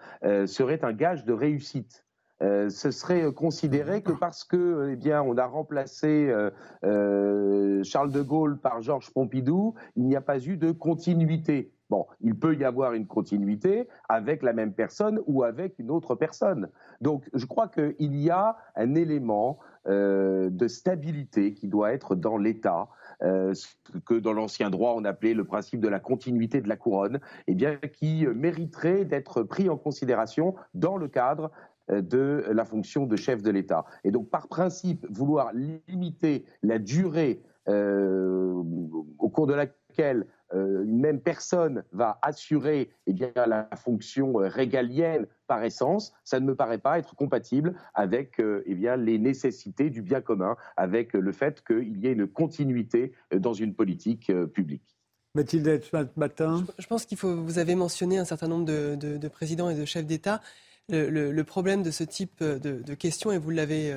[0.47, 2.05] serait un gage de réussite.
[2.41, 6.33] ce serait considéré que parce que, eh on a remplacé
[6.81, 11.73] Charles de Gaulle par Georges Pompidou, il n'y a pas eu de continuité.
[11.91, 16.15] Bon, il peut y avoir une continuité avec la même personne ou avec une autre
[16.15, 16.69] personne.
[17.01, 19.59] Donc, je crois qu'il y a un élément
[19.89, 22.89] euh, de stabilité qui doit être dans l'État.
[23.23, 23.67] Euh, ce
[24.07, 27.19] que dans l'ancien droit on appelait le principe de la continuité de la couronne,
[27.49, 31.51] eh bien qui mériterait d'être pris en considération dans le cadre
[31.91, 33.85] euh, de la fonction de chef de l'État.
[34.05, 41.85] Et donc, par principe, vouloir limiter la durée au cours de laquelle une même personne
[41.93, 46.99] va assurer eh bien, la fonction euh, régalienne par essence, ça ne me paraît pas
[46.99, 51.99] être compatible avec euh, eh bien, les nécessités du bien commun, avec le fait qu'il
[51.99, 54.97] y ait une continuité dans une politique publique.
[55.35, 57.37] Mathilde, ce matin Je pense qu'il faut.
[57.37, 60.41] Vous avez mentionné un certain nombre de, présidents et de chefs d'État.
[60.89, 63.95] Le, problème de ce type de, de questions, et vous l'avez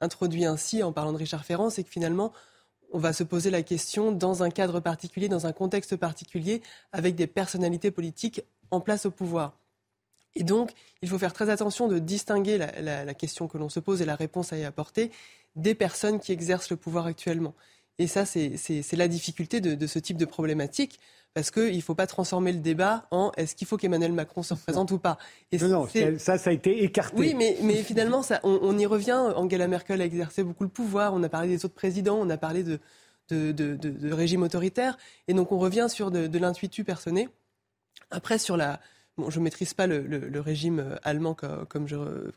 [0.00, 2.32] introduit ainsi en parlant de Richard Ferrand, c'est que finalement,
[2.92, 6.62] on va se poser la question dans un cadre particulier, dans un contexte particulier,
[6.92, 9.58] avec des personnalités politiques en place au pouvoir.
[10.34, 10.72] Et donc,
[11.02, 14.14] il faut faire très attention de distinguer la, question que l'on se pose et la
[14.14, 15.10] réponse à y apporter
[15.56, 17.54] des personnes qui exercent le pouvoir actuellement.
[17.98, 21.00] Et ça, c'est la difficulté de, ce type de problématique
[21.34, 24.54] parce qu'il ne faut pas transformer le débat en est-ce qu'il faut qu'Emmanuel Macron se
[24.54, 25.16] représente ou pas.
[25.60, 25.88] non, non
[26.18, 27.16] ça, ça a été écarté.
[27.16, 29.32] Oui, mais, mais finalement, ça, on, y revient.
[29.36, 31.14] Angela Merkel a exercé beaucoup le pouvoir.
[31.14, 32.18] On a parlé des autres présidents.
[32.20, 32.80] On a parlé de,
[33.28, 34.98] de, de, de régime autoritaire.
[35.28, 37.28] Et donc, on revient sur de, l'intuitu personné.
[38.10, 38.80] Après, sur la,
[39.28, 42.32] je ne maîtrise pas le, régime euh, allemand comme, euh,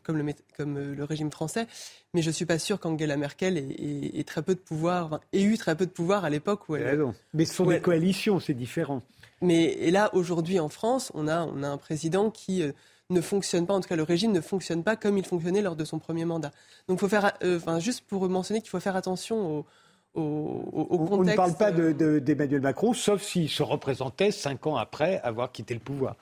[0.58, 1.66] le, régime français,
[2.12, 5.56] mais je ne suis pas sûr qu'Angela Merkel ait, très peu de pouvoir, ait eu
[5.56, 7.04] très peu de pouvoir à l'époque où elle.
[7.32, 9.02] Mais ce sont des coalitions, c'est différent.
[9.40, 12.72] Mais et là, aujourd'hui en France, on a, un président qui euh,
[13.10, 15.76] ne fonctionne pas, en tout cas le régime ne fonctionne pas comme il fonctionnait lors
[15.76, 16.52] de son premier mandat.
[16.88, 17.32] Donc, faut faire,
[17.78, 19.66] juste pour mentionner qu'il faut faire attention aux
[20.14, 25.74] on, ne parle pas d'Emmanuel Macron, sauf s'il se représentait cinq ans après avoir quitté
[25.74, 26.16] le pouvoir.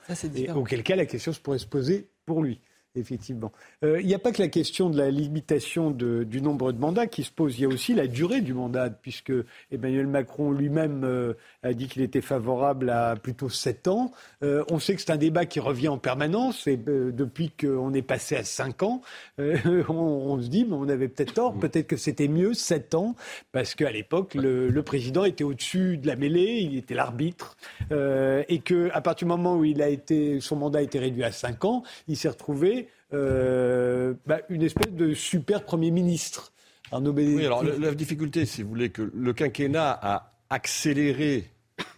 [0.55, 2.59] auquel cas la question se pourrait se poser pour lui
[2.95, 3.51] effectivement.
[3.83, 7.07] Euh, il n'y a pas que la question de la limitation du nombre de mandats
[7.07, 9.33] qui se pose, il y a aussi la durée du mandat, puisque
[9.71, 11.33] Emmanuel Macron lui-même euh,
[11.63, 14.11] a dit qu'il était favorable à plutôt sept ans.
[14.43, 18.01] Euh, on sait que c'est un débat qui revient en permanence, et depuis qu'on est
[18.01, 19.01] passé à cinq ans,
[19.37, 23.15] on, se dit, mais on avait peut-être tort, peut-être que c'était mieux sept ans,
[23.51, 27.57] parce qu'à l'époque, le, président était au-dessus de la mêlée, il était l'arbitre,
[27.91, 29.65] et qu'à partir du moment où
[30.41, 32.82] son mandat a été réduit à cinq ans, il s'est retrouvé
[33.13, 36.51] euh, bah, une espèce de super Premier ministre.
[36.91, 41.49] oui, alors la, difficulté, si vous voulez, que le quinquennat a accéléré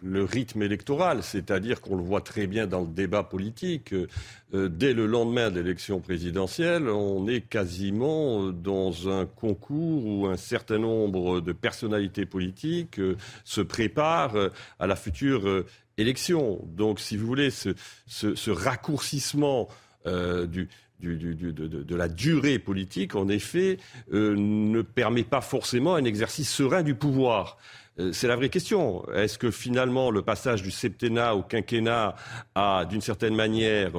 [0.02, 3.94] le rythme électoral, c'est-à-dire qu'on le voit très bien dans le débat politique.
[3.94, 10.38] Euh, dès le lendemain de l'élection présidentielle, on est quasiment dans un concours où un
[10.38, 14.38] certain nombre de personnalités politiques euh, se préparent
[14.80, 15.66] à la future
[15.98, 16.62] élection.
[16.66, 17.70] Donc, si vous voulez, ce,
[18.08, 19.70] ce raccourcissement
[20.08, 20.70] euh, du,
[21.00, 23.78] de, la durée politique, en effet,
[24.14, 27.58] euh, ne permet pas forcément un exercice serein du pouvoir.
[28.00, 29.08] Euh, c'est la vraie question.
[29.14, 32.16] Est-ce que finalement le passage du septennat au quinquennat
[32.54, 33.92] a, d'une certaine manière,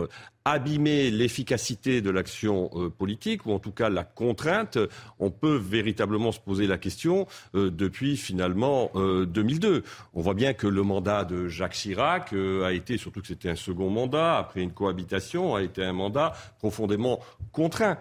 [0.45, 4.79] abîmé l'efficacité de l'action euh, politique, ou en tout cas la contrainte?
[5.19, 9.83] On peut véritablement se poser la question euh, depuis finalement 2002.
[10.15, 13.57] On voit bien que le mandat de Jacques Chirac a été, surtout que c'était un
[13.57, 17.21] second mandat, après une cohabitation, a été un mandat profondément
[17.53, 17.99] contraint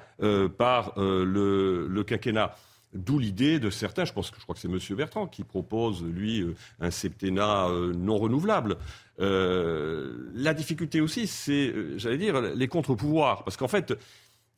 [0.57, 2.55] par le quinquennat.
[2.95, 4.79] D'où l'idée de certains, je pense que je crois que c'est M.
[4.97, 8.77] Bertrand qui propose, lui, euh, un septennat euh, non renouvelable.
[9.19, 13.43] Euh, la difficulté aussi, c'est, j'allais dire, les contre-pouvoirs.
[13.43, 13.93] Parce qu'en fait,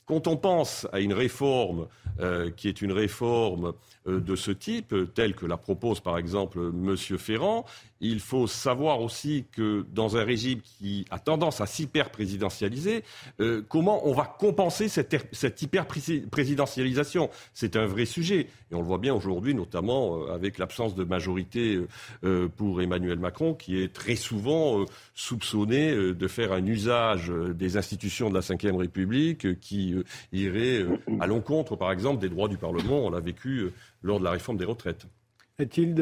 [0.07, 1.88] quand on pense à une réforme
[2.55, 3.73] qui est une réforme
[4.07, 6.97] de ce type, telle que la propose par exemple M.
[6.97, 7.63] Ferrand,
[7.99, 13.03] il faut savoir aussi que dans un régime qui a tendance à s'hyper-présidentialiser,
[13.39, 17.29] euh, comment on va compenser cette, cette hyper-présidentialisation?
[17.53, 18.47] C'est un vrai sujet.
[18.71, 21.79] Et on le voit bien aujourd'hui, notamment euh, avec l'absence de majorité
[22.23, 24.85] euh, pour Emmanuel Macron, qui est très souvent
[25.15, 29.95] soupçonné de faire un usage des institutions de la Ve République qui
[30.31, 30.85] irait
[31.19, 33.05] à l'encontre, par exemple, des droits du Parlement.
[33.05, 33.71] On l'a vécu
[34.01, 35.05] lors de la réforme des retraites.
[35.59, 36.01] Mathilde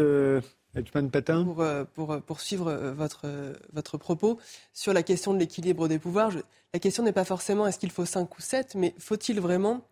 [1.45, 3.26] pour, euh, pour euh, poursuivre euh, votre,
[3.73, 4.39] votre propos,
[4.73, 6.31] sur la question de l'équilibre des pouvoirs,
[6.73, 9.88] la question n'est pas forcément est-ce qu'il faut 5 ou 7, mais faut-il vraiment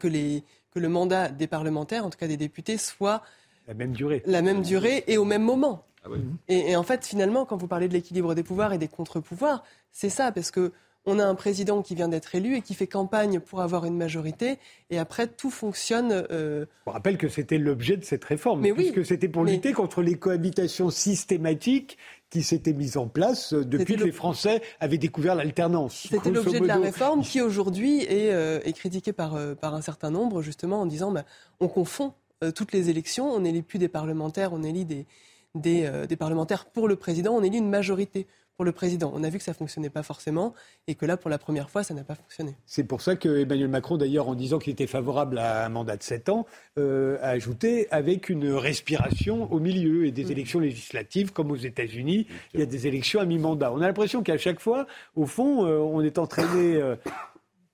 [0.00, 0.42] que, les,
[0.72, 3.22] que le mandat des parlementaires, en tout cas des députés, soit
[3.68, 6.08] la même durée, la même durée et au même moment ah
[6.48, 9.62] et, et, en fait, finalement, quand vous parlez de l'équilibre des pouvoirs et des contre-pouvoirs,
[9.92, 10.72] c'est ça, parce que
[11.04, 13.96] on a un président qui vient d'être élu et qui fait campagne pour avoir une
[13.96, 14.58] majorité,
[14.90, 16.26] et après tout fonctionne.
[16.30, 16.66] Euh...
[16.86, 20.14] On rappelle que c'était l'objet de cette réforme, mais puisque c'était pour lutter contre les
[20.14, 21.98] cohabitations systématiques
[22.30, 26.06] qui s'étaient mises en place euh, depuis que les Français avaient découvert l'alternance.
[26.10, 29.82] C'était l'objet de la réforme qui aujourd'hui est, euh, est critiquée par, euh, par un
[29.82, 31.24] certain nombre, justement, en disant bah,
[31.60, 32.14] on confond
[32.56, 35.06] toutes les élections, on n'élit plus des parlementaires, on élit des,
[35.54, 38.26] des, des parlementaires pour le président, on élit une majorité
[38.56, 39.12] pour le président.
[39.14, 40.54] On a vu que ça ne fonctionnait pas forcément
[40.86, 42.56] et que là, pour la première fois, ça n'a pas fonctionné.
[42.66, 45.96] C'est pour ça que Emmanuel Macron, d'ailleurs, en disant qu'il était favorable à un mandat
[45.96, 46.46] de 7 ans,
[46.78, 50.32] euh, a ajouté avec une respiration au milieu et des mm.
[50.32, 53.72] élections législatives, comme aux États-Unis, il y a des élections à mi-mandat.
[53.72, 56.76] On a l'impression qu'à chaque fois, au fond, euh, on est entraîné.
[56.76, 56.96] Euh,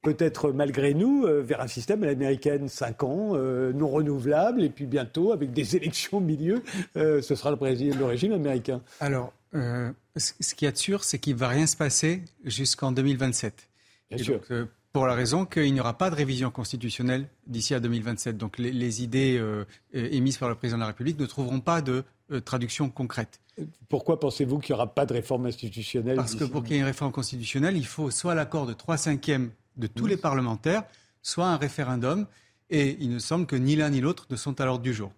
[0.03, 5.33] peut-être malgré nous, vers un système à l'américaine, 5 ans, non renouvelable, et puis bientôt,
[5.33, 6.63] avec des élections au milieu,
[6.95, 8.81] ce sera le, le régime américain.
[9.01, 12.93] Alors, ce qu'il y a de sûr, c'est qu'il ne va rien se passer jusqu'en
[12.93, 13.69] 2027.
[14.11, 14.41] Bien sûr.
[14.51, 18.37] Euh, pour la raison qu'il n'y aura pas de révision constitutionnelle d'ici à 2027.
[18.37, 22.05] Donc les, idées euh, émises par le président de la République ne trouveront pas de
[22.31, 23.41] euh, traduction concrète.
[23.89, 26.81] Pourquoi pensez-vous qu'il n'y aura pas de réforme institutionnelle Parce que pour qu'il y ait
[26.81, 30.85] une réforme constitutionnelle, il faut soit l'accord de 3 cinquièmes de tous les parlementaires,
[31.23, 32.27] soit un référendum.
[32.71, 35.13] Et il me semble que ni l'un ni l'autre ne sont à l'ordre du jour.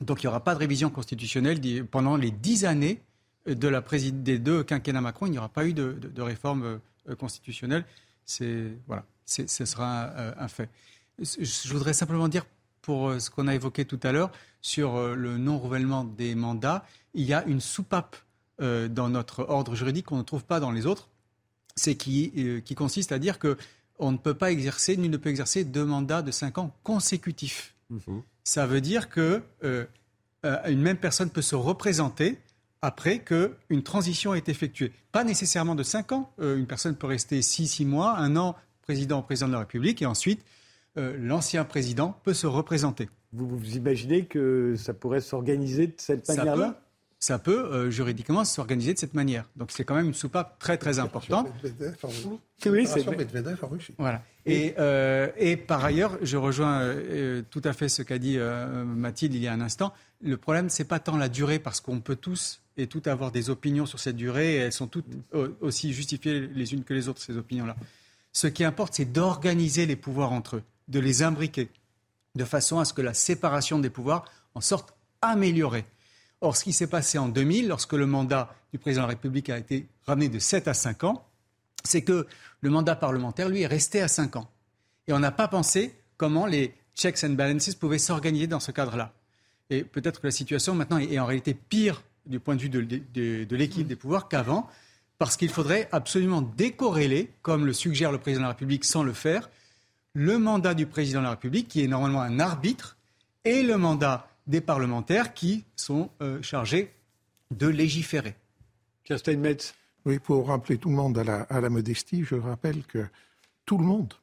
[0.00, 3.00] Donc il n'y aura pas de révision constitutionnelle pendant les dix années
[3.46, 5.26] de la des deux quinquennats Macron.
[5.26, 7.84] Il n'y aura pas eu de, réforme euh, constitutionnelle.
[8.24, 10.68] C'est voilà, ce sera un, fait.
[11.18, 12.44] Je voudrais simplement dire
[12.82, 16.84] pour euh, ce qu'on a évoqué tout à l'heure sur euh, le non-renouvellement des mandats,
[17.14, 18.16] il y a une soupape
[18.58, 21.10] dans notre ordre juridique qu'on ne trouve pas dans les autres.
[21.74, 23.58] C'est qui, qui consiste à dire que
[23.98, 27.74] on ne peut pas exercer, nul ne peut exercer deux mandats de cinq ans consécutifs.
[27.90, 28.22] Mhm.
[28.44, 29.86] Ça veut dire que euh,
[30.44, 32.38] euh, une même personne peut se représenter
[32.86, 34.92] après qu'une transition est effectuée.
[35.10, 36.32] Pas nécessairement de cinq ans.
[36.38, 40.00] Euh, une personne peut rester six, six mois, un an président, président de la République,
[40.02, 40.44] et ensuite
[40.96, 43.10] l'ancien président peut se représenter.
[43.32, 46.80] Vous, vous imaginez que ça pourrait s'organiser de cette manière-là?
[47.26, 49.46] Ça peut euh, juridiquement s'organiser de cette manière.
[49.56, 51.48] Donc c'est quand même une soupape très très importante.
[52.66, 53.02] Oui, c'est
[53.98, 54.22] Voilà.
[54.44, 59.34] Et, euh, et, par ailleurs, je rejoins euh, tout à fait ce qu'a dit Mathilde
[59.34, 59.92] il y a un instant.
[60.22, 63.50] Le problème, c'est pas tant la durée, parce qu'on peut tous et toutes avoir des
[63.50, 65.06] opinions sur cette durée, et elles sont toutes
[65.60, 67.74] aussi justifiées les unes que les autres, ces opinions-là.
[68.32, 71.70] Ce qui importe, c'est d'organiser les pouvoirs entre eux, de les imbriquer,
[72.36, 74.24] de façon à ce que la séparation des pouvoirs
[74.54, 75.86] en sorte améliorée.
[76.40, 79.48] Or, ce qui s'est passé en 2000, lorsque le mandat du président de la République
[79.48, 81.26] a été ramené de 7 à 5 ans,
[81.84, 82.26] c'est que
[82.60, 84.50] le mandat parlementaire, lui, est resté à 5 ans.
[85.06, 89.12] Et on n'a pas pensé comment les checks and balances pouvaient s'organiser dans ce cadre-là.
[89.70, 93.56] Et peut-être que la situation maintenant est en réalité pire du point de vue de,
[93.56, 94.68] l'équilibre des pouvoirs qu'avant,
[95.18, 99.12] parce qu'il faudrait absolument décorréler, comme le suggère le président de la République sans le
[99.12, 99.48] faire,
[100.12, 102.96] le mandat du président de la République, qui est normalement un arbitre,
[103.44, 106.94] et le mandat des parlementaires qui sont euh, chargés
[107.50, 108.36] de légiférer.
[109.04, 109.74] Kerstin Metz.
[110.04, 113.06] Oui, pour rappeler tout le monde à la, modestie, je rappelle que
[113.64, 114.14] tout le monde,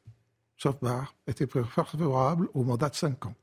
[0.56, 3.36] sauf Barr, était favorable au mandat de 5 ans.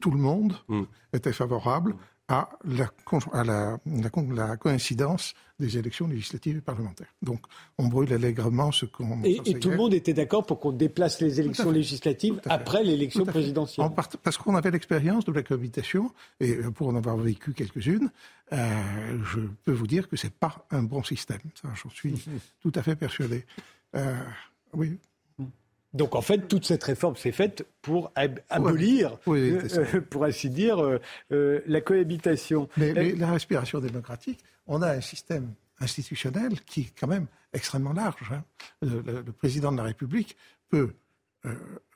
[0.00, 0.82] Tout le monde mm.
[1.12, 1.94] était favorable
[2.30, 7.12] à la, coïncidence des élections législatives et parlementaires.
[7.22, 7.40] Donc,
[7.76, 9.22] on brûle allègrement ce qu'on.
[9.24, 13.26] Et, et, tout le monde était d'accord pour qu'on déplace les élections législatives après l'élection
[13.26, 13.90] présidentielle.
[14.22, 18.10] parce qu'on avait l'expérience de la cohabitation, et euh, pour en avoir vécu quelques-unes,
[18.52, 21.40] euh, je peux vous dire que ce n'est pas un bon système.
[21.62, 22.14] j'en suis
[22.62, 23.44] tout à fait persuadé.
[23.96, 24.16] Euh,
[24.72, 24.98] oui,
[25.92, 28.12] donc en fait, toute cette réforme s'est faite pour
[28.48, 30.80] abolir, euh, euh, pour ainsi dire,
[31.32, 32.68] euh, la cohabitation.
[32.76, 38.30] Mais, la respiration démocratique, on a un système institutionnel qui est quand même extrêmement large.
[38.32, 38.44] Hein.
[38.82, 40.36] Le, président de la République
[40.68, 40.94] peut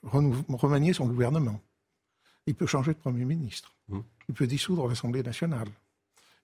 [0.02, 1.60] remanier son gouvernement.
[2.46, 3.74] Il peut changer de Premier ministre.
[3.88, 4.00] Mmh.
[4.28, 5.68] Il peut dissoudre l'Assemblée nationale.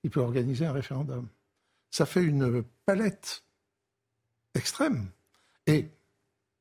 [0.05, 1.27] Il peut organiser un référendum.
[1.90, 3.43] Ça fait une palette
[4.55, 5.09] extrême.
[5.66, 5.89] Et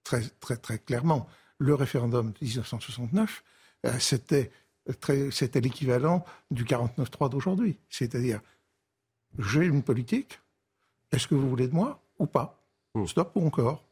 [0.10, 1.28] très, très, très clairement,
[1.60, 3.44] le référendum de 1969,
[3.86, 4.52] euh, c'était,
[5.32, 7.78] c'était l'équivalent du 49-3 d'aujourd'hui.
[7.90, 8.42] C'est-à-dire,
[9.38, 10.40] j'ai une politique,
[11.12, 12.60] est-ce que vous voulez de moi ou pas?
[12.96, 13.06] Hmm.
[13.06, 13.86] Stop ou encore?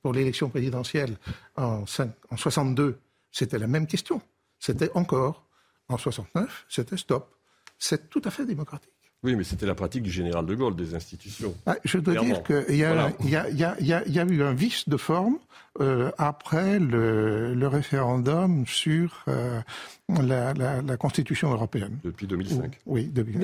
[0.00, 1.18] Pour l'élection présidentielle
[1.56, 1.84] en,
[2.30, 2.98] en 62,
[3.32, 4.22] c'était la même question.
[4.58, 5.46] C'était encore.
[5.88, 7.36] En 69, c'était stop.
[7.78, 8.95] C'est tout à fait démocratique.
[9.22, 11.54] Oui, mais c'était la pratique du général de Gaulle, des institutions.
[11.66, 15.38] Ah, je dois dire qu'il y, a eu un vice de forme
[15.80, 19.60] euh, après le, référendum sur euh,
[20.08, 21.98] la, Constitution européenne.
[22.04, 22.78] Depuis 2005.
[22.86, 23.38] oui, depuis.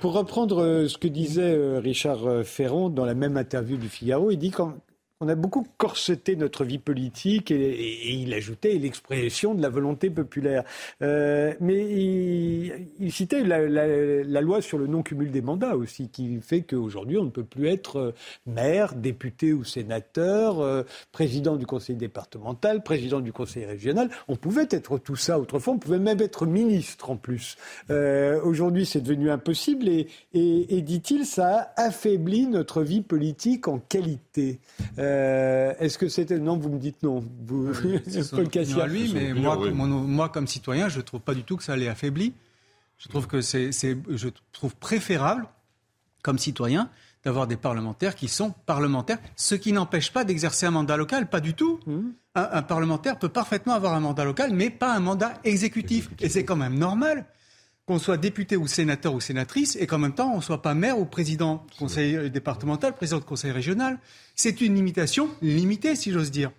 [0.00, 4.38] Pour reprendre euh, ce que disait Richard Ferrand dans la même interview du Figaro, il
[4.38, 4.74] dit quand,
[5.22, 10.64] on a beaucoup corseté notre vie politique et, il ajoutait l'expression de la volonté populaire.
[11.00, 11.78] Euh, mais
[12.98, 17.30] il, citait la, loi sur le non-cumul des mandats aussi, qui fait qu'aujourd'hui on ne
[17.30, 18.14] peut plus être euh,
[18.46, 20.82] maire, député ou sénateur, euh,
[21.12, 24.10] président du conseil départemental, président du conseil régional.
[24.26, 27.56] On pouvait être tout ça autrefois, on pouvait même être ministre en plus.
[27.88, 34.58] aujourd'hui c'est devenu impossible et, dit-il, ça a affaibli notre vie politique en qualité.
[35.78, 37.24] Est-ce que c'était non Vous me dites non.
[37.44, 37.68] Vous,
[38.80, 41.76] à lui, mais moi, moi, comme citoyen, je ne trouve pas du tout que ça
[41.76, 42.34] l'ait affaibli.
[42.98, 45.46] Je trouve que c'est, je trouve préférable,
[46.22, 46.88] comme citoyen,
[47.24, 51.40] d'avoir des parlementaires qui sont parlementaires, ce qui n'empêche pas d'exercer un mandat local, pas
[51.40, 51.80] du tout.
[51.86, 52.00] Mmh.
[52.34, 56.10] Un, parlementaire peut parfaitement avoir un mandat local, mais pas un mandat exécutif.
[56.20, 57.26] Et c'est quand même normal
[57.86, 60.74] qu'on soit député ou sénateur ou sénatrice et qu'en même temps on ne soit pas
[60.74, 63.98] maire ou président conseil départemental, président de conseil régional.
[64.36, 66.52] C'est une limitation limitée, si j'ose dire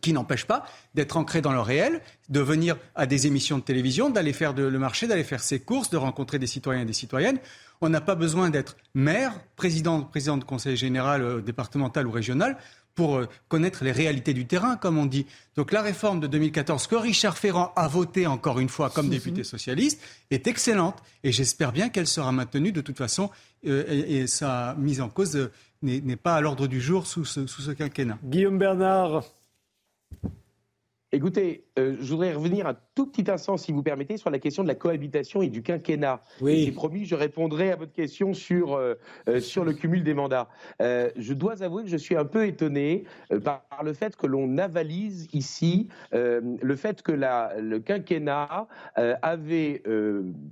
[0.00, 0.64] qui n'empêche pas
[0.94, 4.78] d'être ancré dans le réel, de venir à des émissions de télévision, d'aller faire le
[4.78, 7.38] marché, d'aller faire ses courses, de rencontrer des citoyens et des citoyennes.
[7.80, 12.56] On n'a pas besoin d'être maire, président, président de conseil général euh, départemental ou régional
[12.94, 15.26] pour euh, connaître les réalités du terrain, comme on dit.
[15.56, 19.44] Donc la réforme de 2014 que Richard Ferrand a votée encore une fois comme député
[19.44, 23.30] socialiste est excellente et j'espère bien qu'elle sera maintenue de toute façon
[23.66, 25.50] euh, et, sa mise en cause euh,
[25.82, 28.18] n'est pas à l'ordre du jour sous ce, sous ce quinquennat.
[28.24, 29.24] Guillaume Bernard.
[31.14, 34.62] Écoutez, euh, je voudrais revenir un tout petit instant, si vous permettez, sur la question
[34.62, 36.22] de la cohabitation et du quinquennat.
[36.40, 36.64] Oui.
[36.64, 38.94] J'ai promis, je répondrai à votre question sur, euh,
[39.28, 40.48] euh, sur le cumul des mandats.
[40.80, 43.04] je dois avouer que je suis un peu étonné
[43.44, 49.82] par, le fait que l'on avalise ici le fait que la, le quinquennat avait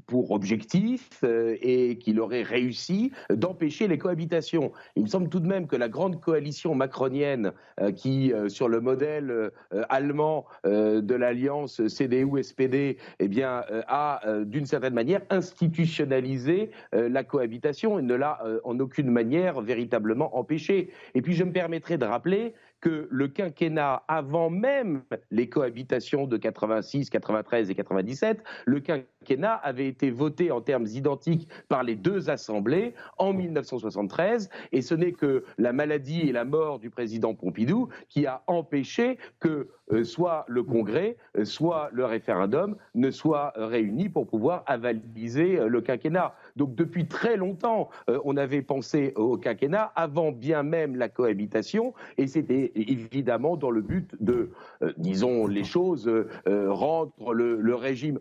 [0.07, 4.73] pour objectif et qu'il aurait réussi d'empêcher les cohabitations.
[4.97, 7.53] Il me semble tout de même que la grande coalition macronienne
[7.97, 9.51] qui, sur le modèle
[9.89, 11.87] allemand, euh, de l'alliance
[12.31, 18.43] CDU-SPD eh bien, euh, a euh, d'une certaine manière institutionnalisé la cohabitation et ne l'a
[18.65, 20.91] en aucune manière véritablement empêchée.
[21.15, 26.37] Et puis je me permettrai de rappeler que le quinquennat, avant même les cohabitations de
[26.37, 32.31] 86, 93 et 97, le quinquennat avait été voté en termes identiques par les deux
[32.31, 37.89] assemblées en 1973, et ce n'est que la maladie et la mort du président Pompidou
[38.09, 44.09] qui a empêché que euh, soit le Congrès, euh, soit le référendum ne soient réunis
[44.09, 46.35] pour pouvoir avaliser euh, le quinquennat.
[46.57, 47.89] Donc depuis très longtemps,
[48.25, 53.81] on avait pensé au quinquennat avant bien même la cohabitation, et c'était évidemment dans le
[53.81, 54.51] but de,
[54.97, 56.11] disons les choses,
[56.47, 58.19] rendre le régime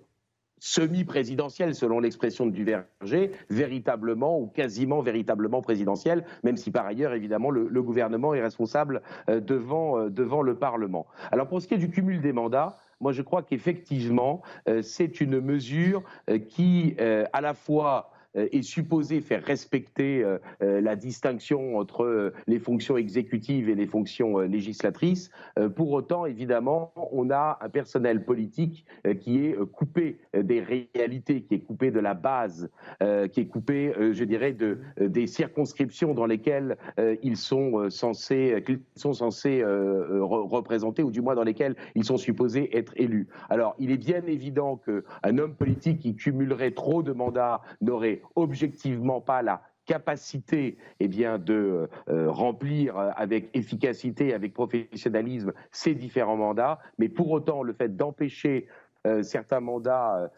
[0.60, 7.50] semi-présidentielle, selon l'expression de Duverger, véritablement ou quasiment véritablement présidentielle, même si par ailleurs, évidemment,
[7.50, 10.10] le, gouvernement est responsable euh, devant, euh,
[10.44, 11.08] le Parlement.
[11.32, 15.22] Alors pour ce qui est du cumul des mandats, moi je crois qu'effectivement, euh, c'est
[15.22, 16.04] une mesure
[16.50, 22.60] qui, à la fois, euh, est supposé faire respecter euh, euh, la distinction entre les
[22.60, 25.30] fonctions exécutives et les fonctions législatrices.
[25.76, 28.86] Pour autant, évidemment, on a un personnel politique
[29.22, 32.70] qui est coupé des réalités, qui est coupé de la base,
[33.00, 36.78] qui est coupé, je dirais, de, des circonscriptions dans lesquelles
[37.24, 38.64] ils sont censés,
[38.96, 43.28] sont censés représenter, ou du moins dans lesquelles ils sont supposés être élus.
[43.50, 49.22] Alors, il est bien évident qu'un homme politique qui cumulerait trop de mandats n'aurait objectivement
[49.22, 56.78] pas la capacité eh de euh, remplir euh, avec efficacité, avec professionnalisme ces différents mandats,
[57.00, 58.68] mais pour autant le fait d'empêcher
[59.08, 60.30] euh, certains mandats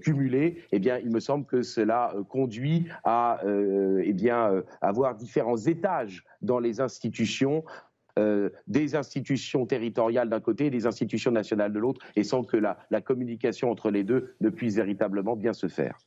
[0.00, 4.30] cumulés, eh bien, il me semble que cela conduit à eh
[4.80, 7.64] avoir différents étages dans les institutions
[8.66, 13.00] des institutions territoriales d'un côté et des institutions nationales de l'autre, et sans que la
[13.00, 15.98] communication entre les deux ne puisse véritablement bien se faire.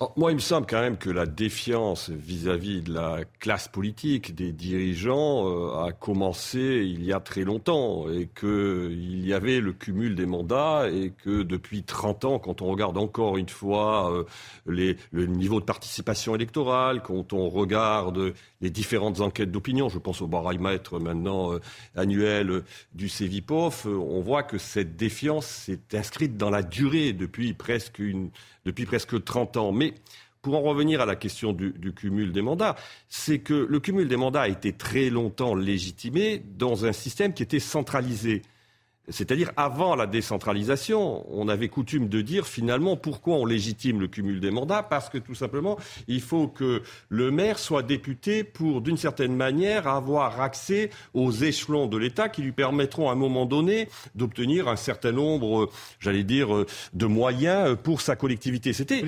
[0.00, 4.34] Oh, moi, il me semble quand même que la défiance vis-à-vis de la classe politique,
[4.34, 9.72] des dirigeants, euh, a commencé il y a très longtemps et qu'il y avait le
[9.74, 14.24] cumul des mandats et que depuis 30 ans, quand on regarde encore une fois euh,
[14.66, 18.32] les, le niveau de participation électorale, quand on regarde
[18.64, 21.60] les différentes enquêtes d'opinion, je pense au baromètre maintenant euh,
[21.94, 22.62] annuel
[22.94, 28.30] du CEVIPOF, on voit que cette défiance s'est inscrite dans la durée depuis presque une
[28.64, 29.72] depuis presque 30 ans.
[29.72, 29.92] Mais
[30.40, 32.76] pour en revenir à la question du cumul des mandats,
[33.10, 37.42] c'est que le cumul des mandats a été très longtemps légitimé dans un système qui
[37.42, 38.42] était centralisé.
[39.08, 44.40] C'est-à-dire, avant la décentralisation, on avait coutume de dire finalement pourquoi on légitime le cumul
[44.40, 44.82] des mandats?
[44.82, 45.78] Parce que tout simplement,
[46.08, 51.86] il faut que le maire soit député pour, d'une certaine manière, avoir accès aux échelons
[51.86, 55.70] de l'État qui lui permettront à un moment donné d'obtenir un certain nombre,
[56.00, 56.64] j'allais dire,
[56.94, 58.72] de moyens pour sa collectivité.
[58.72, 59.02] C'était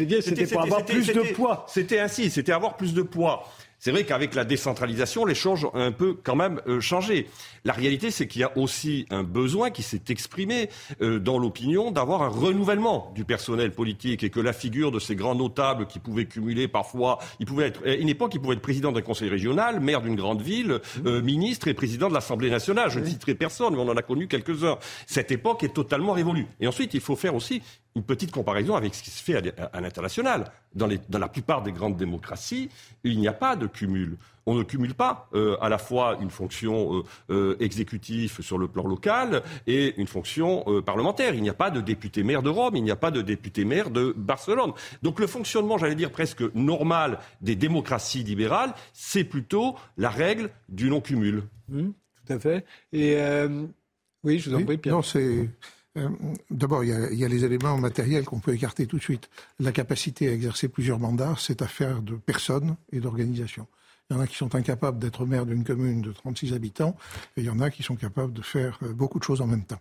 [0.47, 1.65] pour avoir plus de poids?
[1.69, 3.49] C'était ainsi, c'était avoir plus de poids.
[3.87, 7.29] C'est vrai qu'avec la décentralisation, les choses ont un peu quand même euh, changé.
[7.65, 10.71] La réalité, c'est qu'il y a aussi un besoin qui s'est exprimé
[11.03, 15.15] euh, dans l'opinion d'avoir un renouvellement du personnel politique et que la figure de ces
[15.15, 18.61] grands notables qui pouvaient cumuler parfois, il pouvait être, à une époque, il pouvait être
[18.61, 22.91] président d'un conseil régional, maire d'une grande ville, euh, ministre et président de l'Assemblée nationale.
[22.91, 24.79] Je ne citerai personne, mais on en a connu quelques-uns.
[25.07, 26.49] Cette époque est totalement révolue.
[26.59, 27.63] Et ensuite, il faut faire aussi
[27.97, 30.53] une petite comparaison avec ce qui se fait à, l'international.
[30.75, 32.69] Dans, la plupart des grandes démocraties,
[33.05, 34.19] il n'y a pas de cumul.
[34.45, 38.69] On ne cumule pas euh, à la fois une fonction euh, euh, exécutive sur le
[38.69, 41.35] plan local et une fonction parlementaire.
[41.35, 43.65] Il n'y a pas de député maire de Rome, il n'y a pas de député
[43.65, 44.73] maire de Barcelone.
[45.03, 50.91] Donc le fonctionnement, j'allais dire presque normal des démocraties libérales, c'est plutôt la règle du
[50.91, 51.45] non-cumul.
[51.71, 51.89] Mmh,
[52.27, 52.67] tout à fait.
[52.93, 53.17] Et
[54.23, 54.97] oui, je vous en prie, Pierre.
[54.97, 55.49] Non, c'est
[55.97, 56.09] euh,
[56.51, 59.29] d'abord, il, y, a, les éléments matériels qu'on peut écarter tout de suite.
[59.61, 63.67] La capacité à exercer plusieurs mandats, c'est affaire de personnes et d'organisation.
[64.11, 66.97] Il y en a qui sont incapables d'être maire d'une commune de 36 habitants,
[67.37, 69.49] et il y en a qui sont capables de faire euh, beaucoup de choses en
[69.49, 69.81] même temps.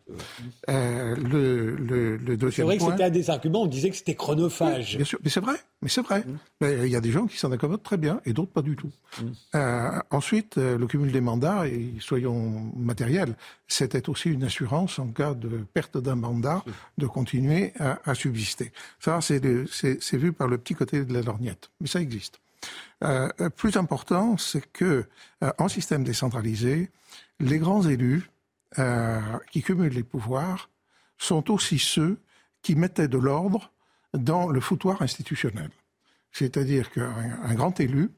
[0.69, 3.95] Euh, le, le, le deuxième C'est vrai que c'était un des arguments, on disait que
[3.95, 4.95] c'était chronophage.
[4.95, 6.23] bien sûr, mais c'est vrai, mais c'est vrai.
[6.61, 6.65] Mm.
[6.85, 8.89] il y a des gens qui s'en accommodent très bien, et d'autres pas du tout.
[9.53, 13.35] Euh, ensuite, euh, le cumul des mandats, et soyons matériels,
[13.68, 16.64] c'était aussi une assurance en cas de perte d'un mandat
[16.97, 18.72] de continuer à, à subsister.
[18.99, 22.39] Ça, c'est vu par le petit côté de la lorgnette, mais ça existe.
[23.03, 25.05] Euh, plus important, c'est que
[25.43, 26.89] euh, en système décentralisé,
[27.39, 28.29] les grands élus
[28.79, 29.21] euh,
[29.51, 30.69] qui cumulent les pouvoirs
[31.17, 32.17] sont aussi ceux
[32.61, 33.71] qui mettaient de l'ordre
[34.13, 35.69] dans le foutoir institutionnel.
[36.31, 38.11] C'est-à-dire qu'un grand élu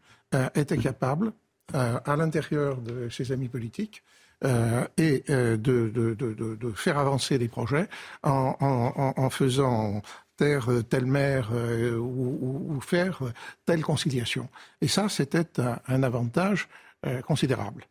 [0.55, 1.31] était capable,
[1.73, 4.03] à l'intérieur de ses amis politiques,
[4.43, 7.87] et de, faire avancer les projets
[8.23, 10.01] en faisant
[10.41, 13.19] euh, telle mère euh, ou, faire
[13.65, 14.49] telle conciliation.
[14.81, 15.47] Et ça, c'était
[15.87, 16.67] un, avantage
[17.05, 17.85] euh, considérable.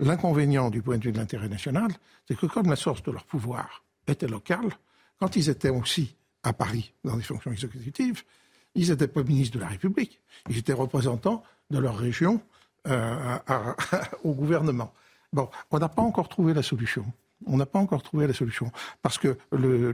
[0.00, 1.90] L'inconvénient du point de vue de l'intérêt national,
[2.26, 4.68] c'est que comme la source de leur pouvoir était locale,
[5.18, 8.22] quand ils étaient aussi à Paris dans des fonctions exécutives,
[8.74, 12.40] ils n'étaient pas ministres de la République, ils étaient représentants de leur région
[14.24, 14.92] au gouvernement.
[15.32, 17.04] Bon, on n'a pas encore trouvé la solution.
[17.46, 18.70] On n'a pas encore trouvé la solution
[19.02, 19.92] parce que le,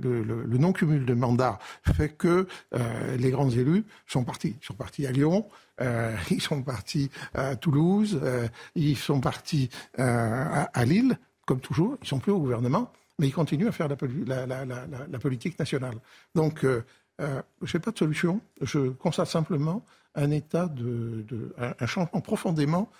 [0.58, 1.58] non-cumul de mandats
[1.94, 4.56] fait que euh, les grands élus sont partis.
[4.60, 5.46] Ils sont partis à Lyon,
[5.80, 11.96] euh, ils sont partis à Toulouse, euh, ils sont partis à, Lille, comme toujours.
[12.02, 15.96] Ils sont plus au gouvernement, mais ils continuent à faire la, la politique nationale.
[16.34, 18.40] Donc, je n'ai pas de solution.
[18.62, 19.84] Je constate simplement
[20.18, 21.24] un état de,
[21.58, 22.90] un, changement profondément,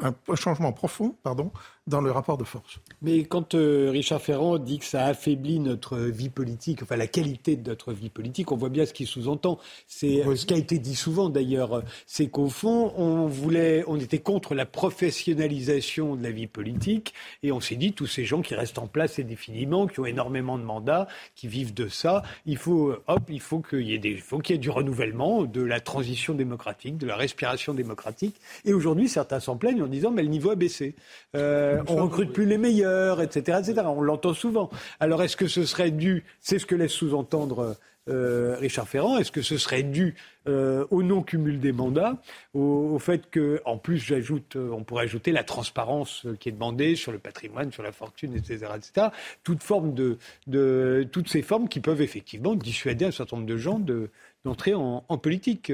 [0.00, 1.52] un, changement profond, pardon,
[1.86, 2.80] dans le rapport de force.
[3.00, 7.54] Mais quand euh, Richard Ferrand dit que ça affaiblit notre vie politique, enfin la qualité
[7.54, 9.58] de notre vie politique, on voit bien ce qu'il sous-entend.
[9.86, 14.18] C'est ce qui a été dit souvent d'ailleurs, c'est qu'au fond, on voulait, on était
[14.18, 17.14] contre la professionnalisation de la vie politique,
[17.44, 20.58] et on s'est dit tous ces gens qui restent en place indéfiniment, qui ont énormément
[20.58, 21.06] de mandats,
[21.36, 24.56] qui vivent de ça, il faut, hop, il faut qu'il y ait des, faut qu'il
[24.56, 28.36] y ait du renouvellement, de la transition démocratique de la respiration démocratique.
[28.64, 30.94] Et aujourd'hui, certains s'en plaignent en disant mais le niveau a baissé.
[31.36, 33.86] Euh, on recrute plus les meilleurs, etc., etc.
[33.86, 34.70] On l'entend souvent.
[35.00, 37.76] Alors est-ce que ce serait dû, c'est ce que laisse sous-entendre
[38.10, 40.14] euh, Richard Ferrand, est-ce que ce serait dû
[40.46, 42.18] euh, au non-cumul des mandats,
[42.52, 47.12] au, fait que, en plus, j'ajoute, on pourrait ajouter la transparence qui est demandée sur
[47.12, 49.08] le patrimoine, sur la fortune, etc., etc.
[49.42, 53.56] Toute forme de, de toutes ces formes qui peuvent effectivement dissuader un certain nombre de
[53.56, 54.10] gens de,
[54.44, 55.72] d'entrer en, en politique.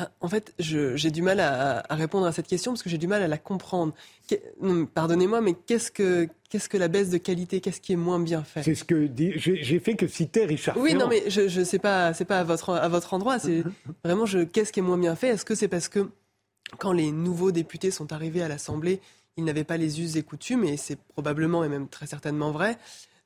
[0.00, 3.06] Bah, en fait, j'ai du mal à, répondre à cette question parce que j'ai du
[3.06, 3.92] mal à la comprendre.
[4.94, 8.42] Pardonnez-moi, mais qu'est-ce que, qu'est-ce que la baisse de qualité Qu'est-ce qui est moins bien
[8.42, 8.62] fait?
[8.62, 10.78] C'est ce que j'ai fait que citer Richard.
[10.78, 13.38] Oui, non, mais je, je sais pas, c'est pas à votre à votre endroit.
[13.38, 13.62] C'est
[14.02, 15.28] vraiment qu'est-ce qui est moins bien fait?
[15.28, 16.08] Est-ce que c'est parce que
[16.78, 19.02] quand les nouveaux députés sont arrivés à l'Assemblée,
[19.36, 22.78] ils n'avaient pas les us et coutumes, et c'est probablement et même très certainement vrai.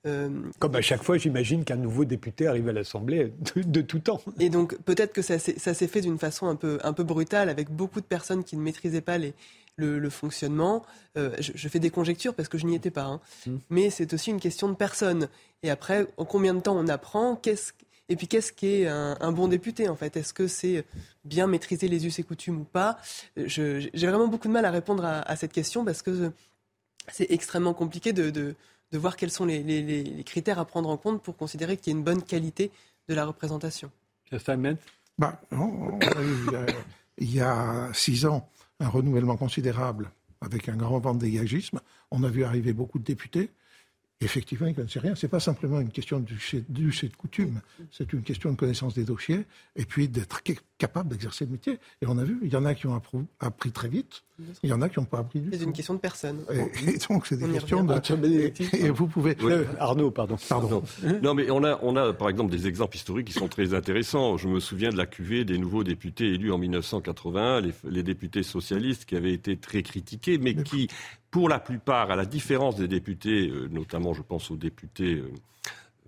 [0.07, 0.29] Euh,
[0.59, 4.21] Comme à chaque fois, j'imagine qu'un nouveau député arrive à l'Assemblée de, tout temps.
[4.39, 7.71] Et donc peut-être que ça s'est fait d'une façon un peu, un peu brutale, avec
[7.71, 9.35] beaucoup de personnes qui ne maîtrisaient pas les,
[9.77, 10.85] le, fonctionnement.
[11.17, 13.05] Euh, je, fais des conjectures parce que je n'y étais pas.
[13.05, 13.21] Hein.
[13.47, 13.57] Mmh.
[13.71, 15.29] Mais c'est aussi une question de personnes.
[15.63, 17.41] Et après, en combien de temps on apprend
[18.09, 20.17] Et puis qu'est-ce qu'est un, un, bon député en fait?
[20.19, 20.85] Est-ce que c'est
[21.25, 22.99] bien maîtriser les us et coutumes ou pas?
[23.37, 26.31] J'ai vraiment beaucoup de mal à répondre à, cette question parce que
[27.11, 28.55] c'est extrêmement compliqué de de
[28.93, 32.05] voir quels sont les, critères à prendre en compte pour considérer qu'il y a une
[32.05, 32.71] bonne qualité
[33.09, 33.91] de la représentation.
[35.19, 35.41] bah,
[37.19, 38.49] il y a six ans
[38.81, 41.81] un renouvellement considérable avec un grand vent de dégagisme.
[42.11, 43.51] On a vu arriver beaucoup de députés
[44.21, 45.15] effectivement, ils ne connaissaient rien.
[45.15, 46.39] Ce n'est pas simplement une question du
[46.69, 49.45] du de coutume, c'est une question de connaissance des dossiers
[49.77, 50.43] et puis d'être
[50.79, 51.79] capable d'exercer le métier.
[52.01, 53.01] Et on a vu, il y en a qui ont
[53.41, 54.23] appris très vite,
[54.63, 55.57] il y en a qui n'ont pas appris du tout.
[55.57, 56.45] C'est une question de personne.
[56.51, 58.77] Et, donc, c'est des questions de...
[58.77, 59.37] Et, vous pouvez...
[59.43, 60.37] Euh, Arnaud, pardon.
[60.49, 60.83] pardon.
[61.23, 64.37] Non, mais on a, on a, par exemple, des exemples historiques qui sont très intéressants.
[64.37, 68.43] Je me souviens de la cuvée des nouveaux députés élus en 1981, les, les députés
[68.43, 70.89] socialistes qui avaient été très critiqués, mais qui
[71.35, 75.33] pour la plupart, à la différence des députés, euh, notamment je pense aux députés euh,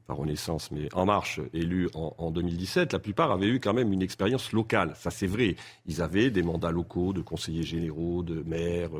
[0.06, 4.02] pas Renaissance, mais En Marche, élus en, 2017, la plupart avaient eu quand même une
[4.02, 4.92] expérience locale.
[4.96, 5.56] Ça, c'est vrai.
[5.86, 8.90] Ils avaient des mandats locaux de conseillers généraux, de maires,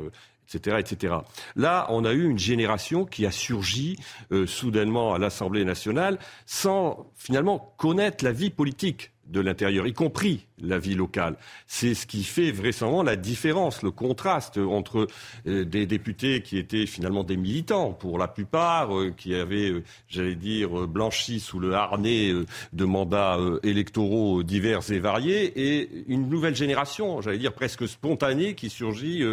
[0.47, 1.15] etc., etc.
[1.55, 3.97] Là, on a eu une génération qui a surgi
[4.31, 10.45] euh, soudainement à l'Assemblée nationale sans finalement connaître la vie politique de l'intérieur, y compris
[10.61, 11.35] la vie locale.
[11.67, 15.07] C'est ce qui fait vraisemblablement la différence, le contraste entre
[15.45, 19.83] euh, des députés qui étaient finalement des militants, pour la plupart, euh, qui avaient, euh,
[20.07, 22.31] j'allais dire, blanchi sous le harnais
[22.73, 28.69] de mandats électoraux divers et variés, et une nouvelle génération, j'allais dire presque spontanée, qui
[28.69, 29.23] surgit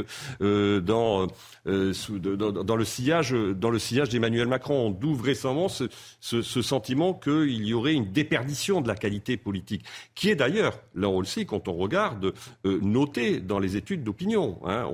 [0.41, 1.27] dans,
[1.65, 4.91] dans, le sillage, dans le sillage d'Emmanuel Macron.
[4.91, 5.85] D'où vraisemblablement ce,
[6.21, 9.85] ce, ce sentiment qu'il y aurait une déperdition de la qualité politique,
[10.15, 12.33] qui est d'ailleurs, là on le sait, quand on regarde,
[12.67, 14.59] euh, noté dans les études d'opinion.
[14.65, 14.89] Hein.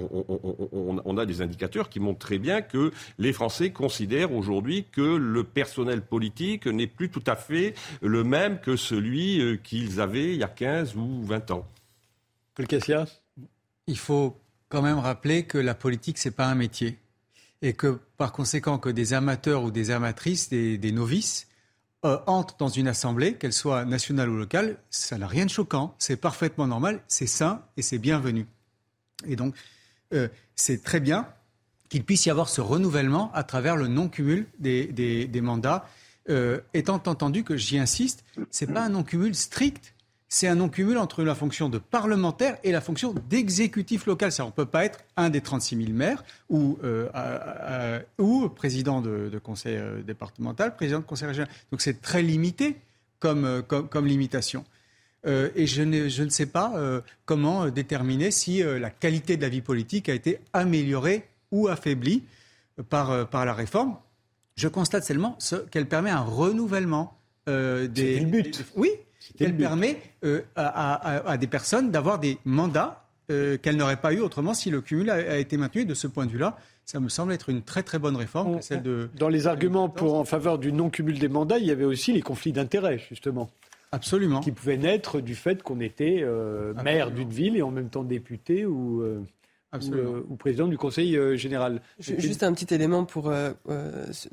[0.72, 5.44] on, a des indicateurs qui montrent très bien que les Français considèrent aujourd'hui que le
[5.44, 10.40] personnel politique n'est plus tout à fait le même que celui euh, qu'ils avaient il
[10.40, 11.66] y a 15 ou 20 ans.
[13.86, 14.39] Il faut
[14.70, 16.98] quand même rappeler que la politique, ce n'est pas un métier.
[17.60, 21.47] Et que par conséquent, que des amateurs ou des amatrices, des novices,
[22.06, 25.94] euh, entre dans une assemblée, qu'elle soit nationale ou locale, ça n'a rien de choquant,
[25.98, 28.47] c'est parfaitement normal, c'est sain et c'est bienvenu.
[29.26, 29.55] Et donc,
[30.14, 31.28] euh, c'est très bien
[31.90, 35.86] qu'il puisse y avoir ce renouvellement à travers le non-cumul des, mandats,
[36.30, 39.92] euh, étant entendu que j'y insiste, ce n'est pas un non-cumul strict
[40.32, 44.31] c'est un non-cumul entre la fonction de parlementaire et la fonction d'exécutif local.
[44.31, 49.02] Ça, on ne peut pas être un des 36 000 maires ou, euh, ou président
[49.02, 51.51] de, conseil euh, départemental, président de conseil régional.
[51.73, 52.77] Donc c'est très limité
[53.19, 54.65] comme, euh, comme, limitation.
[55.27, 56.73] et je ne, je ne, sais pas
[57.27, 62.23] comment déterminer si la qualité de la vie politique a été améliorée ou affaiblie
[62.89, 63.97] par, par la réforme.
[64.57, 65.36] Je constate seulement
[65.73, 67.90] qu'elle permet un renouvellement des.
[67.94, 68.65] C'est le but.
[68.77, 68.90] oui,
[69.39, 74.55] elle permet euh, à, des personnes d'avoir des mandats euh, qu'elles n'auraient pas eu autrement
[74.55, 75.85] si le cumul a, été maintenu.
[75.85, 78.61] De ce point de vue-là, ça me semble être une très très bonne réforme.
[78.61, 81.85] celle de, Dans les arguments pour, en faveur du non-cumul des mandats, il y avait
[81.85, 83.51] aussi les conflits d'intérêts, justement.
[83.93, 84.40] Absolument.
[84.40, 88.05] Qui pouvaient naître du fait qu'on était euh, maire d'une ville et en même temps
[88.05, 89.02] député ou,
[89.73, 91.82] ou, président du Conseil général.
[91.98, 93.32] Juste un petit élément pour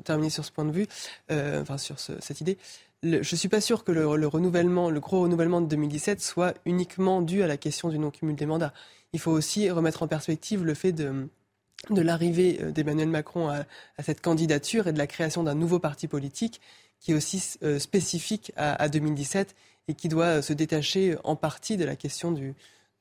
[0.04, 0.86] terminer sur ce point de vue,
[1.30, 2.58] enfin sur cette idée
[3.02, 7.22] je ne suis pas sûr que le, renouvellement, le gros renouvellement de 2017 soit uniquement
[7.22, 8.72] dû à la question du non-cumul des mandats.
[9.12, 11.28] Il faut aussi remettre en perspective le fait de,
[11.90, 13.64] de l'arrivée euh, d'Emmanuel Macron à,
[14.00, 16.60] cette candidature et de la création d'un nouveau parti politique
[17.00, 19.54] qui est aussi euh, spécifique à, 2017
[19.86, 22.54] et qui doit euh, se détacher en partie de la question du,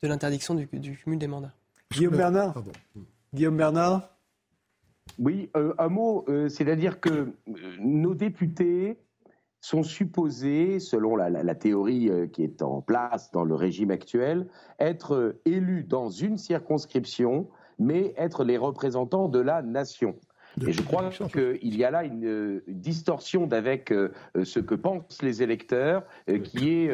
[0.03, 1.53] de l'interdiction du, cumul des mandats.
[1.91, 2.63] Guillaume Bernard
[3.33, 4.09] Guillaume Bernard
[5.17, 7.33] Oui, un mot, c'est-à-dire que
[7.79, 8.97] nos députés
[9.61, 14.47] sont supposés, selon la, théorie euh, qui est en place dans le régime actuel,
[14.79, 20.15] être euh, élus dans une circonscription, mais être les représentants de la nation.
[20.65, 23.93] Et je crois qu'il y a là une, euh, distorsion d'avec
[24.43, 26.03] ce que pensent les électeurs
[26.43, 26.91] qui est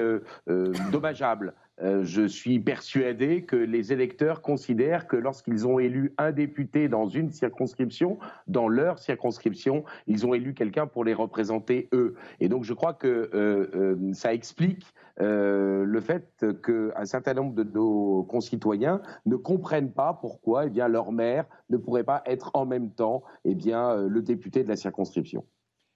[0.91, 1.53] dommageable.
[1.81, 7.07] Euh, je suis persuadé que les électeurs considèrent que lorsqu'ils ont élu un député dans
[7.07, 12.15] une circonscription, dans leur circonscription, ils ont élu quelqu'un pour les représenter eux.
[12.39, 14.85] Et donc je crois que euh, euh, ça explique
[15.19, 21.11] le fait qu'un certain nombre de nos concitoyens ne comprennent pas pourquoi eh bien, leur
[21.11, 25.45] maire ne pourrait pas être en même temps eh bien, le député de la circonscription.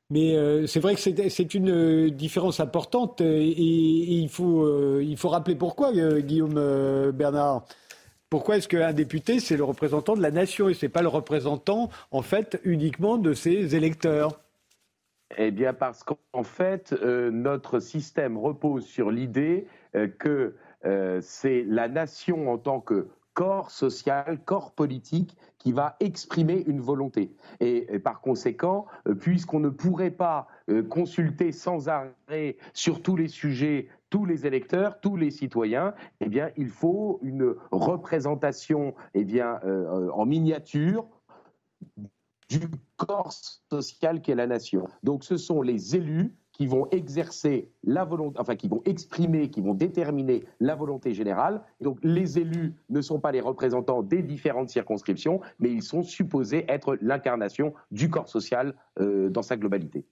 [0.09, 5.17] Mais euh, c'est vrai que c'est une euh, différence importante et, il, faut, euh, il
[5.17, 7.65] faut rappeler pourquoi, Guillaume Bernard.
[8.29, 11.07] Pourquoi est-ce qu'un député, c'est le représentant de la nation et ce n'est pas le
[11.07, 14.41] représentant, en fait, uniquement de ses électeurs?
[15.37, 19.67] Eh bien, parce qu'en fait, notre système repose sur l'idée
[20.19, 20.55] que
[21.21, 23.07] c'est la nation en tant que
[23.37, 27.35] corps social, corps politique qui va exprimer une volonté.
[27.59, 33.27] Et, par conséquent, euh, puisqu'on ne pourrait pas euh, consulter sans arrêt sur tous les
[33.27, 39.59] sujets tous les électeurs, tous les citoyens, eh bien, il faut une représentation eh bien,
[39.65, 41.05] euh, en miniature
[42.49, 42.61] du
[42.95, 43.33] corps
[43.69, 44.87] social qu'est la nation.
[45.03, 49.61] Donc ce sont les élus qui vont exercer la volonté, enfin qui vont exprimer, qui
[49.61, 51.61] vont déterminer la volonté générale.
[51.81, 56.65] donc les élus ne sont pas les représentants des différentes circonscriptions, mais ils sont supposés
[56.67, 60.05] être l'incarnation du corps social euh, dans sa globalité.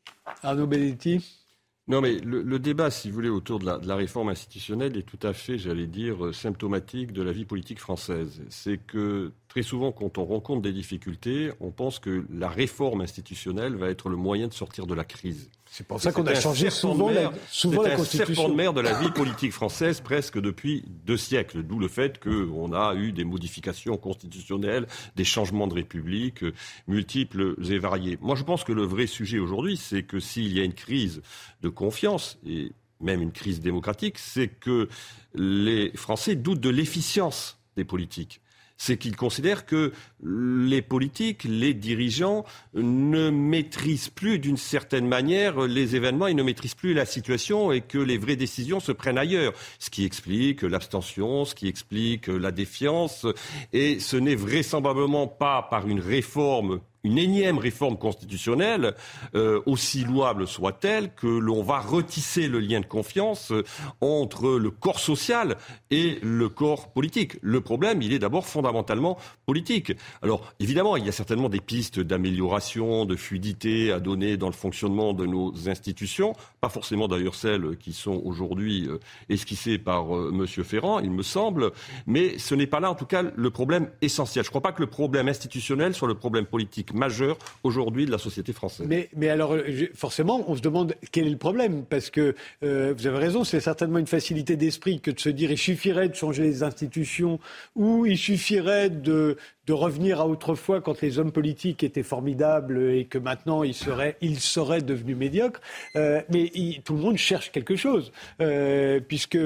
[0.44, 1.42] Arnaud Benetti
[1.88, 5.34] Non, mais le, débat, si vous voulez, autour de la, réforme institutionnelle est tout à
[5.34, 8.44] fait, j'allais dire, symptomatique de la vie politique française.
[8.50, 13.76] C'est que très souvent, quand on rencontre des difficultés, on pense que la réforme institutionnelle
[13.76, 15.50] va être le moyen de sortir de la crise.
[15.78, 18.26] C'est pour ça qu'on a changé souvent, la, souvent la Constitution.
[18.26, 21.80] C'est un serpent de mer de la vie politique française presque depuis deux siècles, d'où
[21.80, 24.88] le fait qu'on a eu des modifications constitutionnelles,
[25.18, 26.54] des changements de république euh,
[26.88, 28.18] multiples et variés.
[28.22, 31.22] Moi, je pense que le vrai sujet aujourd'hui, c'est que s'il y a une crise
[31.62, 32.72] de confiance, et
[33.02, 34.88] même une crise démocratique, c'est que
[35.34, 38.40] les Français doutent de l'efficience des politiques
[38.78, 39.94] c'est qu'ils considèrent que
[40.24, 46.76] les politiques, les dirigeants ne maîtrisent plus d'une certaine manière les événements, ils ne maîtrisent
[46.76, 49.54] plus la situation et que les vraies décisions se prennent ailleurs.
[49.80, 53.26] Ce qui explique l'abstention, ce qui explique la défiance.
[53.74, 58.96] Et ce n'est vraisemblablement pas par une réforme une énième réforme constitutionnelle,
[59.36, 63.64] euh, aussi louable soit-elle, que l'on va retisser le lien de confiance euh,
[64.02, 65.56] entre le corps social
[65.92, 67.38] et le corps politique.
[67.42, 69.94] Le problème, il est d'abord fondamentalement politique.
[70.24, 74.54] Alors, évidemment, il y a certainement des pistes d'amélioration, de fluidité à donner dans le
[74.54, 78.98] fonctionnement de nos institutions, pas forcément d'ailleurs celles qui sont aujourd'hui euh,
[79.30, 80.48] esquissées par M.
[80.48, 81.72] Ferrand, il me semble,
[82.08, 84.44] mais ce n'est pas là, en tout cas, le problème essentiel.
[84.44, 88.12] Je ne crois pas que le problème institutionnel soit le problème politique majeur aujourd'hui de
[88.12, 88.88] la société française.
[89.16, 89.56] Mais, alors,
[89.94, 93.60] forcément, on se demande quel est le problème, parce que euh, vous avez raison, c'est
[93.60, 97.40] certainement une facilité d'esprit que de se dire il suffirait de changer les institutions
[97.76, 103.06] ou il suffirait de, de revenir à autrefois quand les hommes politiques étaient formidables et
[103.06, 105.62] que maintenant ils seraient, ils seraient devenus médiocres.
[105.96, 106.52] Euh, mais
[106.84, 108.12] tout le monde cherche quelque chose,
[108.42, 109.40] euh, puisque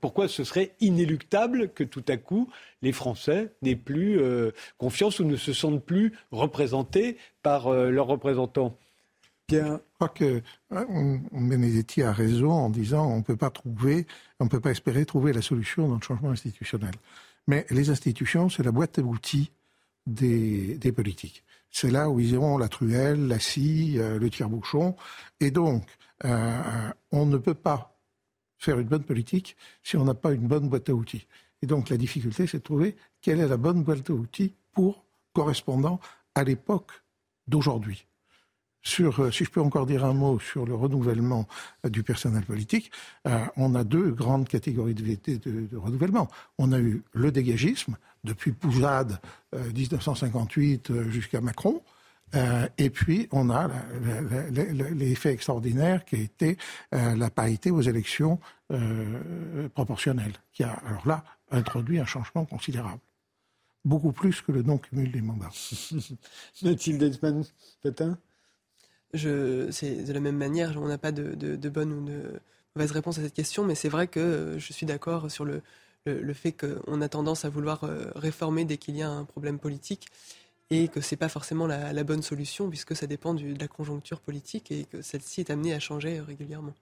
[0.00, 2.48] pourquoi ce serait inéluctable que tout à coup
[2.82, 8.76] les Français n'aient plus euh, confiance ou ne se sentent plus représentés par leurs représentants.
[9.48, 9.80] Bien.
[9.92, 10.42] Je crois que
[11.32, 14.06] Benedetti a raison en disant on ne peut pas trouver,
[14.40, 16.90] on ne peut pas espérer trouver la solution dans le changement institutionnel.
[17.46, 19.52] Mais les institutions, c'est la boîte à outils
[20.06, 21.44] des, politiques.
[21.70, 24.96] C'est là où ils iront la truelle, la scie, euh, le tire-bouchon.
[25.40, 25.84] Et donc,
[26.22, 27.96] on ne peut pas
[28.58, 31.26] faire une bonne politique si on n'a pas une bonne boîte à outils.
[31.62, 35.04] Et donc la difficulté, c'est de trouver quelle est la bonne boîte à outils pour
[35.32, 36.00] correspondant
[36.34, 36.90] à l'époque
[37.46, 38.06] d'aujourd'hui.
[38.86, 41.48] Sur, euh, si je peux encore dire un mot sur le renouvellement
[41.84, 42.92] euh, du personnel politique,
[43.26, 46.28] euh, on a deux grandes catégories de, renouvellement.
[46.56, 49.18] On a eu le dégagisme, depuis Poujade,
[49.52, 51.82] 1958 jusqu'à Macron,
[52.76, 53.70] et puis, on a
[54.94, 56.58] l'effet extraordinaire qui a été
[56.90, 58.40] la parité aux élections
[59.74, 63.00] proportionnelles, qui a, alors là, introduit un changement considérable.
[63.84, 65.52] Beaucoup plus que le non-cumul des mandats.
[66.62, 67.44] Mathilde Edman,
[69.16, 72.40] C'est de la même manière, on n'a pas de, bonne ou de
[72.74, 75.62] mauvaise réponse à cette question, mais c'est vrai que je suis d'accord sur le,
[76.06, 79.58] le, fait qu'on a tendance à vouloir euh, réformer dès qu'il y a un problème
[79.58, 80.08] politique
[80.70, 84.20] et que ce n'est pas forcément la, bonne solution puisque ça dépend de la conjoncture
[84.20, 86.74] politique et que celle-ci est amenée à changer régulièrement.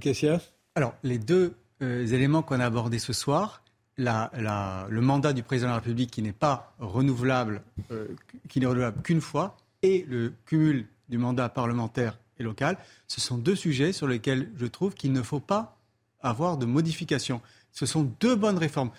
[0.00, 0.40] Cassia?
[0.74, 3.62] Alors, les deux euh, éléments qu'on a abordés ce soir.
[3.96, 8.08] le mandat du président de la République qui n'est pas renouvelable, euh,
[8.48, 13.38] qui n'est renouvelable qu'une fois, et le cumul du mandat parlementaire et local, ce sont
[13.38, 15.78] deux sujets sur lesquels je trouve qu'il ne faut pas
[16.20, 17.40] avoir de modification.
[17.72, 18.90] Ce sont deux bonnes réformes.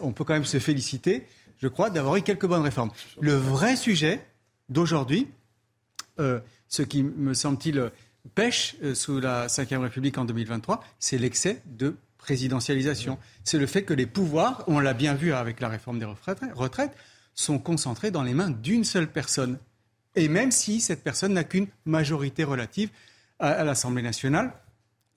[0.00, 1.26] On peut quand même se féliciter,
[1.58, 2.90] je crois, d'avoir eu quelques bonnes réformes.
[3.20, 4.24] Le vrai sujet
[4.68, 5.28] d'aujourd'hui,
[6.18, 7.90] euh, ce qui me semble-t-il
[8.34, 13.18] pêche sous la Ve République en 2023, c'est l'excès de présidentialisation.
[13.44, 16.96] C'est le fait que les pouvoirs, on l'a bien vu avec la réforme des retraites,
[17.34, 19.58] sont concentrés dans les mains d'une seule personne.
[20.16, 22.90] Et même si cette personne n'a qu'une majorité relative
[23.38, 24.52] à, l'Assemblée nationale,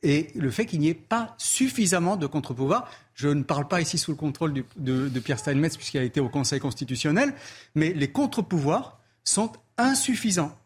[0.03, 2.89] et le fait qu'il n'y ait pas suffisamment de contre-pouvoirs.
[3.15, 6.27] Je ne parle pas ici sous le contrôle de, Pierre Steinmetz puisqu'il a été au
[6.27, 7.33] Conseil constitutionnel,
[7.73, 10.57] mais les contre-pouvoirs sont insuffisants,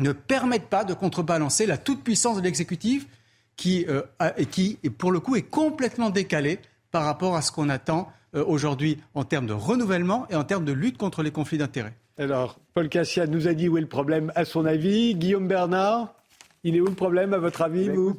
[0.00, 3.06] ne permettent pas de contrebalancer la toute-puissance de l'exécutif
[3.56, 4.02] qui, euh,
[4.50, 6.58] qui, pour le coup, est complètement décalé
[6.90, 10.64] par rapport à ce qu'on attend euh, aujourd'hui en termes de renouvellement et en termes
[10.64, 11.94] de lutte contre les conflits d'intérêts.
[12.16, 15.16] Alors, Paul Cassia nous a dit où est le problème à son avis.
[15.16, 16.14] Guillaume Bernard,
[16.62, 18.14] il est où le problème à votre avis, vous?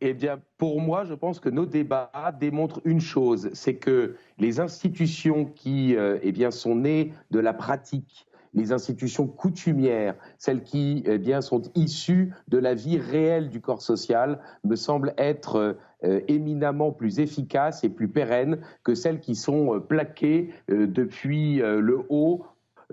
[0.00, 4.60] Eh bien, pour moi, je pense que nos débats démontrent une chose, c'est que les
[4.60, 11.04] institutions qui euh, eh bien, sont nées de la pratique les institutions coutumières, celles qui
[11.06, 16.20] eh bien, sont issues de la vie réelle du corps social, me semblent être euh,
[16.26, 22.44] éminemment plus efficaces et plus pérennes que celles qui sont euh, plaquées depuis le haut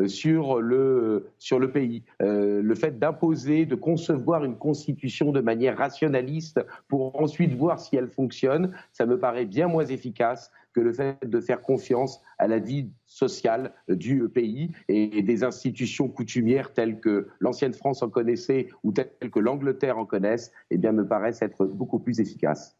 [0.05, 2.03] sur le, sur le pays.
[2.19, 8.09] le fait d'imposer, de concevoir une constitution de manière rationaliste pour ensuite voir si elle
[8.09, 12.59] fonctionne, ça me paraît bien moins efficace que le fait de faire confiance à la
[12.59, 18.91] vie sociale du pays et des institutions coutumières telles que l'ancienne France en connaissait ou
[18.91, 22.77] telles que l'Angleterre en connaissent, eh bien, me paraissent être beaucoup plus efficaces.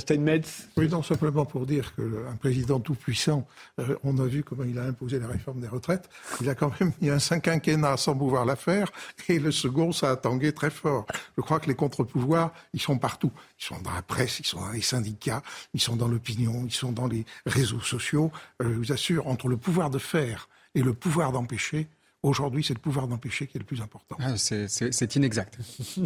[0.00, 3.46] Steinmetz Oui, non, simplement pour dire qu'un président tout-puissant,
[3.78, 6.08] euh, on a vu comment il a imposé la réforme des retraites.
[6.40, 8.92] Il a quand même mis un quinquennat sans pouvoir la faire,
[9.28, 11.06] et le second, ça a tangué très fort.
[11.36, 13.32] Je crois que les contre-pouvoirs, ils sont partout.
[13.60, 15.42] Ils sont dans la presse, ils sont dans les syndicats,
[15.74, 18.30] ils sont dans l'opinion, ils sont dans les réseaux sociaux.
[18.62, 21.88] Euh, je vous assure, entre le pouvoir de faire et le pouvoir d'empêcher,
[22.22, 24.16] Aujourd'hui, c'est le pouvoir d'empêcher qui est le plus important.
[24.20, 25.58] Ah, c'est inexact.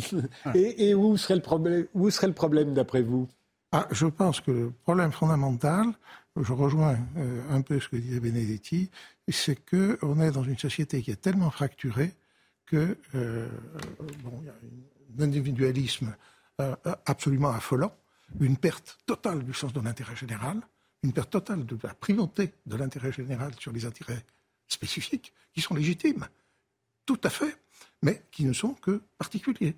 [0.54, 3.28] et, et où, serait le problème, où serait le problème d'après vous?
[3.72, 5.92] Ah, je pense que le problème fondamental,
[6.36, 8.90] je rejoins euh, un peu ce que disait Benedetti,
[9.28, 12.14] c'est qu'on est dans une société qui est tellement fracturée
[12.64, 13.48] que euh,
[14.22, 16.14] bon, y a un individualisme
[16.60, 16.74] euh,
[17.06, 17.94] absolument affolant,
[18.40, 20.60] une perte totale du sens de l'intérêt général,
[21.02, 24.24] une perte totale de la primauté de l'intérêt général sur les intérêts
[24.68, 26.26] spécifiques, qui sont légitimes,
[27.04, 27.56] tout à fait,
[28.02, 29.76] mais qui ne sont que particuliers.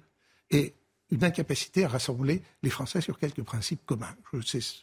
[0.51, 0.74] Et
[1.11, 4.15] une incapacité à rassembler les Français sur quelques principes communs.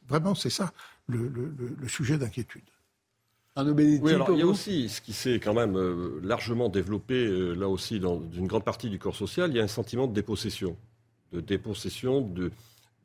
[0.08, 0.72] vraiment, c'est ça
[1.08, 2.64] le, sujet d'inquiétude.
[3.58, 7.54] Oui, alors il y a aussi ce qui s'est quand même euh, largement développé, euh,
[7.54, 10.14] là aussi, dans une grande partie du corps social, il y a un sentiment de
[10.14, 10.76] dépossession.
[11.32, 12.52] De dépossession de,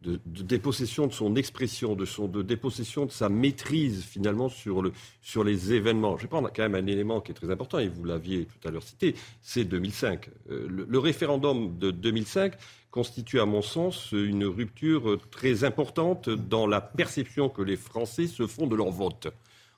[0.02, 4.92] de, dépossession de son expression, de, son, de dépossession de sa maîtrise finalement sur, le,
[5.20, 6.16] sur les événements.
[6.16, 8.68] Je vais prendre quand même un élément qui est très important, et vous l'aviez tout
[8.68, 10.30] à l'heure cité, c'est 2005.
[10.50, 12.54] Euh, le, référendum de 2005
[12.90, 18.46] constitue à mon sens une rupture très importante dans la perception que les Français se
[18.46, 19.28] font de leur vote.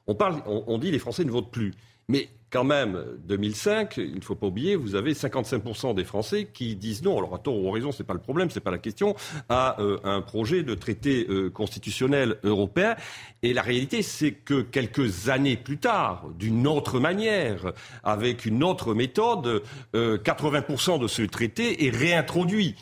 [0.07, 1.75] On, parle, on dit les Français ne votent plus.
[2.09, 6.77] Mais quand même, 2005, il ne faut pas oublier, vous avez 55% des Français qui
[6.77, 8.63] disent non, alors à tort ou à raison, ce n'est pas le problème, ce n'est
[8.63, 9.17] pas la question,
[9.49, 12.95] à euh, un projet de traité euh, constitutionnel européen.
[13.43, 17.73] Et la réalité, c'est que quelques années plus tard, d'une autre manière,
[18.05, 19.63] avec une autre méthode,
[19.95, 22.77] 80% euh, de ce traité est réintroduit.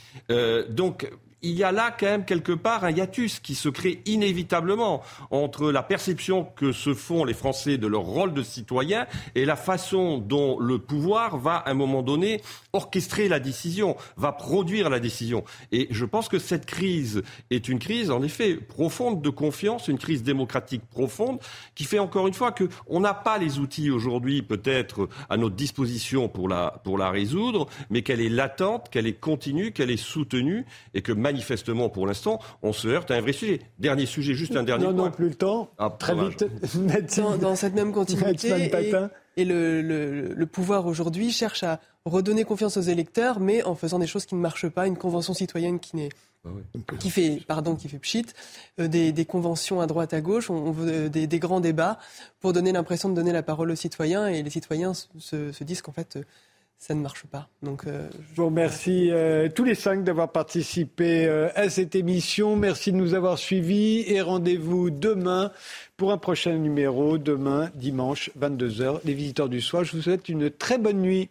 [0.68, 1.08] donc,
[1.42, 5.70] il y a là quand même quelque part un hiatus qui se crée inévitablement entre
[5.70, 10.18] la perception que se font les Français de leur rôle de citoyen et la façon
[10.18, 12.42] dont le pouvoir va à un moment donné
[12.72, 15.44] orchestrer la décision, va produire la décision.
[15.72, 19.98] Et je pense que cette crise est une crise en effet profonde de confiance, une
[19.98, 21.38] crise démocratique profonde
[21.74, 26.28] qui fait encore une fois qu'on n'a pas les outils aujourd'hui peut-être à notre disposition
[26.28, 30.66] pour la, pour la résoudre, mais qu'elle est latente, qu'elle est continue, qu'elle est soutenue
[30.94, 33.60] et que manifestement, pour l'instant, on se heurte à un vrai sujet.
[33.78, 35.04] Dernier sujet, juste un dernier non, point.
[35.06, 35.70] Non, plus le temps.
[35.78, 36.44] Ah, Très vite.
[37.40, 38.70] dans, cette même continuité,
[39.36, 44.26] et, le, pouvoir aujourd'hui cherche à redonner confiance aux électeurs, mais en faisant des choses
[44.26, 46.10] qui ne marchent pas, une convention citoyenne qui n'est
[46.46, 46.48] ah
[46.98, 48.24] qui fait, pardon, qui fait pchit,
[48.78, 51.98] euh, des, conventions à droite à gauche, on, veut euh, des, grands débats
[52.40, 55.82] pour donner l'impression de donner la parole aux citoyens et les citoyens se, se disent
[55.82, 56.18] qu'en fait
[56.80, 57.46] ça ne marche pas.
[57.62, 62.56] Donc, euh, je vous remercie euh, tous les cinq d'avoir participé euh, à cette émission.
[62.56, 65.52] Merci de nous avoir suivis et rendez-vous demain
[65.98, 69.84] pour un prochain numéro, demain, dimanche, 22h, les visiteurs du soir.
[69.84, 71.28] Je vous souhaite une très bonne nuit.